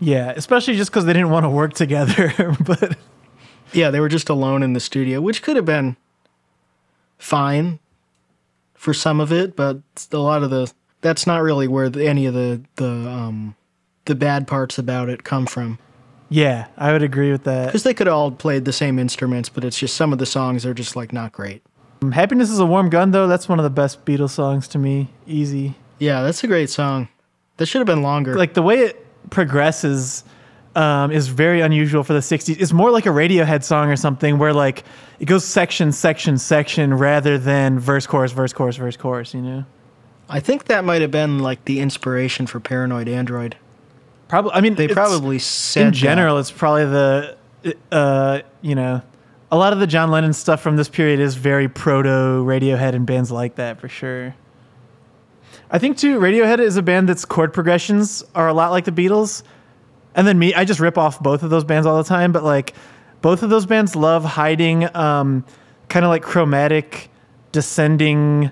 Yeah, 0.00 0.32
especially 0.34 0.76
just 0.76 0.90
because 0.90 1.04
they 1.04 1.12
didn't 1.12 1.30
want 1.30 1.44
to 1.44 1.50
work 1.50 1.74
together. 1.74 2.32
but 2.66 2.96
yeah, 3.72 3.90
they 3.90 4.00
were 4.00 4.08
just 4.08 4.28
alone 4.28 4.62
in 4.62 4.72
the 4.72 4.80
studio, 4.80 5.20
which 5.20 5.42
could 5.42 5.56
have 5.56 5.66
been 5.66 5.96
fine 7.18 7.78
for 8.74 8.94
some 8.94 9.20
of 9.20 9.30
it, 9.32 9.54
but 9.56 9.78
a 10.10 10.18
lot 10.18 10.42
of 10.42 10.50
the 10.50 10.72
that's 11.02 11.26
not 11.26 11.42
really 11.42 11.68
where 11.68 11.88
the, 11.88 12.06
any 12.06 12.26
of 12.26 12.34
the 12.34 12.62
the 12.76 12.88
um 12.90 13.54
the 14.06 14.14
bad 14.14 14.46
parts 14.48 14.78
about 14.78 15.08
it 15.08 15.22
come 15.24 15.46
from. 15.46 15.78
yeah, 16.30 16.68
I 16.76 16.92
would 16.92 17.02
agree 17.02 17.30
with 17.30 17.44
that. 17.44 17.66
Because 17.66 17.82
they 17.82 17.94
could 17.94 18.08
all 18.08 18.30
played 18.30 18.64
the 18.64 18.72
same 18.72 18.98
instruments, 18.98 19.48
but 19.48 19.64
it's 19.64 19.78
just 19.78 19.94
some 19.94 20.12
of 20.12 20.18
the 20.18 20.26
songs 20.26 20.64
are 20.64 20.74
just 20.74 20.96
like 20.96 21.12
not 21.12 21.32
great. 21.32 21.62
Happiness 22.12 22.50
is 22.50 22.58
a 22.58 22.64
warm 22.66 22.88
gun 22.88 23.10
though. 23.10 23.26
That's 23.28 23.48
one 23.48 23.58
of 23.58 23.62
the 23.62 23.70
best 23.70 24.04
Beatles 24.06 24.30
songs 24.30 24.66
to 24.68 24.78
me. 24.78 25.10
Easy. 25.26 25.74
Yeah, 26.00 26.22
that's 26.22 26.42
a 26.42 26.48
great 26.48 26.70
song. 26.70 27.08
That 27.58 27.66
should 27.66 27.78
have 27.78 27.86
been 27.86 28.02
longer. 28.02 28.34
Like 28.34 28.54
the 28.54 28.62
way 28.62 28.80
it 28.80 29.06
progresses 29.30 30.24
um, 30.74 31.12
is 31.12 31.28
very 31.28 31.60
unusual 31.60 32.02
for 32.02 32.14
the 32.14 32.20
60s. 32.20 32.60
It's 32.60 32.72
more 32.72 32.90
like 32.90 33.06
a 33.06 33.10
Radiohead 33.10 33.62
song 33.62 33.90
or 33.90 33.96
something 33.96 34.38
where 34.38 34.52
like 34.52 34.84
it 35.18 35.26
goes 35.26 35.44
section, 35.44 35.92
section, 35.92 36.38
section 36.38 36.94
rather 36.94 37.38
than 37.38 37.78
verse, 37.78 38.06
chorus, 38.06 38.32
verse, 38.32 38.52
chorus, 38.52 38.76
verse, 38.76 38.96
chorus, 38.96 39.34
you 39.34 39.42
know? 39.42 39.64
I 40.28 40.40
think 40.40 40.64
that 40.64 40.84
might 40.84 41.02
have 41.02 41.10
been 41.10 41.40
like 41.40 41.64
the 41.66 41.80
inspiration 41.80 42.46
for 42.46 42.60
Paranoid 42.60 43.08
Android. 43.08 43.56
Probably. 44.28 44.52
I 44.52 44.60
mean, 44.60 44.76
They 44.76 44.88
probably 44.88 45.40
said 45.40 45.80
in 45.80 45.86
that. 45.88 45.96
general, 45.96 46.38
it's 46.38 46.52
probably 46.52 46.84
the, 46.84 47.36
uh, 47.90 48.40
you 48.62 48.76
know, 48.76 49.02
a 49.50 49.58
lot 49.58 49.72
of 49.72 49.80
the 49.80 49.86
John 49.88 50.10
Lennon 50.12 50.32
stuff 50.32 50.62
from 50.62 50.76
this 50.76 50.88
period 50.88 51.18
is 51.18 51.34
very 51.34 51.68
proto 51.68 52.08
Radiohead 52.44 52.94
and 52.94 53.04
bands 53.04 53.32
like 53.32 53.56
that 53.56 53.80
for 53.80 53.88
sure. 53.88 54.34
I 55.70 55.78
think 55.78 55.98
too, 55.98 56.18
Radiohead 56.18 56.58
is 56.58 56.76
a 56.76 56.82
band 56.82 57.08
that's 57.08 57.24
chord 57.24 57.52
progressions 57.52 58.24
are 58.34 58.48
a 58.48 58.54
lot 58.54 58.72
like 58.72 58.84
the 58.84 58.92
Beatles. 58.92 59.44
And 60.16 60.26
then 60.26 60.38
me, 60.38 60.52
I 60.52 60.64
just 60.64 60.80
rip 60.80 60.98
off 60.98 61.20
both 61.20 61.44
of 61.44 61.50
those 61.50 61.62
bands 61.62 61.86
all 61.86 61.96
the 61.96 62.08
time, 62.08 62.32
but 62.32 62.42
like 62.42 62.74
both 63.20 63.42
of 63.42 63.50
those 63.50 63.66
bands 63.66 63.94
love 63.94 64.24
hiding 64.24 64.94
um, 64.96 65.44
kind 65.88 66.04
of 66.04 66.08
like 66.08 66.22
chromatic 66.22 67.08
descending 67.52 68.50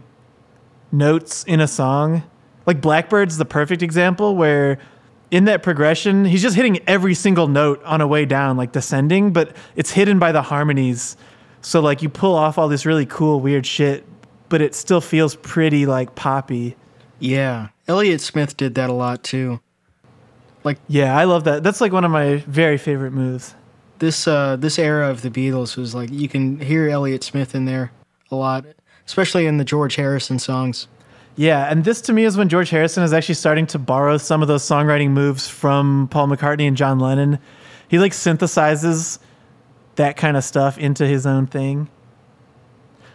notes 0.92 1.42
in 1.44 1.60
a 1.60 1.66
song. 1.66 2.22
Like 2.66 2.80
Blackbird's 2.80 3.36
the 3.36 3.44
perfect 3.44 3.82
example 3.82 4.36
where 4.36 4.78
in 5.30 5.44
that 5.46 5.62
progression, 5.62 6.24
he's 6.24 6.42
just 6.42 6.54
hitting 6.54 6.78
every 6.86 7.14
single 7.14 7.48
note 7.48 7.82
on 7.82 8.00
a 8.00 8.06
way 8.06 8.24
down, 8.24 8.56
like 8.56 8.72
descending, 8.72 9.32
but 9.32 9.56
it's 9.74 9.90
hidden 9.90 10.20
by 10.20 10.30
the 10.30 10.42
harmonies. 10.42 11.16
So 11.62 11.80
like 11.80 12.00
you 12.00 12.08
pull 12.08 12.34
off 12.34 12.58
all 12.58 12.68
this 12.68 12.86
really 12.86 13.06
cool, 13.06 13.40
weird 13.40 13.66
shit, 13.66 14.06
but 14.48 14.62
it 14.62 14.74
still 14.74 15.00
feels 15.00 15.34
pretty 15.34 15.84
like 15.84 16.14
poppy. 16.14 16.76
Yeah, 17.18 17.68
Elliott 17.86 18.20
Smith 18.20 18.56
did 18.56 18.74
that 18.76 18.90
a 18.90 18.92
lot 18.92 19.22
too. 19.22 19.60
Like 20.64 20.78
Yeah, 20.88 21.16
I 21.16 21.24
love 21.24 21.44
that. 21.44 21.62
That's 21.62 21.80
like 21.80 21.92
one 21.92 22.04
of 22.04 22.10
my 22.10 22.36
very 22.46 22.78
favorite 22.78 23.12
moves. 23.12 23.54
This 23.98 24.28
uh, 24.28 24.56
this 24.56 24.78
era 24.78 25.10
of 25.10 25.22
the 25.22 25.30
Beatles 25.30 25.76
was 25.76 25.94
like 25.94 26.10
you 26.10 26.28
can 26.28 26.60
hear 26.60 26.88
Elliott 26.88 27.24
Smith 27.24 27.54
in 27.54 27.64
there 27.64 27.92
a 28.30 28.36
lot, 28.36 28.64
especially 29.06 29.46
in 29.46 29.56
the 29.58 29.64
George 29.64 29.96
Harrison 29.96 30.38
songs. 30.38 30.86
Yeah, 31.36 31.70
and 31.70 31.84
this 31.84 32.00
to 32.02 32.12
me 32.12 32.24
is 32.24 32.36
when 32.36 32.48
George 32.48 32.70
Harrison 32.70 33.04
is 33.04 33.12
actually 33.12 33.36
starting 33.36 33.66
to 33.68 33.78
borrow 33.78 34.18
some 34.18 34.42
of 34.42 34.48
those 34.48 34.64
songwriting 34.64 35.10
moves 35.10 35.48
from 35.48 36.08
Paul 36.10 36.26
McCartney 36.26 36.66
and 36.66 36.76
John 36.76 36.98
Lennon. 36.98 37.38
He 37.86 37.98
like 37.98 38.12
synthesizes 38.12 39.20
that 39.94 40.16
kind 40.16 40.36
of 40.36 40.44
stuff 40.44 40.78
into 40.78 41.06
his 41.06 41.26
own 41.26 41.46
thing. 41.46 41.88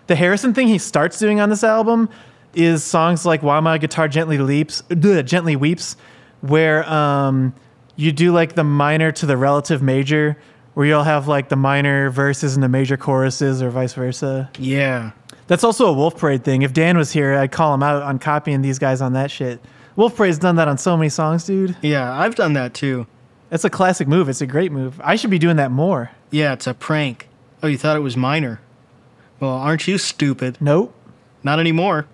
The 0.07 0.15
Harrison 0.15 0.53
thing 0.53 0.67
he 0.67 0.77
starts 0.77 1.19
doing 1.19 1.39
on 1.39 1.49
this 1.49 1.63
album 1.63 2.09
is 2.53 2.83
songs 2.83 3.25
like 3.25 3.41
"While 3.43 3.61
My 3.61 3.77
Guitar 3.77 4.07
Gently 4.07 4.37
Leaps," 4.37 4.83
ugh, 4.91 5.25
"Gently 5.25 5.55
Weeps," 5.55 5.95
where 6.41 6.87
um, 6.89 7.53
you 7.95 8.11
do 8.11 8.31
like 8.31 8.55
the 8.55 8.63
minor 8.63 9.11
to 9.11 9.25
the 9.25 9.37
relative 9.37 9.81
major, 9.81 10.37
where 10.73 10.85
you'll 10.85 11.03
have 11.03 11.27
like 11.27 11.49
the 11.49 11.55
minor 11.55 12.09
verses 12.09 12.55
and 12.55 12.63
the 12.63 12.69
major 12.69 12.97
choruses, 12.97 13.61
or 13.61 13.69
vice 13.69 13.93
versa. 13.93 14.49
Yeah, 14.57 15.11
That's 15.47 15.63
also 15.63 15.87
a 15.87 15.93
Wolf 15.93 16.17
Parade 16.17 16.43
thing. 16.43 16.61
If 16.61 16.73
Dan 16.73 16.97
was 16.97 17.11
here, 17.11 17.33
I'd 17.35 17.51
call 17.51 17.73
him 17.73 17.83
out 17.83 18.01
on 18.03 18.19
copying 18.19 18.61
these 18.61 18.79
guys 18.79 19.01
on 19.01 19.13
that 19.13 19.29
shit. 19.31 19.59
Wolf 19.95 20.15
Parade's 20.17 20.39
done 20.39 20.55
that 20.55 20.67
on 20.67 20.77
so 20.77 20.97
many 20.97 21.09
songs, 21.09 21.45
dude. 21.45 21.75
yeah, 21.81 22.11
I've 22.19 22.35
done 22.35 22.53
that 22.53 22.73
too. 22.73 23.05
It's 23.51 23.63
a 23.63 23.69
classic 23.69 24.07
move. 24.07 24.27
It's 24.29 24.41
a 24.41 24.47
great 24.47 24.71
move. 24.71 24.99
I 25.03 25.15
should 25.15 25.29
be 25.29 25.37
doing 25.37 25.57
that 25.57 25.69
more. 25.69 26.09
Yeah, 26.31 26.53
it's 26.53 26.65
a 26.65 26.73
prank. 26.73 27.27
Oh, 27.61 27.67
you 27.67 27.77
thought 27.77 27.95
it 27.95 27.99
was 27.99 28.17
minor? 28.17 28.59
Well, 29.39 29.51
aren't 29.51 29.87
you 29.87 29.99
stupid? 29.99 30.57
Nope. 30.59 30.95
Not 31.43 31.59
anymore. 31.59 32.07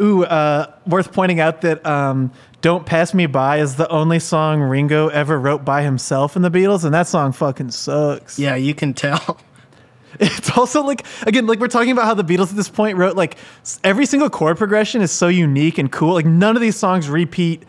Ooh, 0.00 0.24
uh, 0.24 0.72
worth 0.86 1.12
pointing 1.12 1.40
out 1.40 1.60
that 1.62 1.84
um, 1.86 2.32
"Don't 2.60 2.86
Pass 2.86 3.14
Me 3.14 3.26
By" 3.26 3.58
is 3.58 3.76
the 3.76 3.88
only 3.88 4.18
song 4.18 4.60
Ringo 4.60 5.08
ever 5.08 5.38
wrote 5.38 5.64
by 5.64 5.82
himself 5.82 6.36
in 6.36 6.42
the 6.42 6.50
Beatles, 6.50 6.84
and 6.84 6.94
that 6.94 7.06
song 7.06 7.32
fucking 7.32 7.70
sucks. 7.70 8.38
Yeah, 8.38 8.54
you 8.54 8.74
can 8.74 8.94
tell. 8.94 9.38
It's 10.20 10.56
also 10.58 10.82
like 10.82 11.06
again, 11.26 11.46
like 11.46 11.58
we're 11.58 11.68
talking 11.68 11.90
about 11.90 12.04
how 12.04 12.12
the 12.12 12.22
Beatles 12.22 12.50
at 12.50 12.56
this 12.56 12.68
point 12.68 12.98
wrote 12.98 13.16
like 13.16 13.36
every 13.82 14.04
single 14.04 14.28
chord 14.28 14.58
progression 14.58 15.00
is 15.00 15.10
so 15.10 15.28
unique 15.28 15.78
and 15.78 15.90
cool. 15.90 16.12
Like 16.12 16.26
none 16.26 16.54
of 16.54 16.60
these 16.60 16.76
songs 16.76 17.08
repeat 17.08 17.62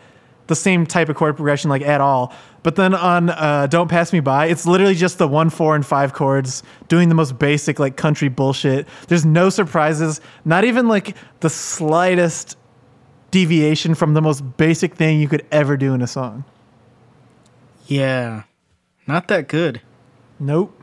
the 0.46 0.54
same 0.54 0.84
type 0.84 1.08
of 1.08 1.16
chord 1.16 1.36
progression 1.36 1.70
like 1.70 1.80
at 1.80 2.02
all. 2.02 2.34
But 2.64 2.76
then 2.76 2.94
on 2.94 3.28
uh, 3.28 3.68
"Don't 3.68 3.88
Pass 3.88 4.12
Me 4.12 4.20
By," 4.20 4.46
it's 4.46 4.66
literally 4.66 4.94
just 4.94 5.18
the 5.18 5.28
one, 5.28 5.50
four, 5.50 5.76
and 5.76 5.84
five 5.84 6.14
chords 6.14 6.62
doing 6.88 7.10
the 7.10 7.14
most 7.14 7.38
basic 7.38 7.78
like 7.78 7.96
country 7.96 8.28
bullshit. 8.28 8.88
There's 9.06 9.26
no 9.26 9.50
surprises, 9.50 10.20
not 10.46 10.64
even 10.64 10.88
like 10.88 11.14
the 11.40 11.50
slightest 11.50 12.56
deviation 13.30 13.94
from 13.94 14.14
the 14.14 14.22
most 14.22 14.56
basic 14.56 14.94
thing 14.94 15.20
you 15.20 15.28
could 15.28 15.46
ever 15.52 15.76
do 15.76 15.92
in 15.92 16.00
a 16.00 16.06
song. 16.06 16.44
Yeah, 17.86 18.44
not 19.06 19.28
that 19.28 19.46
good. 19.46 19.82
Nope. 20.40 20.80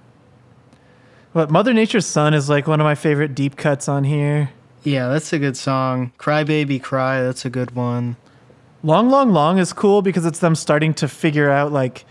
But 1.34 1.50
Mother 1.50 1.74
Nature's 1.74 2.06
Son 2.06 2.36
is 2.36 2.48
like 2.48 2.68
one 2.68 2.80
of 2.80 2.86
my 2.86 2.94
favorite 2.96 3.34
deep 3.34 3.56
cuts 3.56 3.90
on 3.90 4.04
here. 4.04 4.52
Yeah, 4.84 5.08
that's 5.08 5.34
a 5.34 5.40
good 5.40 5.58
song. 5.58 6.12
Cry 6.20 6.44
Baby 6.44 6.78
Cry, 6.78 7.24
that's 7.24 7.44
a 7.44 7.50
good 7.50 7.76
one. 7.76 8.18
Long, 8.84 9.10
long, 9.10 9.32
long 9.32 9.60
is 9.60 9.74
cool 9.74 10.02
because 10.02 10.26
it's 10.26 10.40
them 10.40 10.56
starting 10.56 10.94
to 10.96 11.08
figure 11.08 11.50
out 11.50 11.72
like 11.72 12.06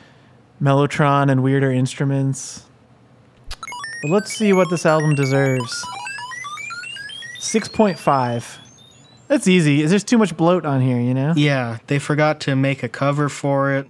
Mellotron 0.62 1.30
and 1.30 1.42
weirder 1.42 1.72
instruments. 1.72 2.64
But 4.02 4.10
let's 4.10 4.32
see 4.32 4.52
what 4.52 4.70
this 4.70 4.86
album 4.86 5.14
deserves. 5.14 5.84
6.5. 7.40 8.58
That's 9.28 9.46
easy. 9.48 9.82
Is 9.82 9.90
there's 9.90 10.04
too 10.04 10.18
much 10.18 10.36
bloat 10.36 10.64
on 10.64 10.80
here, 10.80 11.00
you 11.00 11.14
know? 11.14 11.32
Yeah, 11.36 11.78
they 11.86 11.98
forgot 11.98 12.40
to 12.40 12.56
make 12.56 12.82
a 12.82 12.88
cover 12.88 13.28
for 13.28 13.74
it. 13.74 13.86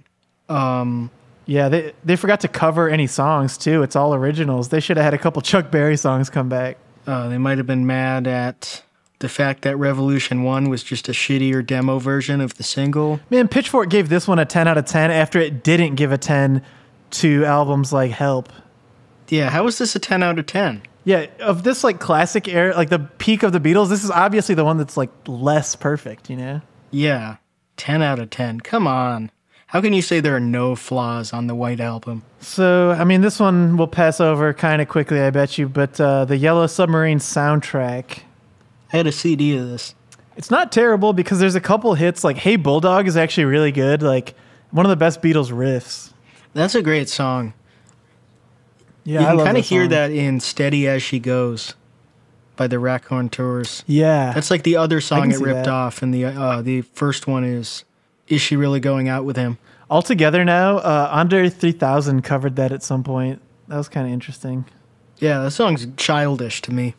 Um, 0.49 1.09
Yeah, 1.45 1.69
they, 1.69 1.93
they 2.03 2.15
forgot 2.15 2.41
to 2.41 2.47
cover 2.47 2.89
any 2.89 3.07
songs 3.07 3.57
too. 3.57 3.83
It's 3.83 3.95
all 3.95 4.13
originals. 4.13 4.69
They 4.69 4.79
should 4.79 4.97
have 4.97 5.03
had 5.03 5.13
a 5.13 5.17
couple 5.17 5.41
Chuck 5.41 5.71
Berry 5.71 5.97
songs 5.97 6.29
come 6.29 6.49
back. 6.49 6.77
uh, 7.07 7.27
they 7.29 7.37
might 7.37 7.57
have 7.57 7.67
been 7.67 7.85
mad 7.85 8.27
at 8.27 8.83
the 9.21 9.29
fact 9.29 9.61
that 9.61 9.77
Revolution 9.77 10.43
1 10.43 10.69
was 10.69 10.83
just 10.83 11.07
a 11.07 11.13
shittier 11.13 11.65
demo 11.65 11.97
version 11.97 12.41
of 12.41 12.55
the 12.55 12.63
single. 12.63 13.19
Man, 13.29 13.47
Pitchfork 13.47 13.89
gave 13.89 14.09
this 14.09 14.27
one 14.27 14.37
a 14.37 14.45
10 14.45 14.67
out 14.67 14.77
of 14.77 14.85
10 14.85 15.09
after 15.09 15.39
it 15.39 15.63
didn't 15.63 15.95
give 15.95 16.11
a 16.11 16.17
10 16.17 16.61
to 17.11 17.45
albums 17.45 17.93
like 17.93 18.11
Help. 18.11 18.49
Yeah, 19.29 19.49
how 19.49 19.65
is 19.67 19.77
this 19.77 19.95
a 19.95 19.99
10 19.99 20.23
out 20.23 20.37
of 20.37 20.45
10? 20.45 20.81
Yeah, 21.03 21.27
of 21.39 21.63
this 21.63 21.83
like 21.83 21.99
classic 21.99 22.47
era, 22.47 22.75
like 22.75 22.89
the 22.89 22.99
peak 22.99 23.43
of 23.43 23.53
the 23.53 23.59
Beatles, 23.59 23.89
this 23.89 24.03
is 24.03 24.11
obviously 24.11 24.55
the 24.55 24.65
one 24.65 24.77
that's 24.77 24.97
like 24.97 25.09
less 25.25 25.75
perfect, 25.75 26.29
you 26.29 26.35
know? 26.35 26.61
Yeah, 26.91 27.37
10 27.77 28.01
out 28.01 28.19
of 28.19 28.29
10. 28.29 28.59
Come 28.59 28.87
on. 28.87 29.31
How 29.67 29.79
can 29.79 29.93
you 29.93 30.01
say 30.01 30.19
there 30.19 30.35
are 30.35 30.39
no 30.41 30.75
flaws 30.75 31.31
on 31.31 31.47
the 31.47 31.55
White 31.55 31.79
Album? 31.79 32.23
So, 32.41 32.91
I 32.91 33.05
mean, 33.05 33.21
this 33.21 33.39
one 33.39 33.77
we'll 33.77 33.87
pass 33.87 34.19
over 34.19 34.53
kind 34.53 34.81
of 34.81 34.89
quickly, 34.89 35.21
I 35.21 35.29
bet 35.29 35.57
you, 35.57 35.69
but 35.69 35.99
uh, 35.99 36.25
the 36.25 36.35
Yellow 36.35 36.67
Submarine 36.67 37.19
soundtrack. 37.19 38.23
I 38.91 38.97
had 38.97 39.07
a 39.07 39.11
CD 39.11 39.57
of 39.57 39.67
this. 39.67 39.95
It's 40.35 40.51
not 40.51 40.71
terrible 40.71 41.13
because 41.13 41.39
there's 41.39 41.55
a 41.55 41.61
couple 41.61 41.93
hits, 41.93 42.23
like 42.23 42.37
Hey 42.37 42.55
Bulldog 42.55 43.07
is 43.07 43.17
actually 43.17 43.45
really 43.45 43.71
good. 43.71 44.01
Like, 44.01 44.33
one 44.71 44.85
of 44.85 44.89
the 44.89 44.95
best 44.95 45.21
Beatles 45.21 45.51
riffs. 45.51 46.13
That's 46.53 46.75
a 46.75 46.81
great 46.81 47.09
song. 47.09 47.53
Yeah, 49.03 49.21
you 49.21 49.27
I 49.27 49.35
can 49.35 49.45
kind 49.45 49.57
of 49.57 49.65
hear 49.65 49.87
that 49.87 50.11
in 50.11 50.39
Steady 50.39 50.87
as 50.87 51.01
She 51.01 51.19
Goes 51.19 51.73
by 52.55 52.67
the 52.67 52.79
Raconteurs. 52.79 53.83
Yeah. 53.87 54.31
That's 54.33 54.51
like 54.51 54.63
the 54.63 54.75
other 54.75 55.01
song 55.01 55.31
it 55.31 55.39
ripped 55.39 55.65
that. 55.65 55.67
off, 55.67 56.01
and 56.01 56.13
the 56.13 56.25
uh, 56.25 56.61
the 56.61 56.81
first 56.81 57.27
one 57.27 57.43
is 57.43 57.83
"Is 58.27 58.41
She 58.41 58.55
Really 58.55 58.79
Going 58.79 59.09
Out 59.09 59.25
with 59.25 59.37
Him?" 59.37 59.57
All 59.89 60.01
together 60.01 60.45
now, 60.45 60.77
uh, 60.77 61.09
Andre 61.11 61.49
3000 61.49 62.21
covered 62.21 62.55
that 62.55 62.71
at 62.71 62.83
some 62.83 63.03
point. 63.03 63.41
That 63.67 63.77
was 63.77 63.89
kind 63.89 64.07
of 64.07 64.13
interesting. 64.13 64.65
Yeah, 65.17 65.39
that 65.43 65.51
song's 65.51 65.87
childish 65.97 66.61
to 66.61 66.73
me. 66.73 66.95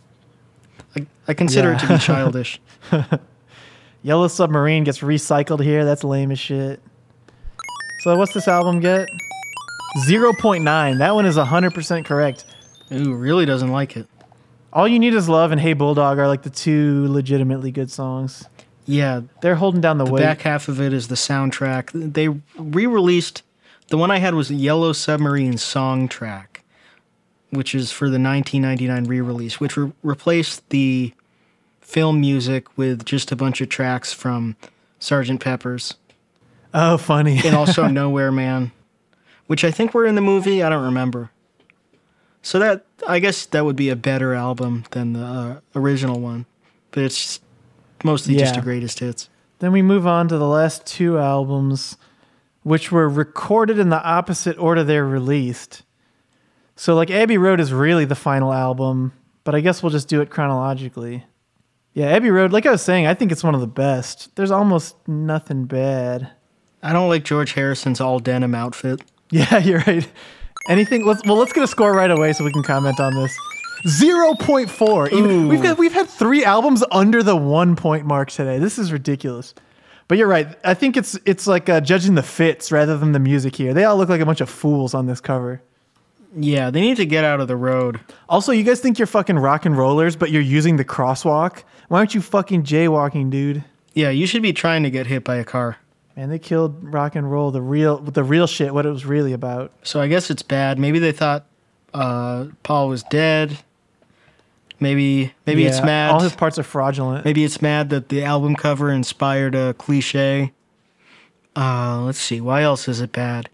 I, 0.97 1.07
I 1.29 1.35
consider 1.35 1.71
Yeah. 1.71 1.77
it 1.77 1.81
to 1.81 1.89
be 1.89 1.99
childish. 1.99 2.61
Yellow 4.03 4.29
Submarine 4.29 4.85
gets 4.85 4.99
recycled 4.99 5.63
here. 5.63 5.85
That's 5.85 6.03
lame 6.05 6.31
as 6.33 6.39
shit. 6.39 6.81
So 8.01 8.17
what's 8.17 8.35
this 8.35 8.49
album 8.49 8.81
get? 8.81 9.09
0.9. 10.09 10.99
That 10.99 11.15
one 11.15 11.27
is 11.27 11.37
100% 11.37 12.05
correct. 12.05 12.45
Ooh, 12.91 13.15
really 13.15 13.47
doesn't 13.47 13.71
like 13.71 13.97
it. 13.97 14.07
All 14.73 14.89
You 14.89 14.99
Need 14.99 15.15
Is 15.15 15.29
Love 15.29 15.53
and 15.53 15.61
Hey 15.61 15.75
Bulldog 15.75 16.19
are 16.19 16.27
like 16.27 16.43
the 16.43 16.51
two 16.51 17.07
legitimately 17.09 17.71
good 17.71 17.91
songs. 17.91 18.49
Yeah, 18.87 19.21
They're 19.41 19.55
holding 19.55 19.81
down 19.81 19.99
the, 19.99 20.05
the 20.05 20.11
weight. 20.13 20.21
back 20.23 20.41
half 20.43 20.67
of 20.69 20.81
it 20.81 20.93
is 20.93 21.07
the 21.09 21.15
soundtrack. 21.15 21.91
They 22.15 22.29
re-released 22.57 23.43
the 23.89 23.97
one 23.99 24.11
I 24.11 24.19
had 24.19 24.35
was 24.35 24.51
Yellow 24.51 24.93
Submarine 24.93 25.57
song 25.59 26.09
track, 26.09 26.52
which 27.53 27.75
is 27.75 27.93
for 27.93 28.07
the 28.09 28.19
1999 28.19 29.05
re-release, 29.05 29.61
which 29.61 29.77
re- 29.77 29.93
replaced 30.03 30.69
the 30.71 31.13
film 31.81 32.21
music 32.21 32.67
with 32.79 33.05
just 33.05 33.31
a 33.31 33.37
bunch 33.37 33.61
of 33.61 33.69
tracks 33.69 34.13
from 34.13 34.57
Sergeant 34.99 35.41
Pepper's 35.41 35.95
Oh, 36.75 36.97
funny. 36.97 37.41
and 37.45 37.55
also 37.55 37.87
Nowhere 37.89 38.33
Man, 38.33 38.73
which 39.47 39.65
I 39.65 39.71
think 39.71 39.93
were 39.93 40.07
in 40.07 40.15
the 40.15 40.21
movie. 40.23 40.63
I 40.63 40.69
don't 40.71 40.85
remember. 40.85 41.31
So 42.41 42.59
that 42.59 42.85
I 43.07 43.19
guess 43.19 43.47
that 43.47 43.65
would 43.65 43.77
be 43.77 43.91
a 43.91 43.97
better 43.97 44.33
album 44.35 44.85
than 44.93 45.13
the 45.13 45.25
uh, 45.25 45.61
original 45.77 46.19
one, 46.21 46.47
but 46.91 47.05
it's 47.05 47.39
mostly 48.03 48.35
just 48.37 48.55
Yeah. 48.55 48.61
the 48.61 48.65
greatest 48.65 48.99
hits. 49.01 49.29
Then 49.59 49.71
we 49.73 49.83
move 49.83 50.07
on 50.07 50.27
to 50.29 50.39
the 50.39 50.49
last 50.49 50.87
two 50.87 51.19
albums, 51.19 51.97
which 52.65 52.91
were 52.91 53.09
recorded 53.09 53.79
in 53.79 53.91
the 53.91 54.03
opposite 54.03 54.59
order 54.59 54.83
they're 54.83 55.07
released. 55.07 55.83
So, 56.83 56.97
like, 56.97 57.13
Abbey 57.13 57.39
Road 57.39 57.61
is 57.61 57.73
really 57.73 58.05
the 58.07 58.17
final 58.17 58.53
album, 58.53 59.13
but 59.45 59.55
I 59.55 59.61
guess 59.61 59.85
we'll 59.85 59.91
just 59.91 60.09
do 60.09 60.21
it 60.21 60.31
chronologically. 60.31 61.25
Yeah, 61.93 62.07
Abbey 62.07 62.31
Road, 62.31 62.53
like 62.53 62.67
I 62.67 62.73
was 62.73 62.83
saying, 62.83 63.07
I 63.07 63.15
think 63.15 63.31
it's 63.31 63.45
one 63.45 63.55
of 63.55 63.61
the 63.61 63.69
best. 63.69 64.35
There's 64.35 64.51
almost 64.51 64.97
nothing 65.07 65.67
bad. 65.67 66.33
I 66.83 66.93
don't 66.93 67.09
like 67.09 67.23
George 67.23 67.53
Harrison's 67.53 68.01
all 68.01 68.19
denim 68.19 68.57
outfit. 68.57 69.01
Yeah, 69.31 69.59
you're 69.59 69.83
right. 69.87 70.07
Anything? 70.69 71.07
Let's 71.07 71.25
well, 71.25 71.37
let's 71.37 71.53
get 71.53 71.63
a 71.63 71.67
score 71.69 71.95
right 71.95 72.11
away 72.11 72.33
so 72.35 72.45
we 72.45 72.53
can 72.53 72.65
comment 72.65 73.01
on 73.01 73.15
this. 73.15 73.35
Zero 73.87 74.35
point 74.35 74.69
four. 74.69 75.09
Even, 75.09 75.49
we've 75.49 75.63
got 75.63 75.79
we've 75.79 75.93
had 75.93 76.07
three 76.07 76.45
albums 76.45 76.85
under 76.91 77.23
the 77.23 77.35
one 77.35 77.75
point 77.75 78.05
mark 78.05 78.31
today. 78.31 78.59
This 78.59 78.79
is 78.79 78.93
ridiculous. 78.93 79.55
But 80.09 80.19
you're 80.19 80.29
right. 80.29 80.49
I 80.65 80.75
think 80.75 80.99
it's 80.99 81.19
it's 81.25 81.47
like 81.47 81.71
uh, 81.71 81.81
judging 81.81 82.15
the 82.15 82.23
fits 82.23 82.71
rather 82.71 82.99
than 82.99 83.13
the 83.13 83.21
music 83.21 83.57
here. 83.57 83.73
They 83.73 83.85
all 83.85 83.97
look 83.97 84.11
like 84.11 84.21
a 84.21 84.27
bunch 84.27 84.43
of 84.43 84.51
fools 84.51 84.93
on 84.93 85.07
this 85.07 85.21
cover. 85.21 85.63
Yeah, 86.35 86.71
they 86.71 86.81
need 86.81 86.97
to 86.97 87.07
get 87.07 87.25
out 87.25 87.41
of 87.41 87.49
the 87.49 87.57
road. 87.57 88.01
Also, 88.29 88.53
you 88.53 88.63
guys 88.63 88.81
think 88.81 88.99
you're 88.99 89.07
fucking 89.07 89.39
rock 89.39 89.67
and 89.67 89.77
rollers, 89.77 90.17
but 90.17 90.31
you're 90.31 90.43
using 90.43 90.77
the 90.77 90.85
crosswalk. 90.85 91.63
Why 91.89 91.99
aren't 91.99 92.15
you 92.15 92.23
fucking 92.23 92.63
jaywalking, 92.63 93.31
dude? 93.31 93.65
Yeah, 93.95 94.11
you 94.11 94.27
should 94.27 94.43
be 94.43 94.53
trying 94.53 94.83
to 94.85 94.91
get 94.91 95.07
hit 95.07 95.25
by 95.25 95.37
a 95.37 95.45
car. 95.45 95.77
Man, 96.17 96.31
they 96.31 96.39
killed 96.39 96.93
rock 96.93 97.17
and 97.17 97.31
roll. 97.31 97.51
The 97.51 97.61
real, 97.61 97.99
the 97.99 98.25
real 98.25 98.47
shit. 98.47 98.73
What 98.73 98.87
it 98.87 98.91
was 98.91 99.05
really 99.05 99.33
about. 99.33 99.73
So 99.83 100.01
I 100.01 100.09
guess 100.09 100.31
it's 100.31 100.43
bad. 100.43 100.79
Maybe 100.79 100.99
they 100.99 101.13
thought 101.13 101.47
uh, 101.93 102.47
Paul 102.63 102.89
was 102.89 103.03
dead. 103.05 103.59
Maybe 104.81 105.33
maybe 105.47 105.65
it's 105.65 105.81
mad. 105.81 106.11
All 106.11 106.21
his 106.21 106.35
parts 106.35 106.59
are 106.59 106.65
fraudulent. 106.65 107.25
Maybe 107.25 107.45
it's 107.45 107.63
mad 107.63 107.91
that 107.91 108.09
the 108.09 108.25
album 108.25 108.57
cover 108.57 108.91
inspired 108.91 109.55
a 109.55 109.75
cliche. 109.75 110.53
Uh, 111.55 112.01
let's 112.03 112.19
see. 112.19 112.41
Why 112.41 112.63
else 112.63 112.89
is 112.89 113.01
it 113.01 113.13
bad? 113.13 113.49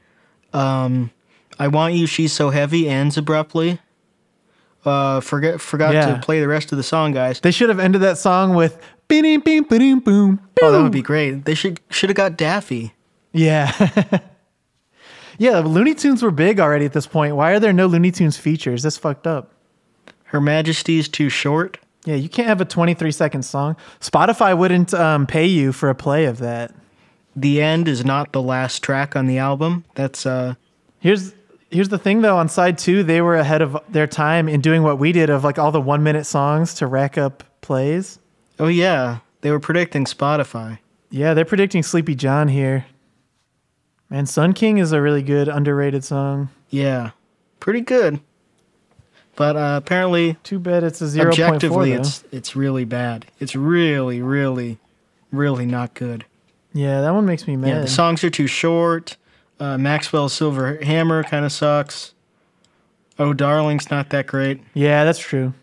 Um, 0.55 1.11
I 1.59 1.69
want 1.69 1.95
you. 1.95 2.07
She's 2.07 2.33
so 2.33 2.51
heavy 2.51 2.89
ends 2.89 3.17
abruptly. 3.17 3.81
Uh, 4.85 5.21
forget 5.21 5.61
forgot 5.61 5.93
Yeah. 5.93 6.15
to 6.15 6.21
play 6.21 6.41
the 6.41 6.49
rest 6.49 6.73
of 6.73 6.79
the 6.79 6.85
song, 6.85 7.13
guys. 7.13 7.41
They 7.41 7.51
should 7.51 7.69
have 7.69 7.81
ended 7.81 8.01
that 8.03 8.17
song 8.19 8.55
with 8.55 8.81
beep 9.09 9.23
beep 9.25 9.45
beep 9.45 9.69
boom 9.69 9.99
boom. 10.01 10.41
Oh, 10.63 10.71
that 10.71 10.83
would 10.83 10.93
be 10.93 11.03
great. 11.03 11.45
They 11.45 11.55
should 11.55 11.81
should 11.91 12.11
have 12.11 12.17
got 12.17 12.37
Daffy. 12.37 12.95
Yeah. 13.33 13.73
yeah, 15.39 15.59
Looney 15.59 15.95
Tunes 15.95 16.23
were 16.23 16.31
big 16.31 16.61
already 16.61 16.85
at 16.85 16.93
this 16.93 17.07
point. 17.07 17.37
Why 17.37 17.53
are 17.53 17.61
there 17.61 17.73
no 17.73 17.87
Looney 17.87 18.11
Tunes 18.11 18.37
features? 18.37 18.83
That's 18.83 18.97
fucked 18.97 19.27
up. 19.27 19.53
Her 20.25 20.41
Majesty's 20.41 21.09
too 21.09 21.29
short. 21.29 21.79
Yeah, 22.05 22.15
you 22.15 22.29
can't 22.29 22.49
have 22.49 22.61
a 22.61 22.65
23 22.65 23.11
second 23.13 23.43
song. 23.43 23.77
Spotify 24.01 24.57
wouldn't 24.57 24.95
um, 24.95 25.27
pay 25.27 25.47
you 25.47 25.73
for 25.73 25.91
a 25.91 25.95
play 25.95 26.25
of 26.25 26.39
that. 26.39 26.73
The 27.37 27.61
end 27.61 27.87
is 27.89 28.05
not 28.05 28.33
the 28.33 28.41
last 28.43 28.83
track 28.83 29.15
on 29.17 29.27
the 29.27 29.39
album. 29.39 29.85
That's 29.95 30.25
uh 30.25 30.55
Here's 31.01 31.33
here's 31.71 31.89
the 31.89 31.99
thing 31.99 32.23
though. 32.23 32.37
On 32.37 32.49
side 32.49 32.79
two, 32.79 33.03
they 33.03 33.21
were 33.21 33.37
ahead 33.37 33.62
of 33.62 33.77
their 33.89 34.07
time 34.07 34.49
in 34.49 34.61
doing 34.61 34.83
what 34.83 34.99
we 34.99 35.12
did 35.12 35.31
of 35.31 35.45
like 35.45 35.59
all 35.59 35.71
the 35.73 35.81
one 35.81 36.03
minute 36.03 36.25
songs 36.25 36.75
to 36.75 36.87
rack 36.87 37.16
up 37.19 37.45
plays. 37.61 38.19
oh 38.59 38.69
yeah. 38.69 39.19
They 39.41 39.51
were 39.53 39.61
predicting 39.61 40.05
Spotify. 40.05 40.79
Yeah, 41.11 41.33
they're 41.33 41.45
predicting 41.45 41.83
Sleepy 41.85 42.16
John 42.16 42.49
here. 42.49 42.87
Man, 44.11 44.27
Sun 44.27 44.55
King 44.55 44.79
is 44.79 44.91
a 44.93 45.01
really 45.01 45.23
good 45.23 45.47
underrated 45.49 46.03
song. 46.03 46.49
Yeah, 46.71 47.11
pretty 47.61 47.83
good. 47.83 48.21
But 49.37 49.55
uh, 49.57 49.79
apparently, 49.81 50.37
Too 50.43 50.59
bad 50.59 50.83
it's 50.83 51.01
a 51.01 51.05
0.4 51.05 51.27
objectively, 51.29 51.93
though. 51.95 52.01
it's 52.01 52.25
it's 52.33 52.57
really 52.57 52.85
bad. 52.85 53.27
It's 53.39 53.55
really, 53.55 54.21
really, 54.21 54.79
really 55.31 55.64
not 55.66 55.95
good. 55.95 56.25
Yeah, 56.73 57.01
that 57.03 57.14
one 57.14 57.25
makes 57.27 57.47
me 57.47 57.57
mad. 57.57 57.69
Yeah, 57.69 57.81
the 57.83 57.87
songs 57.89 58.25
are 58.25 58.31
too 58.31 58.49
short. 58.49 59.16
Uh, 59.61 59.77
Maxwell's 59.79 60.33
Silver 60.33 60.79
Hammer 60.83 61.25
kind 61.25 61.45
of 61.45 61.53
sucks. 61.53 62.15
Oh, 63.19 63.33
Darling's 63.33 63.91
not 63.91 64.11
that 64.11 64.27
great. 64.27 64.61
Yeah, 64.75 65.05
that's 65.05 65.19
true. 65.19 65.55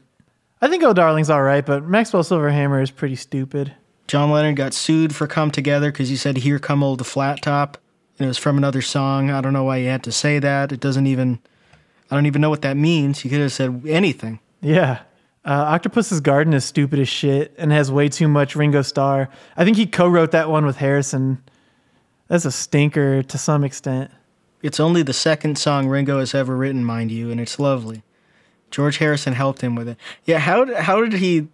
I 0.61 0.67
think 0.67 0.83
Oh 0.83 0.93
Darling's 0.93 1.29
all 1.29 1.43
right, 1.43 1.65
but 1.65 1.85
Maxwell 1.85 2.23
Silverhammer 2.23 2.81
is 2.81 2.91
pretty 2.91 3.15
stupid. 3.15 3.73
John 4.07 4.31
Lennon 4.31 4.55
got 4.55 4.73
sued 4.73 5.15
for 5.15 5.27
"Come 5.27 5.51
Together" 5.51 5.91
because 5.91 6.09
he 6.09 6.15
said 6.15 6.37
"Here 6.37 6.59
Come 6.59 6.83
Old 6.83 6.99
the 6.99 7.03
Flat 7.03 7.41
Top," 7.41 7.77
and 8.19 8.25
it 8.25 8.27
was 8.27 8.37
from 8.37 8.57
another 8.57 8.81
song. 8.81 9.29
I 9.31 9.41
don't 9.41 9.53
know 9.53 9.63
why 9.63 9.79
he 9.79 9.85
had 9.85 10.03
to 10.03 10.11
say 10.11 10.39
that. 10.39 10.71
It 10.71 10.79
doesn't 10.79 11.07
even. 11.07 11.39
I 12.11 12.15
don't 12.15 12.25
even 12.25 12.41
know 12.41 12.49
what 12.49 12.61
that 12.61 12.77
means. 12.77 13.19
He 13.19 13.29
could 13.29 13.39
have 13.39 13.51
said 13.51 13.81
anything. 13.87 14.39
Yeah. 14.61 14.99
Uh, 15.43 15.65
Octopus's 15.67 16.21
Garden 16.21 16.53
is 16.53 16.65
stupid 16.65 16.99
as 16.99 17.07
shit 17.09 17.53
and 17.57 17.71
has 17.71 17.91
way 17.91 18.09
too 18.09 18.27
much 18.27 18.55
Ringo 18.55 18.81
Starr. 18.81 19.29
I 19.55 19.63
think 19.63 19.77
he 19.77 19.85
co-wrote 19.85 20.31
that 20.31 20.49
one 20.49 20.65
with 20.65 20.77
Harrison. 20.77 21.43
That's 22.27 22.45
a 22.45 22.51
stinker 22.51 23.23
to 23.23 23.37
some 23.37 23.63
extent. 23.63 24.11
It's 24.61 24.79
only 24.79 25.03
the 25.03 25.13
second 25.13 25.57
song 25.57 25.87
Ringo 25.87 26.19
has 26.19 26.33
ever 26.33 26.55
written, 26.55 26.83
mind 26.83 27.11
you, 27.11 27.29
and 27.29 27.39
it's 27.39 27.59
lovely. 27.59 28.03
George 28.71 28.97
Harrison 28.97 29.33
helped 29.33 29.61
him 29.61 29.75
with 29.75 29.87
it. 29.87 29.97
Yeah, 30.25 30.39
how 30.39 30.73
how 30.81 31.01
did 31.01 31.13
he? 31.13 31.47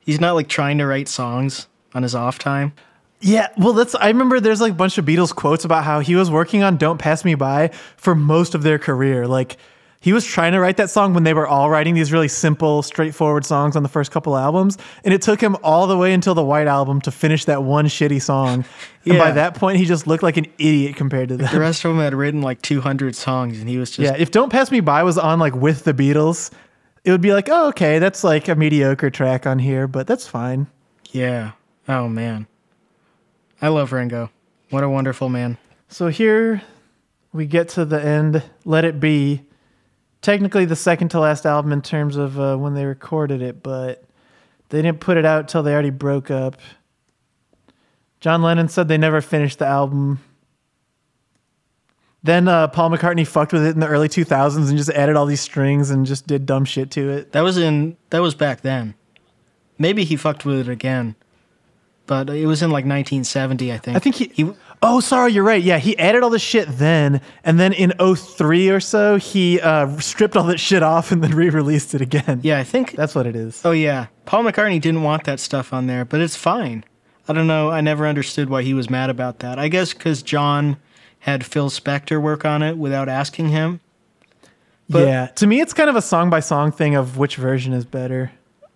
He's 0.00 0.20
not 0.20 0.34
like 0.34 0.48
trying 0.48 0.78
to 0.78 0.86
write 0.86 1.08
songs 1.08 1.66
on 1.94 2.02
his 2.02 2.14
off 2.14 2.38
time. 2.38 2.72
Yeah, 3.20 3.48
well, 3.56 3.72
that's. 3.72 3.94
I 3.94 4.08
remember 4.08 4.40
there's 4.40 4.60
like 4.60 4.72
a 4.72 4.76
bunch 4.76 4.98
of 4.98 5.04
Beatles 5.04 5.34
quotes 5.34 5.64
about 5.64 5.84
how 5.84 6.00
he 6.00 6.14
was 6.14 6.30
working 6.30 6.62
on 6.62 6.76
"Don't 6.76 6.98
Pass 6.98 7.24
Me 7.24 7.34
By" 7.34 7.68
for 7.96 8.14
most 8.14 8.54
of 8.54 8.62
their 8.62 8.78
career. 8.78 9.26
Like 9.26 9.56
he 10.04 10.12
was 10.12 10.26
trying 10.26 10.52
to 10.52 10.60
write 10.60 10.76
that 10.76 10.90
song 10.90 11.14
when 11.14 11.24
they 11.24 11.32
were 11.32 11.46
all 11.48 11.70
writing 11.70 11.94
these 11.94 12.12
really 12.12 12.28
simple, 12.28 12.82
straightforward 12.82 13.46
songs 13.46 13.74
on 13.74 13.82
the 13.82 13.88
first 13.88 14.10
couple 14.10 14.36
albums, 14.36 14.76
and 15.02 15.14
it 15.14 15.22
took 15.22 15.40
him 15.40 15.56
all 15.62 15.86
the 15.86 15.96
way 15.96 16.12
until 16.12 16.34
the 16.34 16.44
White 16.44 16.66
Album 16.66 17.00
to 17.00 17.10
finish 17.10 17.46
that 17.46 17.62
one 17.62 17.86
shitty 17.86 18.20
song. 18.20 18.66
And 19.06 19.18
by 19.18 19.32
that 19.32 19.54
point, 19.54 19.76
he 19.78 19.84
just 19.86 20.06
looked 20.06 20.22
like 20.22 20.36
an 20.38 20.46
idiot 20.58 20.96
compared 20.96 21.28
to 21.30 21.36
The 21.38 21.60
rest 21.60 21.84
of 21.84 21.90
them 21.94 22.02
had 22.04 22.14
written 22.14 22.42
like 22.42 22.60
200 22.62 23.14
songs, 23.16 23.60
and 23.60 23.68
he 23.68 23.78
was 23.78 23.90
just 23.90 24.00
Yeah, 24.00 24.16
if 24.18 24.30
"Don't 24.30 24.50
Pass 24.50 24.70
Me 24.70 24.80
By" 24.80 25.02
was 25.02 25.16
on 25.18 25.38
like 25.38 25.54
with 25.54 25.84
the 25.84 25.92
Beatles, 25.94 26.50
it 27.04 27.10
would 27.10 27.20
be 27.22 27.32
like, 27.32 27.48
oh, 27.50 27.68
okay, 27.68 27.98
that's 27.98 28.24
like 28.24 28.48
a 28.48 28.54
mediocre 28.54 29.10
track 29.10 29.46
on 29.46 29.58
here, 29.58 29.86
but 29.86 30.06
that's 30.06 30.26
fine. 30.26 30.66
yeah. 31.12 31.52
Oh 31.88 32.08
man, 32.08 32.46
I 33.60 33.68
love 33.68 33.92
Ringo. 33.92 34.30
What 34.70 34.84
a 34.84 34.88
wonderful 34.88 35.28
man. 35.28 35.56
So 35.88 36.08
here 36.08 36.62
we 37.32 37.46
get 37.46 37.68
to 37.70 37.84
the 37.84 38.02
end. 38.02 38.42
Let 38.64 38.84
It 38.84 39.00
Be. 39.00 39.42
Technically 40.24 40.64
the 40.64 40.74
second 40.74 41.10
to 41.10 41.20
last 41.20 41.44
album 41.44 41.70
in 41.70 41.82
terms 41.82 42.16
of 42.16 42.40
uh, 42.40 42.56
when 42.56 42.72
they 42.72 42.86
recorded 42.86 43.42
it, 43.42 43.62
but 43.62 44.04
they 44.70 44.80
didn't 44.80 45.00
put 45.00 45.18
it 45.18 45.26
out 45.26 45.48
till 45.48 45.62
they 45.62 45.70
already 45.70 45.90
broke 45.90 46.30
up. 46.30 46.56
John 48.20 48.40
Lennon 48.40 48.70
said 48.70 48.88
they 48.88 48.96
never 48.96 49.20
finished 49.20 49.58
the 49.58 49.66
album. 49.66 50.20
Then 52.22 52.48
uh, 52.48 52.68
Paul 52.68 52.88
McCartney 52.88 53.26
fucked 53.26 53.52
with 53.52 53.66
it 53.66 53.74
in 53.74 53.80
the 53.80 53.86
early 53.86 54.08
2000s 54.08 54.66
and 54.66 54.78
just 54.78 54.88
added 54.88 55.14
all 55.14 55.26
these 55.26 55.42
strings 55.42 55.90
and 55.90 56.06
just 56.06 56.26
did 56.26 56.46
dumb 56.46 56.64
shit 56.64 56.90
to 56.92 57.10
it. 57.10 57.32
That 57.32 57.42
was 57.42 57.58
in 57.58 57.98
that 58.08 58.22
was 58.22 58.34
back 58.34 58.62
then. 58.62 58.94
Maybe 59.76 60.04
he 60.04 60.16
fucked 60.16 60.46
with 60.46 60.58
it 60.58 60.70
again, 60.70 61.16
but 62.06 62.30
it 62.30 62.46
was 62.46 62.62
in 62.62 62.70
like 62.70 62.86
1970, 62.86 63.70
I 63.70 63.76
think. 63.76 63.94
I 63.94 64.00
think 64.00 64.14
he, 64.14 64.28
he 64.32 64.50
Oh, 64.86 65.00
sorry, 65.00 65.32
you're 65.32 65.44
right. 65.44 65.62
Yeah, 65.62 65.78
he 65.78 65.98
added 65.98 66.22
all 66.22 66.28
this 66.28 66.42
shit 66.42 66.68
then, 66.68 67.22
and 67.42 67.58
then 67.58 67.72
in 67.72 67.94
03 67.98 68.68
or 68.68 68.80
so, 68.80 69.16
he 69.16 69.58
uh, 69.58 69.96
stripped 69.98 70.36
all 70.36 70.44
that 70.44 70.60
shit 70.60 70.82
off 70.82 71.10
and 71.10 71.24
then 71.24 71.30
re-released 71.34 71.94
it 71.94 72.02
again. 72.02 72.40
yeah, 72.42 72.58
I 72.58 72.64
think. 72.64 72.92
That's 72.92 73.14
what 73.14 73.26
it 73.26 73.34
is. 73.34 73.62
Oh 73.64 73.70
yeah, 73.70 74.08
Paul 74.26 74.44
McCartney 74.44 74.78
didn't 74.80 75.02
want 75.02 75.24
that 75.24 75.40
stuff 75.40 75.72
on 75.72 75.86
there, 75.86 76.04
but 76.04 76.20
it's 76.20 76.36
fine. 76.36 76.84
I 77.26 77.32
don't 77.32 77.46
know. 77.46 77.70
I 77.70 77.80
never 77.80 78.06
understood 78.06 78.50
why 78.50 78.62
he 78.62 78.74
was 78.74 78.90
mad 78.90 79.08
about 79.08 79.38
that. 79.38 79.58
I 79.58 79.68
guess 79.68 79.94
because 79.94 80.22
John 80.22 80.76
had 81.20 81.46
Phil 81.46 81.70
Spector 81.70 82.20
work 82.20 82.44
on 82.44 82.62
it 82.62 82.76
without 82.76 83.08
asking 83.08 83.48
him. 83.48 83.80
but- 84.90 85.06
yeah, 85.06 85.26
to 85.28 85.46
me, 85.46 85.62
it's 85.62 85.72
kind 85.72 85.88
of 85.88 85.96
a 85.96 86.02
song 86.02 86.28
by 86.28 86.40
song 86.40 86.70
thing 86.70 86.94
of 86.94 87.16
which 87.16 87.36
version 87.36 87.72
is 87.72 87.86
better. 87.86 88.32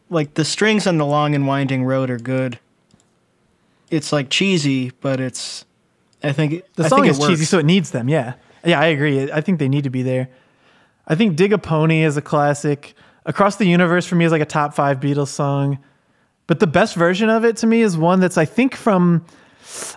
Like 0.09 0.33
the 0.35 0.45
strings 0.47 0.87
on 0.87 0.97
the 0.97 1.05
long 1.05 1.35
and 1.35 1.47
winding 1.47 1.85
road 1.85 2.09
are 2.09 2.19
good. 2.19 2.59
It's 3.91 4.11
like 4.11 4.31
cheesy, 4.31 4.93
but 5.03 5.21
it's. 5.21 5.67
I 6.23 6.33
think 6.33 6.65
The 6.75 6.85
I 6.85 6.89
song 6.89 7.03
think 7.03 7.13
is 7.13 7.19
it 7.19 7.27
cheesy, 7.27 7.45
so 7.45 7.59
it 7.59 7.65
needs 7.67 7.91
them. 7.91 8.09
Yeah, 8.09 8.35
yeah, 8.65 8.81
I 8.81 8.87
agree. 8.87 9.31
I 9.31 9.41
think 9.41 9.59
they 9.59 9.69
need 9.69 9.85
to 9.85 9.91
be 9.91 10.03
there. 10.03 10.29
I 11.07 11.15
think 11.15 11.37
"Dig 11.37 11.53
a 11.53 11.59
Pony" 11.59 12.03
is 12.03 12.17
a 12.17 12.23
classic. 12.23 12.95
"Across 13.25 13.57
the 13.57 13.67
Universe" 13.67 14.07
for 14.07 14.15
me 14.17 14.25
is 14.25 14.33
like 14.33 14.43
a 14.43 14.47
top 14.47 14.75
five 14.75 15.01
Beatles 15.01 15.29
song, 15.29 15.79
but 16.47 16.61
the 16.61 16.67
best 16.67 16.95
version 16.95 17.29
of 17.29 17.45
it 17.45 17.57
to 17.59 17.67
me 17.67 17.83
is 17.83 17.97
one 17.97 18.21
that's 18.21 18.37
I 18.39 18.45
think 18.45 18.75
from 18.75 19.25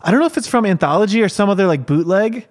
I 0.03 0.11
don't 0.11 0.19
know 0.19 0.26
if 0.26 0.38
it's 0.38 0.47
from 0.47 0.65
Anthology 0.65 1.22
or 1.22 1.30
some 1.30 1.49
other 1.49 1.67
like 1.67 1.86
bootleg. 1.86 2.47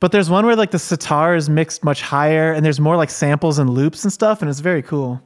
But 0.00 0.12
there's 0.12 0.30
one 0.30 0.46
where 0.46 0.54
like 0.54 0.70
the 0.70 0.78
sitar 0.78 1.34
is 1.34 1.50
mixed 1.50 1.82
much 1.82 2.02
higher 2.02 2.52
and 2.52 2.64
there's 2.64 2.78
more 2.78 2.96
like 2.96 3.10
samples 3.10 3.58
and 3.58 3.68
loops 3.70 4.04
and 4.04 4.12
stuff, 4.12 4.40
and 4.40 4.48
it's 4.48 4.60
very 4.60 4.82
cool. 4.82 5.20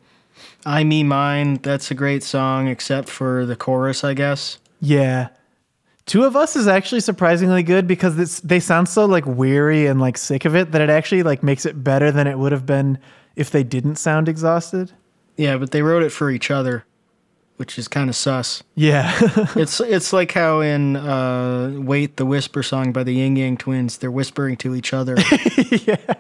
I 0.65 0.83
Me 0.85 1.03
Mine, 1.03 1.59
that's 1.63 1.91
a 1.91 1.95
great 1.95 2.23
song, 2.23 2.69
except 2.69 3.09
for 3.09 3.45
the 3.45 3.57
chorus, 3.57 4.03
I 4.03 4.15
guess. 4.15 4.59
Yeah. 4.81 5.29
Two 6.07 6.25
of 6.25 6.35
Us 6.35 6.57
is 6.57 6.67
actually 6.67 7.01
surprisingly 7.01 7.63
good 7.63 7.87
because 7.87 8.19
it's, 8.19 8.41
they 8.41 8.61
sound 8.61 8.89
so 8.89 9.05
like 9.07 9.25
weary 9.25 9.87
and 9.87 10.01
like 10.01 10.19
sick 10.19 10.45
of 10.45 10.57
it 10.57 10.73
that 10.73 10.81
it 10.81 10.91
actually 10.91 11.23
like 11.23 11.43
makes 11.43 11.65
it 11.65 11.85
better 11.85 12.11
than 12.11 12.27
it 12.27 12.39
would 12.39 12.53
have 12.53 12.67
been 12.67 12.99
if 13.37 13.51
they 13.51 13.63
didn't 13.63 13.97
sound 13.97 14.29
exhausted. 14.29 14.93
Yeah, 15.37 15.57
but 15.57 15.71
they 15.71 15.83
wrote 15.83 16.03
it 16.03 16.11
for 16.11 16.31
each 16.31 16.51
other, 16.51 16.85
which 17.57 17.79
is 17.79 17.89
kind 17.89 18.11
of 18.11 18.17
sus. 18.17 18.63
Yeah. 18.75 19.13
it's 19.57 19.81
it's 19.81 20.13
like 20.13 20.33
how 20.33 20.61
in 20.61 20.97
uh, 20.97 21.73
"Wait" 21.79 22.17
the 22.17 22.27
Whisper 22.27 22.63
song 22.63 22.93
by 22.93 23.03
the 23.03 23.15
Ying 23.15 23.37
Yang 23.37 23.59
Twins, 23.59 23.99
they're 23.99 24.11
whispering 24.11 24.57
to 24.59 24.75
each 24.75 24.93
other. 24.93 25.17
yeah. 25.71 26.15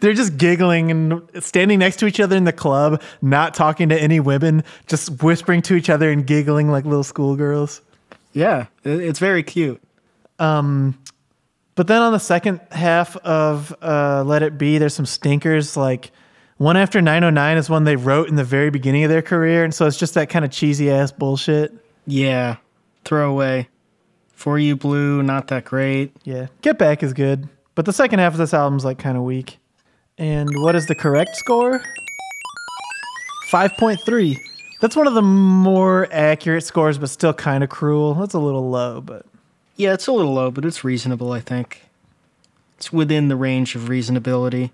They're 0.00 0.12
just 0.14 0.36
giggling 0.36 0.90
and 0.90 1.28
standing 1.40 1.80
next 1.80 1.96
to 1.96 2.06
each 2.06 2.20
other 2.20 2.36
in 2.36 2.44
the 2.44 2.52
club, 2.52 3.02
not 3.20 3.54
talking 3.54 3.88
to 3.88 4.00
any 4.00 4.20
women, 4.20 4.62
just 4.86 5.22
whispering 5.22 5.62
to 5.62 5.74
each 5.74 5.90
other 5.90 6.10
and 6.12 6.24
giggling 6.24 6.70
like 6.70 6.84
little 6.84 7.02
schoolgirls. 7.02 7.80
Yeah, 8.34 8.66
it's 8.84 9.18
very 9.18 9.42
cute. 9.42 9.80
But 11.76 11.88
then 11.88 12.02
on 12.02 12.12
the 12.12 12.20
second 12.20 12.60
half 12.70 13.16
of 13.16 13.74
uh, 13.82 14.22
Let 14.24 14.42
It 14.42 14.56
Be, 14.58 14.78
there's 14.78 14.94
some 14.94 15.06
stinkers. 15.06 15.76
Like 15.76 16.12
one 16.56 16.76
after 16.76 17.00
909 17.00 17.56
is 17.56 17.68
one 17.68 17.84
they 17.84 17.96
wrote 17.96 18.28
in 18.28 18.36
the 18.36 18.44
very 18.44 18.70
beginning 18.70 19.04
of 19.04 19.10
their 19.10 19.22
career. 19.22 19.64
And 19.64 19.74
so 19.74 19.86
it's 19.86 19.96
just 19.96 20.14
that 20.14 20.28
kind 20.28 20.44
of 20.44 20.50
cheesy 20.52 20.90
ass 20.90 21.10
bullshit. 21.10 21.72
Yeah, 22.06 22.56
throwaway. 23.04 23.68
For 24.34 24.58
You 24.58 24.76
Blue, 24.76 25.22
not 25.22 25.48
that 25.48 25.64
great. 25.64 26.14
Yeah. 26.24 26.48
Get 26.62 26.78
Back 26.78 27.02
is 27.02 27.12
good. 27.12 27.48
But 27.74 27.86
the 27.86 27.92
second 27.92 28.18
half 28.18 28.32
of 28.32 28.38
this 28.38 28.54
album's 28.54 28.84
like 28.84 28.98
kind 28.98 29.16
of 29.16 29.24
weak. 29.24 29.58
And 30.18 30.48
what 30.60 30.76
is 30.76 30.86
the 30.86 30.94
correct 30.94 31.34
score? 31.36 31.82
5.3. 33.50 34.36
That's 34.84 34.96
one 34.96 35.06
of 35.06 35.14
the 35.14 35.22
more 35.22 36.08
accurate 36.12 36.62
scores, 36.62 36.98
but 36.98 37.08
still 37.08 37.32
kind 37.32 37.64
of 37.64 37.70
cruel. 37.70 38.12
That's 38.12 38.34
a 38.34 38.38
little 38.38 38.68
low, 38.68 39.00
but 39.00 39.24
Yeah, 39.76 39.94
it's 39.94 40.06
a 40.08 40.12
little 40.12 40.34
low, 40.34 40.50
but 40.50 40.66
it's 40.66 40.84
reasonable. 40.84 41.32
I 41.32 41.40
think 41.40 41.80
it's 42.76 42.92
within 42.92 43.28
the 43.28 43.36
range 43.36 43.74
of 43.76 43.84
reasonability. 43.84 44.72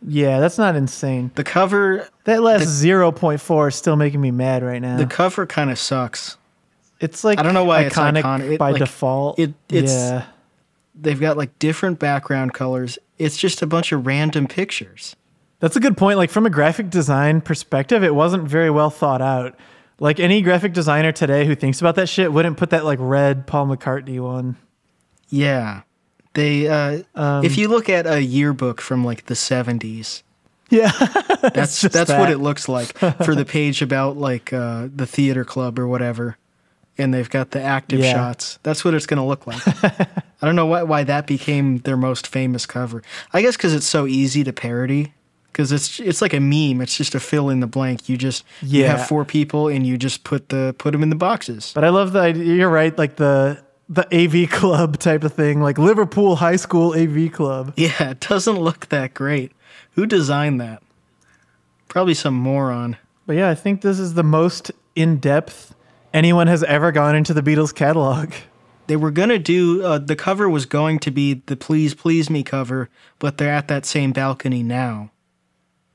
yeah, 0.00 0.40
that's 0.40 0.56
not 0.56 0.74
insane. 0.74 1.32
The 1.34 1.44
cover, 1.44 2.08
That 2.24 2.42
last 2.42 2.62
0.4 2.82 3.68
is 3.68 3.74
still 3.74 3.96
making 3.96 4.22
me 4.22 4.30
mad 4.30 4.62
right 4.62 4.80
now. 4.80 4.96
the 4.96 5.04
cover 5.04 5.44
kind 5.44 5.70
of 5.70 5.78
sucks. 5.78 6.38
It's 6.98 7.22
like 7.22 7.38
I 7.38 7.42
don't 7.42 7.52
know 7.52 7.64
why 7.64 7.82
it's 7.82 7.94
iconic, 7.94 8.22
iconic. 8.22 8.52
It, 8.52 8.58
by 8.58 8.70
like, 8.70 8.78
default. 8.78 9.38
it- 9.38 9.52
it's- 9.68 9.92
yeah, 9.92 10.24
They've 10.98 11.20
got 11.20 11.36
like 11.36 11.58
different 11.58 11.98
background 11.98 12.54
colors. 12.54 12.98
It's 13.18 13.36
just 13.36 13.60
a 13.60 13.66
bunch 13.66 13.92
of 13.92 14.06
random 14.06 14.46
pictures. 14.46 15.14
That's 15.60 15.76
a 15.76 15.80
good 15.80 15.96
point. 15.96 16.18
Like 16.18 16.30
from 16.30 16.46
a 16.46 16.50
graphic 16.50 16.90
design 16.90 17.40
perspective, 17.40 18.02
it 18.04 18.14
wasn't 18.14 18.48
very 18.48 18.70
well 18.70 18.90
thought 18.90 19.22
out. 19.22 19.56
Like 19.98 20.20
any 20.20 20.42
graphic 20.42 20.72
designer 20.74 21.12
today 21.12 21.46
who 21.46 21.54
thinks 21.54 21.80
about 21.80 21.94
that 21.96 22.08
shit 22.08 22.32
wouldn't 22.32 22.58
put 22.58 22.70
that 22.70 22.84
like 22.84 22.98
red 23.00 23.46
Paul 23.46 23.66
McCartney 23.68 24.20
one. 24.20 24.56
Yeah. 25.28 25.82
They 26.34 26.68
uh 26.68 27.02
Um, 27.14 27.44
if 27.44 27.56
you 27.56 27.68
look 27.68 27.88
at 27.88 28.06
a 28.06 28.22
yearbook 28.22 28.80
from 28.82 29.04
like 29.04 29.24
the 29.26 29.34
70s, 29.34 30.22
Yeah, 30.68 30.90
that's 31.54 31.80
that's 31.80 32.10
what 32.10 32.28
it 32.30 32.38
looks 32.38 32.68
like 32.68 32.88
for 33.24 33.34
the 33.34 33.46
page 33.46 33.80
about 33.80 34.18
like 34.18 34.52
uh 34.52 34.88
the 34.94 35.06
theater 35.06 35.44
club 35.44 35.78
or 35.78 35.88
whatever. 35.88 36.36
And 36.98 37.12
they've 37.14 37.28
got 37.30 37.50
the 37.52 37.62
active 37.62 38.00
Yeah. 38.00 38.12
shots. 38.12 38.58
That's 38.62 38.84
what 38.84 38.92
it's 38.94 39.04
going 39.06 39.18
to 39.18 39.22
look 39.24 39.46
like. 39.46 39.62
I 39.84 40.46
don't 40.46 40.56
know 40.56 40.66
why 40.66 40.82
why 40.82 41.04
that 41.04 41.26
became 41.26 41.78
their 41.78 41.96
most 41.96 42.26
famous 42.26 42.66
cover. 42.66 43.02
I 43.32 43.40
guess 43.40 43.56
cuz 43.56 43.72
it's 43.72 43.86
so 43.86 44.06
easy 44.06 44.44
to 44.44 44.52
parody 44.52 45.14
cuz 45.56 45.72
it's 45.72 45.98
it's 46.00 46.20
like 46.22 46.34
a 46.34 46.40
meme. 46.40 46.80
It's 46.80 46.96
just 46.96 47.14
a 47.14 47.20
fill 47.20 47.48
in 47.48 47.60
the 47.60 47.66
blank. 47.66 48.08
You 48.08 48.16
just 48.16 48.44
you 48.62 48.84
have 48.84 49.06
four 49.06 49.24
people 49.24 49.68
and 49.68 49.86
you 49.86 49.96
just 49.96 50.22
put 50.24 50.50
the 50.50 50.74
put 50.78 50.92
them 50.92 51.02
in 51.02 51.10
the 51.10 51.16
boxes. 51.16 51.72
But 51.74 51.84
I 51.84 51.88
love 51.88 52.12
the 52.12 52.20
idea. 52.20 52.44
You're 52.44 52.70
right. 52.70 52.96
Like 52.96 53.16
the 53.16 53.58
the 53.88 54.06
AV 54.12 54.50
club 54.50 54.98
type 54.98 55.24
of 55.24 55.32
thing, 55.32 55.60
like 55.60 55.78
Liverpool 55.78 56.36
High 56.36 56.56
School 56.56 56.94
AV 56.94 57.32
club. 57.32 57.72
Yeah, 57.76 58.10
it 58.10 58.20
doesn't 58.20 58.58
look 58.58 58.88
that 58.88 59.14
great. 59.14 59.52
Who 59.92 60.06
designed 60.06 60.60
that? 60.60 60.82
Probably 61.88 62.14
some 62.14 62.34
moron. 62.34 62.96
But 63.26 63.36
yeah, 63.36 63.48
I 63.48 63.54
think 63.54 63.80
this 63.80 63.98
is 63.98 64.14
the 64.14 64.22
most 64.22 64.70
in 64.94 65.18
depth 65.18 65.74
anyone 66.12 66.46
has 66.46 66.62
ever 66.64 66.92
gone 66.92 67.14
into 67.14 67.32
the 67.34 67.42
Beatles 67.42 67.74
catalog. 67.74 68.32
They 68.88 68.96
were 68.96 69.10
gonna 69.10 69.38
do 69.38 69.82
uh, 69.84 69.98
the 69.98 70.16
cover 70.16 70.48
was 70.48 70.66
going 70.66 70.98
to 71.00 71.10
be 71.10 71.42
the 71.46 71.56
"Please 71.56 71.94
Please 71.94 72.30
Me" 72.30 72.42
cover, 72.42 72.88
but 73.18 73.36
they're 73.38 73.52
at 73.52 73.68
that 73.68 73.84
same 73.84 74.12
balcony 74.12 74.62
now, 74.62 75.10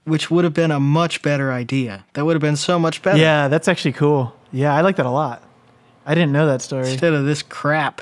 which 0.04 0.32
would 0.32 0.44
have 0.44 0.54
been 0.54 0.72
a 0.72 0.80
much 0.80 1.22
better 1.22 1.52
idea. 1.52 2.06
That 2.14 2.26
would 2.26 2.36
have 2.36 2.42
been 2.42 2.56
so 2.56 2.80
much 2.80 3.02
better 3.02 3.20
Yeah, 3.20 3.48
that's 3.48 3.68
actually 3.68 3.94
cool. 3.94 4.36
Yeah, 4.52 4.74
I 4.74 4.82
like 4.82 4.96
that 4.98 5.06
a 5.06 5.12
lot. 5.12 5.44
I 6.06 6.16
didn't 6.16 6.32
know 6.32 6.48
that 6.48 6.62
story. 6.62 6.90
instead 6.92 7.14
of 7.14 7.26
this 7.26 7.42
crap. 7.42 8.02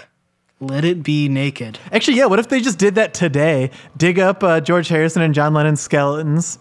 Let 0.61 0.83
it 0.83 1.03
be 1.03 1.29
naked. 1.29 1.79
Actually, 1.91 2.17
yeah, 2.17 2.25
what 2.25 2.39
if 2.39 2.49
they 2.49 2.59
just 2.59 2.77
did 2.77 2.95
that 2.95 3.13
today? 3.13 3.71
Dig 3.95 4.19
up 4.19 4.43
uh, 4.43 4.59
George 4.59 4.89
Harrison 4.89 5.21
and 5.21 5.33
John 5.33 5.53
Lennon's 5.53 5.79
skeletons, 5.79 6.59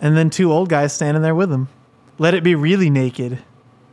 and 0.00 0.16
then 0.16 0.30
two 0.30 0.52
old 0.52 0.68
guys 0.68 0.92
standing 0.92 1.22
there 1.22 1.34
with 1.34 1.50
them. 1.50 1.68
Let 2.18 2.34
it 2.34 2.42
be 2.42 2.56
really 2.56 2.90
naked, 2.90 3.38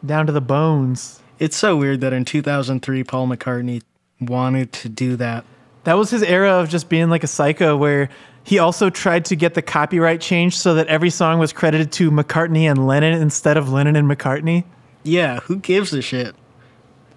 down 0.04 0.26
to 0.26 0.32
the 0.32 0.42
bones. 0.42 1.22
It's 1.38 1.56
so 1.56 1.78
weird 1.78 2.02
that 2.02 2.14
in 2.14 2.26
2003 2.26 3.04
Paul 3.04 3.28
McCartney 3.28 3.84
wanted 4.20 4.72
to 4.74 4.90
do 4.90 5.16
that. 5.18 5.46
That 5.84 5.94
was 5.98 6.10
his 6.10 6.24
era 6.24 6.54
of 6.54 6.70
just 6.70 6.90
being 6.90 7.10
like 7.10 7.24
a 7.24 7.28
psycho, 7.28 7.78
where 7.78 8.10
he 8.44 8.60
also 8.60 8.90
tried 8.90 9.26
to 9.26 9.36
get 9.36 9.54
the 9.54 9.62
copyright 9.62 10.22
changed 10.22 10.58
so 10.58 10.74
that 10.76 10.88
every 10.88 11.10
song 11.10 11.40
was 11.40 11.54
credited 11.54 11.92
to 11.94 12.12
McCartney 12.12 12.64
and 12.64 12.88
Lennon 12.88 13.22
instead 13.22 13.58
of 13.58 13.72
Lennon 13.72 13.96
and 13.96 14.10
McCartney. 14.10 14.64
Yeah, 15.04 15.40
who 15.42 15.58
gives 15.58 15.94
a 15.94 16.02
shit? 16.02 16.36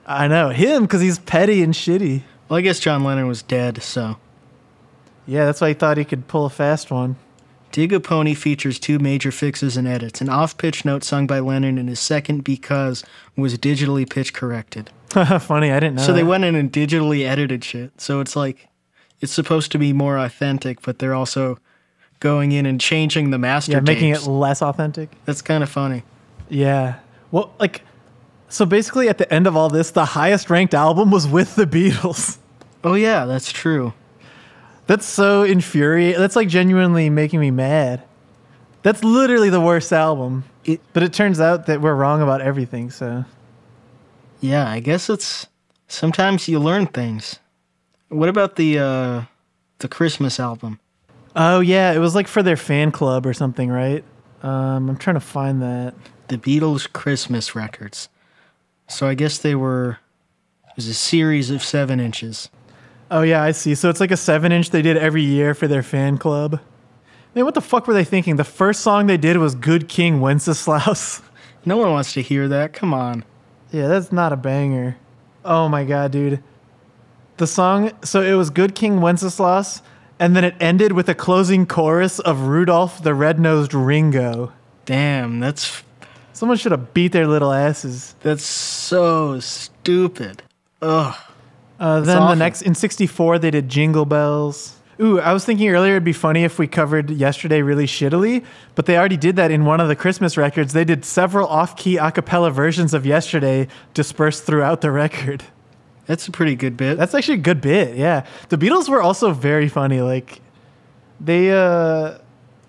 I 0.07 0.29
know 0.29 0.51
him 0.51 0.83
because 0.83 1.01
he's 1.01 1.19
petty 1.19 1.63
and 1.63 1.75
shitty. 1.75 2.23
Well, 2.49 2.59
I 2.59 2.61
guess 2.61 2.79
John 2.79 3.05
Lennon 3.05 3.27
was 3.27 3.43
dead, 3.43 3.83
so. 3.83 4.17
Yeah, 5.27 5.47
that's 5.47 5.61
why 5.61 5.69
he 5.69 5.75
thought 5.75 5.97
he 5.97 6.05
could 6.05 6.29
pull 6.29 6.45
a 6.45 6.51
fast 6.51 6.91
one. 6.91 7.17
Dig 7.73 7.93
a 7.93 7.99
Pony 7.99 8.35
features 8.35 8.79
two 8.79 8.99
major 8.99 9.33
fixes 9.33 9.77
and 9.77 9.89
edits. 9.89 10.21
An 10.21 10.29
off 10.29 10.57
pitch 10.59 10.85
note 10.85 11.03
sung 11.03 11.27
by 11.27 11.41
Lennon 11.41 11.79
and 11.79 11.89
his 11.89 11.99
second 11.99 12.45
because 12.45 13.03
was 13.37 13.59
digitally 13.59 14.09
pitch 14.09 14.33
corrected. 14.33 14.91
Funny, 15.41 15.73
I 15.73 15.81
didn't 15.81 15.97
know. 15.97 16.03
So 16.03 16.13
they 16.13 16.23
went 16.23 16.45
in 16.45 16.55
and 16.55 16.71
digitally 16.73 17.27
edited 17.27 17.65
shit. 17.65 18.01
So 18.01 18.21
it's 18.21 18.37
like 18.37 18.69
it's 19.25 19.33
supposed 19.33 19.73
to 19.73 19.79
be 19.79 19.93
more 19.93 20.19
authentic, 20.19 20.83
but 20.83 20.99
they're 20.99 21.15
also 21.15 21.59
going 22.21 22.53
in 22.53 22.67
and 22.67 22.79
changing 22.81 23.31
the 23.31 23.39
master 23.39 23.73
yeah, 23.73 23.81
making 23.81 24.11
it 24.11 24.27
less 24.27 24.61
authentic. 24.63 25.09
That's 25.25 25.41
kind 25.43 25.63
of 25.63 25.71
funny. 25.71 26.03
Yeah. 26.51 26.97
Well, 27.31 27.53
like, 27.59 27.81
so 28.51 28.67
basically, 28.67 29.09
at 29.09 29.17
the 29.19 29.33
end 29.33 29.47
of 29.47 29.57
all 29.57 29.71
this, 29.71 29.91
the 29.91 30.05
highest 30.05 30.51
ranked 30.51 30.75
album 30.75 31.11
was 31.11 31.27
with 31.27 31.57
the 31.57 31.67
Beatles. 31.67 32.39
Oh 32.87 32.93
yeah, 32.93 33.25
that's 33.25 33.51
true. 33.51 33.95
That's 34.89 35.07
so 35.07 35.43
infuriating. 35.43 36.21
That's 36.21 36.37
like 36.37 36.49
genuinely 36.49 37.09
making 37.09 37.41
me 37.41 37.51
mad. 37.51 38.03
That's 38.83 39.03
literally 39.03 39.49
the 39.49 39.59
worst 39.59 39.91
album. 39.91 40.45
It- 40.67 40.83
but 40.93 41.03
it 41.03 41.15
turns 41.15 41.41
out 41.41 41.65
that 41.65 41.81
we're 41.81 41.95
wrong 41.95 42.21
about 42.21 42.43
everything. 42.43 42.91
So 42.91 43.25
Yeah, 44.43 44.71
I 44.71 44.81
guess 44.81 45.09
it's 45.09 45.47
Sometimes 45.89 46.47
you 46.47 46.59
learn 46.59 46.87
things. 46.89 47.39
What 48.15 48.29
about 48.29 48.55
the 48.55 48.79
uh, 48.79 49.23
the 49.79 49.89
Christmas 49.89 50.39
album? 50.39 50.79
Oh 51.35 51.59
yeah, 51.59 51.93
it 51.93 51.99
was 51.99 52.15
like 52.15 52.29
for 52.29 52.45
their 52.45 52.57
fan 52.57 52.93
club 52.93 53.27
or 53.27 53.35
something, 53.35 53.71
right? 53.71 54.05
Um, 54.43 54.89
I'm 54.89 54.97
trying 54.97 55.15
to 55.15 55.21
find 55.21 55.61
that. 55.63 55.95
The 56.29 56.39
Beatles 56.39 56.91
Christmas 56.91 57.55
records. 57.55 58.09
So 58.89 59.09
I 59.09 59.15
guess 59.15 59.39
they 59.39 59.55
were. 59.55 59.99
It 60.69 60.77
was 60.77 60.87
a 60.87 60.95
series 60.95 61.51
of 61.51 61.63
seven 61.63 61.99
inches. 61.99 62.51
Oh 63.11 63.23
yeah, 63.23 63.43
I 63.43 63.51
see. 63.51 63.75
So 63.75 63.91
it's 63.91 64.01
like 64.01 64.13
a 64.13 64.17
seven 64.17 64.53
inch 64.53 64.71
they 64.71 64.83
did 64.83 64.97
every 64.97 65.23
year 65.23 65.53
for 65.53 65.67
their 65.67 65.83
fan 65.83 66.17
club. 66.17 66.61
Man, 67.35 67.45
what 67.45 67.55
the 67.55 67.61
fuck 67.61 67.89
were 67.89 67.95
they 67.95 68.05
thinking? 68.05 68.37
The 68.37 68.45
first 68.45 68.81
song 68.81 69.09
they 69.09 69.17
did 69.17 69.39
was 69.39 69.57
"Good 69.57 69.89
King 69.89 70.21
Wenceslas." 70.21 71.21
No 71.67 71.79
one 71.79 71.93
wants 71.93 72.13
to 72.13 72.21
hear 72.21 72.47
that. 72.49 72.75
Come 72.75 72.93
on. 72.93 73.25
Yeah, 73.73 73.89
that's 73.89 74.13
not 74.13 74.35
a 74.35 74.37
banger. 74.37 74.99
Oh 75.47 75.67
my 75.67 75.85
god, 75.85 76.13
dude. 76.13 76.43
The 77.37 77.47
song, 77.47 77.91
so 78.05 78.23
it 78.23 78.35
was 78.35 78.51
Good 78.51 78.75
King 78.75 79.01
Wenceslas, 79.01 79.83
and 80.21 80.37
then 80.37 80.45
it 80.45 80.55
ended 80.61 80.93
with 80.93 81.09
a 81.09 81.15
closing 81.15 81.67
chorus 81.67 82.21
of 82.21 82.43
Rudolph 82.43 83.03
the 83.03 83.13
Red-Nosed 83.13 83.75
Ringo. 83.75 84.53
Damn, 84.85 85.41
that's 85.41 85.83
Someone 86.33 86.59
should 86.59 86.73
have 86.73 86.93
beat 86.95 87.13
their 87.13 87.29
little 87.29 87.53
asses. 87.53 88.17
that's 88.21 88.45
so 88.45 89.39
stupid. 89.41 90.43
Ugh. 90.83 91.15
Uh, 91.79 92.01
then 92.01 92.21
the 92.21 92.35
next 92.35 92.63
in 92.63 92.75
'64 92.75 93.39
they 93.39 93.51
did 93.51 93.69
Jingle 93.69 94.05
Bells. 94.05 94.77
Ooh, 95.01 95.21
I 95.21 95.33
was 95.33 95.45
thinking 95.45 95.69
earlier 95.71 95.93
it'd 95.93 96.05
be 96.05 96.13
funny 96.13 96.45
if 96.45 96.59
we 96.59 96.69
covered 96.69 97.11
yesterday 97.11 97.63
really 97.63 97.87
shittily, 97.87 98.45
but 98.77 98.87
they 98.87 98.97
already 98.97 99.17
did 99.17 99.35
that 99.37 99.51
in 99.51 99.65
one 99.65 99.81
of 99.81 99.89
the 99.89 99.97
Christmas 99.97 100.37
records. 100.37 100.73
They 100.73 100.85
did 100.85 101.05
several 101.05 101.49
off-key 101.49 101.97
a 101.97 102.13
cappella 102.13 102.53
versions 102.53 102.95
of 102.95 103.05
yesterday 103.05 103.67
dispersed 103.93 104.45
throughout 104.45 104.83
the 104.83 104.93
record. 104.93 105.45
That's 106.07 106.29
a 106.29 106.31
pretty 106.31 106.55
good 106.55 106.77
bit. 106.77 106.99
That's 106.99 107.15
actually 107.15 107.35
a 107.39 107.43
good 107.43 107.61
bit. 107.61 107.97
Yeah. 107.97 108.27
The 108.51 108.59
Beatles 108.59 108.89
were 108.89 109.01
also 109.01 109.33
very 109.33 109.69
funny. 109.69 110.01
Like 110.03 110.41
they 111.21 111.51
uh 111.53 112.19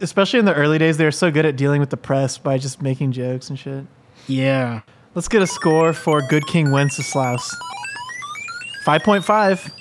especially 0.02 0.40
in 0.40 0.46
the 0.46 0.54
early 0.54 0.78
days, 0.78 0.98
they 0.98 1.06
were 1.06 1.12
so 1.12 1.32
good 1.32 1.46
at 1.46 1.56
dealing 1.56 1.80
with 1.80 1.90
the 1.90 1.98
press 1.98 2.38
by 2.38 2.58
just 2.58 2.82
making 2.82 3.12
jokes 3.14 3.50
and 3.50 3.58
shit. 3.60 3.86
yeah. 4.28 4.82
Let's 5.16 5.30
get 5.30 5.42
a 5.42 5.48
score 5.48 5.94
for 5.94 6.22
Good 6.28 6.46
King 6.46 6.72
Wenceslas. 6.72 7.56
5.5. 8.86 9.72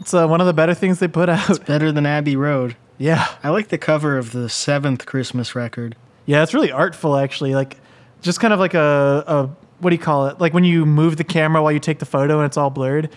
It's 0.00 0.14
uh, 0.14 0.26
one 0.26 0.40
of 0.40 0.46
the 0.46 0.54
better 0.54 0.72
things 0.72 1.00
they 1.00 1.08
put 1.08 1.28
out. 1.28 1.50
It's 1.50 1.58
Better 1.58 1.92
than 1.92 2.06
Abbey 2.06 2.34
Road. 2.34 2.74
Yeah. 2.96 3.26
I 3.42 3.50
like 3.50 3.68
the 3.68 3.76
cover 3.76 4.16
of 4.16 4.32
the 4.32 4.48
seventh 4.48 5.04
Christmas 5.06 5.54
record. 5.54 5.96
Yeah, 6.24 6.42
it's 6.42 6.54
really 6.54 6.72
artful 6.72 7.16
actually. 7.16 7.54
Like 7.54 7.76
just 8.22 8.40
kind 8.40 8.54
of 8.54 8.58
like 8.58 8.72
a, 8.74 9.24
a 9.26 9.50
what 9.80 9.90
do 9.90 9.96
you 9.96 10.02
call 10.02 10.26
it? 10.26 10.40
Like 10.40 10.52
when 10.54 10.64
you 10.64 10.84
move 10.86 11.16
the 11.16 11.24
camera 11.24 11.62
while 11.62 11.72
you 11.72 11.78
take 11.80 11.98
the 11.98 12.06
photo 12.06 12.38
and 12.38 12.46
it's 12.46 12.56
all 12.56 12.70
blurred. 12.70 13.10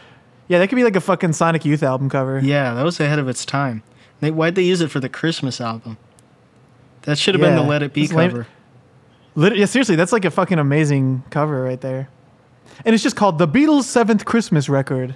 Yeah, 0.47 0.59
that 0.59 0.67
could 0.67 0.75
be 0.75 0.83
like 0.83 0.95
a 0.95 1.01
fucking 1.01 1.33
Sonic 1.33 1.63
Youth 1.65 1.81
album 1.83 2.09
cover. 2.09 2.39
Yeah, 2.39 2.73
that 2.73 2.83
was 2.83 2.99
ahead 2.99 3.19
of 3.19 3.29
its 3.29 3.45
time. 3.45 3.83
They, 4.19 4.31
why'd 4.31 4.55
they 4.55 4.63
use 4.63 4.81
it 4.81 4.89
for 4.91 4.99
the 4.99 5.09
Christmas 5.09 5.61
album? 5.61 5.97
That 7.03 7.17
should 7.17 7.35
have 7.35 7.41
been 7.41 7.55
the 7.55 7.63
Let 7.63 7.81
It 7.81 7.93
Be 7.93 8.07
lame- 8.07 8.29
cover. 8.31 8.47
Lit- 9.33 9.55
yeah, 9.57 9.65
seriously, 9.65 9.95
that's 9.95 10.11
like 10.11 10.25
a 10.25 10.29
fucking 10.31 10.59
amazing 10.59 11.23
cover 11.29 11.63
right 11.63 11.79
there. 11.79 12.09
And 12.85 12.93
it's 12.93 13.03
just 13.03 13.15
called 13.15 13.37
The 13.37 13.47
Beatles' 13.47 13.83
Seventh 13.83 14.25
Christmas 14.25 14.67
Record. 14.69 15.15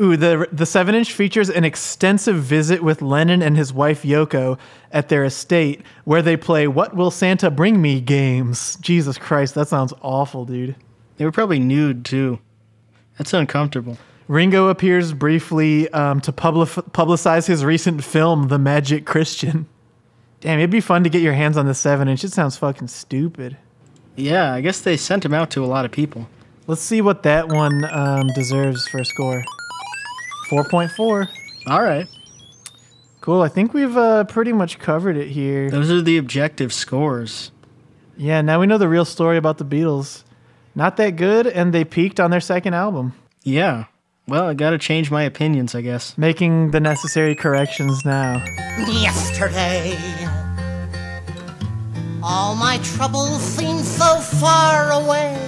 Ooh, 0.00 0.16
the 0.16 0.48
the 0.50 0.66
seven 0.66 0.94
inch 0.94 1.12
features 1.12 1.48
an 1.48 1.64
extensive 1.64 2.36
visit 2.36 2.82
with 2.82 3.00
Lennon 3.00 3.42
and 3.42 3.56
his 3.56 3.72
wife 3.72 4.02
Yoko 4.02 4.58
at 4.90 5.08
their 5.08 5.24
estate, 5.24 5.82
where 6.04 6.22
they 6.22 6.36
play 6.36 6.66
"What 6.66 6.96
Will 6.96 7.10
Santa 7.10 7.50
Bring 7.50 7.80
Me" 7.80 8.00
games. 8.00 8.76
Jesus 8.80 9.18
Christ, 9.18 9.54
that 9.54 9.68
sounds 9.68 9.92
awful, 10.02 10.44
dude. 10.44 10.74
They 11.16 11.24
were 11.24 11.32
probably 11.32 11.60
nude 11.60 12.04
too. 12.04 12.40
That's 13.18 13.32
uncomfortable. 13.32 13.96
Ringo 14.26 14.68
appears 14.68 15.12
briefly 15.12 15.88
um, 15.90 16.20
to 16.22 16.32
public- 16.32 16.68
publicize 16.92 17.46
his 17.46 17.64
recent 17.64 18.02
film, 18.02 18.48
The 18.48 18.58
Magic 18.58 19.04
Christian. 19.04 19.66
Damn, 20.40 20.58
it'd 20.58 20.70
be 20.70 20.80
fun 20.80 21.04
to 21.04 21.10
get 21.10 21.22
your 21.22 21.34
hands 21.34 21.56
on 21.56 21.66
the 21.66 21.74
seven 21.74 22.08
inch. 22.08 22.24
It 22.24 22.32
sounds 22.32 22.56
fucking 22.56 22.88
stupid. 22.88 23.56
Yeah, 24.16 24.52
I 24.52 24.60
guess 24.60 24.80
they 24.80 24.96
sent 24.96 25.24
him 25.24 25.34
out 25.34 25.50
to 25.52 25.64
a 25.64 25.66
lot 25.66 25.84
of 25.84 25.92
people. 25.92 26.28
Let's 26.66 26.80
see 26.80 27.00
what 27.02 27.22
that 27.24 27.48
one 27.48 27.84
um, 27.92 28.28
deserves 28.34 28.88
for 28.88 28.98
a 28.98 29.04
score. 29.04 29.44
4.4. 30.50 31.28
All 31.66 31.82
right. 31.82 32.06
Cool. 33.20 33.40
I 33.42 33.48
think 33.48 33.72
we've 33.72 33.96
uh, 33.96 34.24
pretty 34.24 34.52
much 34.52 34.78
covered 34.78 35.16
it 35.16 35.28
here. 35.28 35.70
Those 35.70 35.90
are 35.90 36.02
the 36.02 36.18
objective 36.18 36.72
scores. 36.72 37.50
Yeah, 38.16 38.42
now 38.42 38.60
we 38.60 38.66
know 38.66 38.78
the 38.78 38.88
real 38.88 39.04
story 39.06 39.36
about 39.38 39.58
the 39.58 39.64
Beatles. 39.64 40.24
Not 40.74 40.96
that 40.98 41.16
good, 41.16 41.46
and 41.46 41.72
they 41.72 41.84
peaked 41.84 42.20
on 42.20 42.30
their 42.30 42.40
second 42.40 42.74
album, 42.74 43.14
Yeah. 43.42 43.84
Well, 44.26 44.46
I 44.46 44.54
gotta 44.54 44.78
change 44.78 45.10
my 45.10 45.22
opinions, 45.22 45.74
I 45.74 45.82
guess. 45.82 46.16
making 46.16 46.70
the 46.70 46.80
necessary 46.80 47.34
corrections 47.34 48.04
now. 48.06 48.42
yesterday. 48.88 49.98
All 52.22 52.54
my 52.56 52.78
troubles 52.82 53.42
seem 53.42 53.78
so 53.80 54.16
far 54.16 54.92
away. 54.92 55.38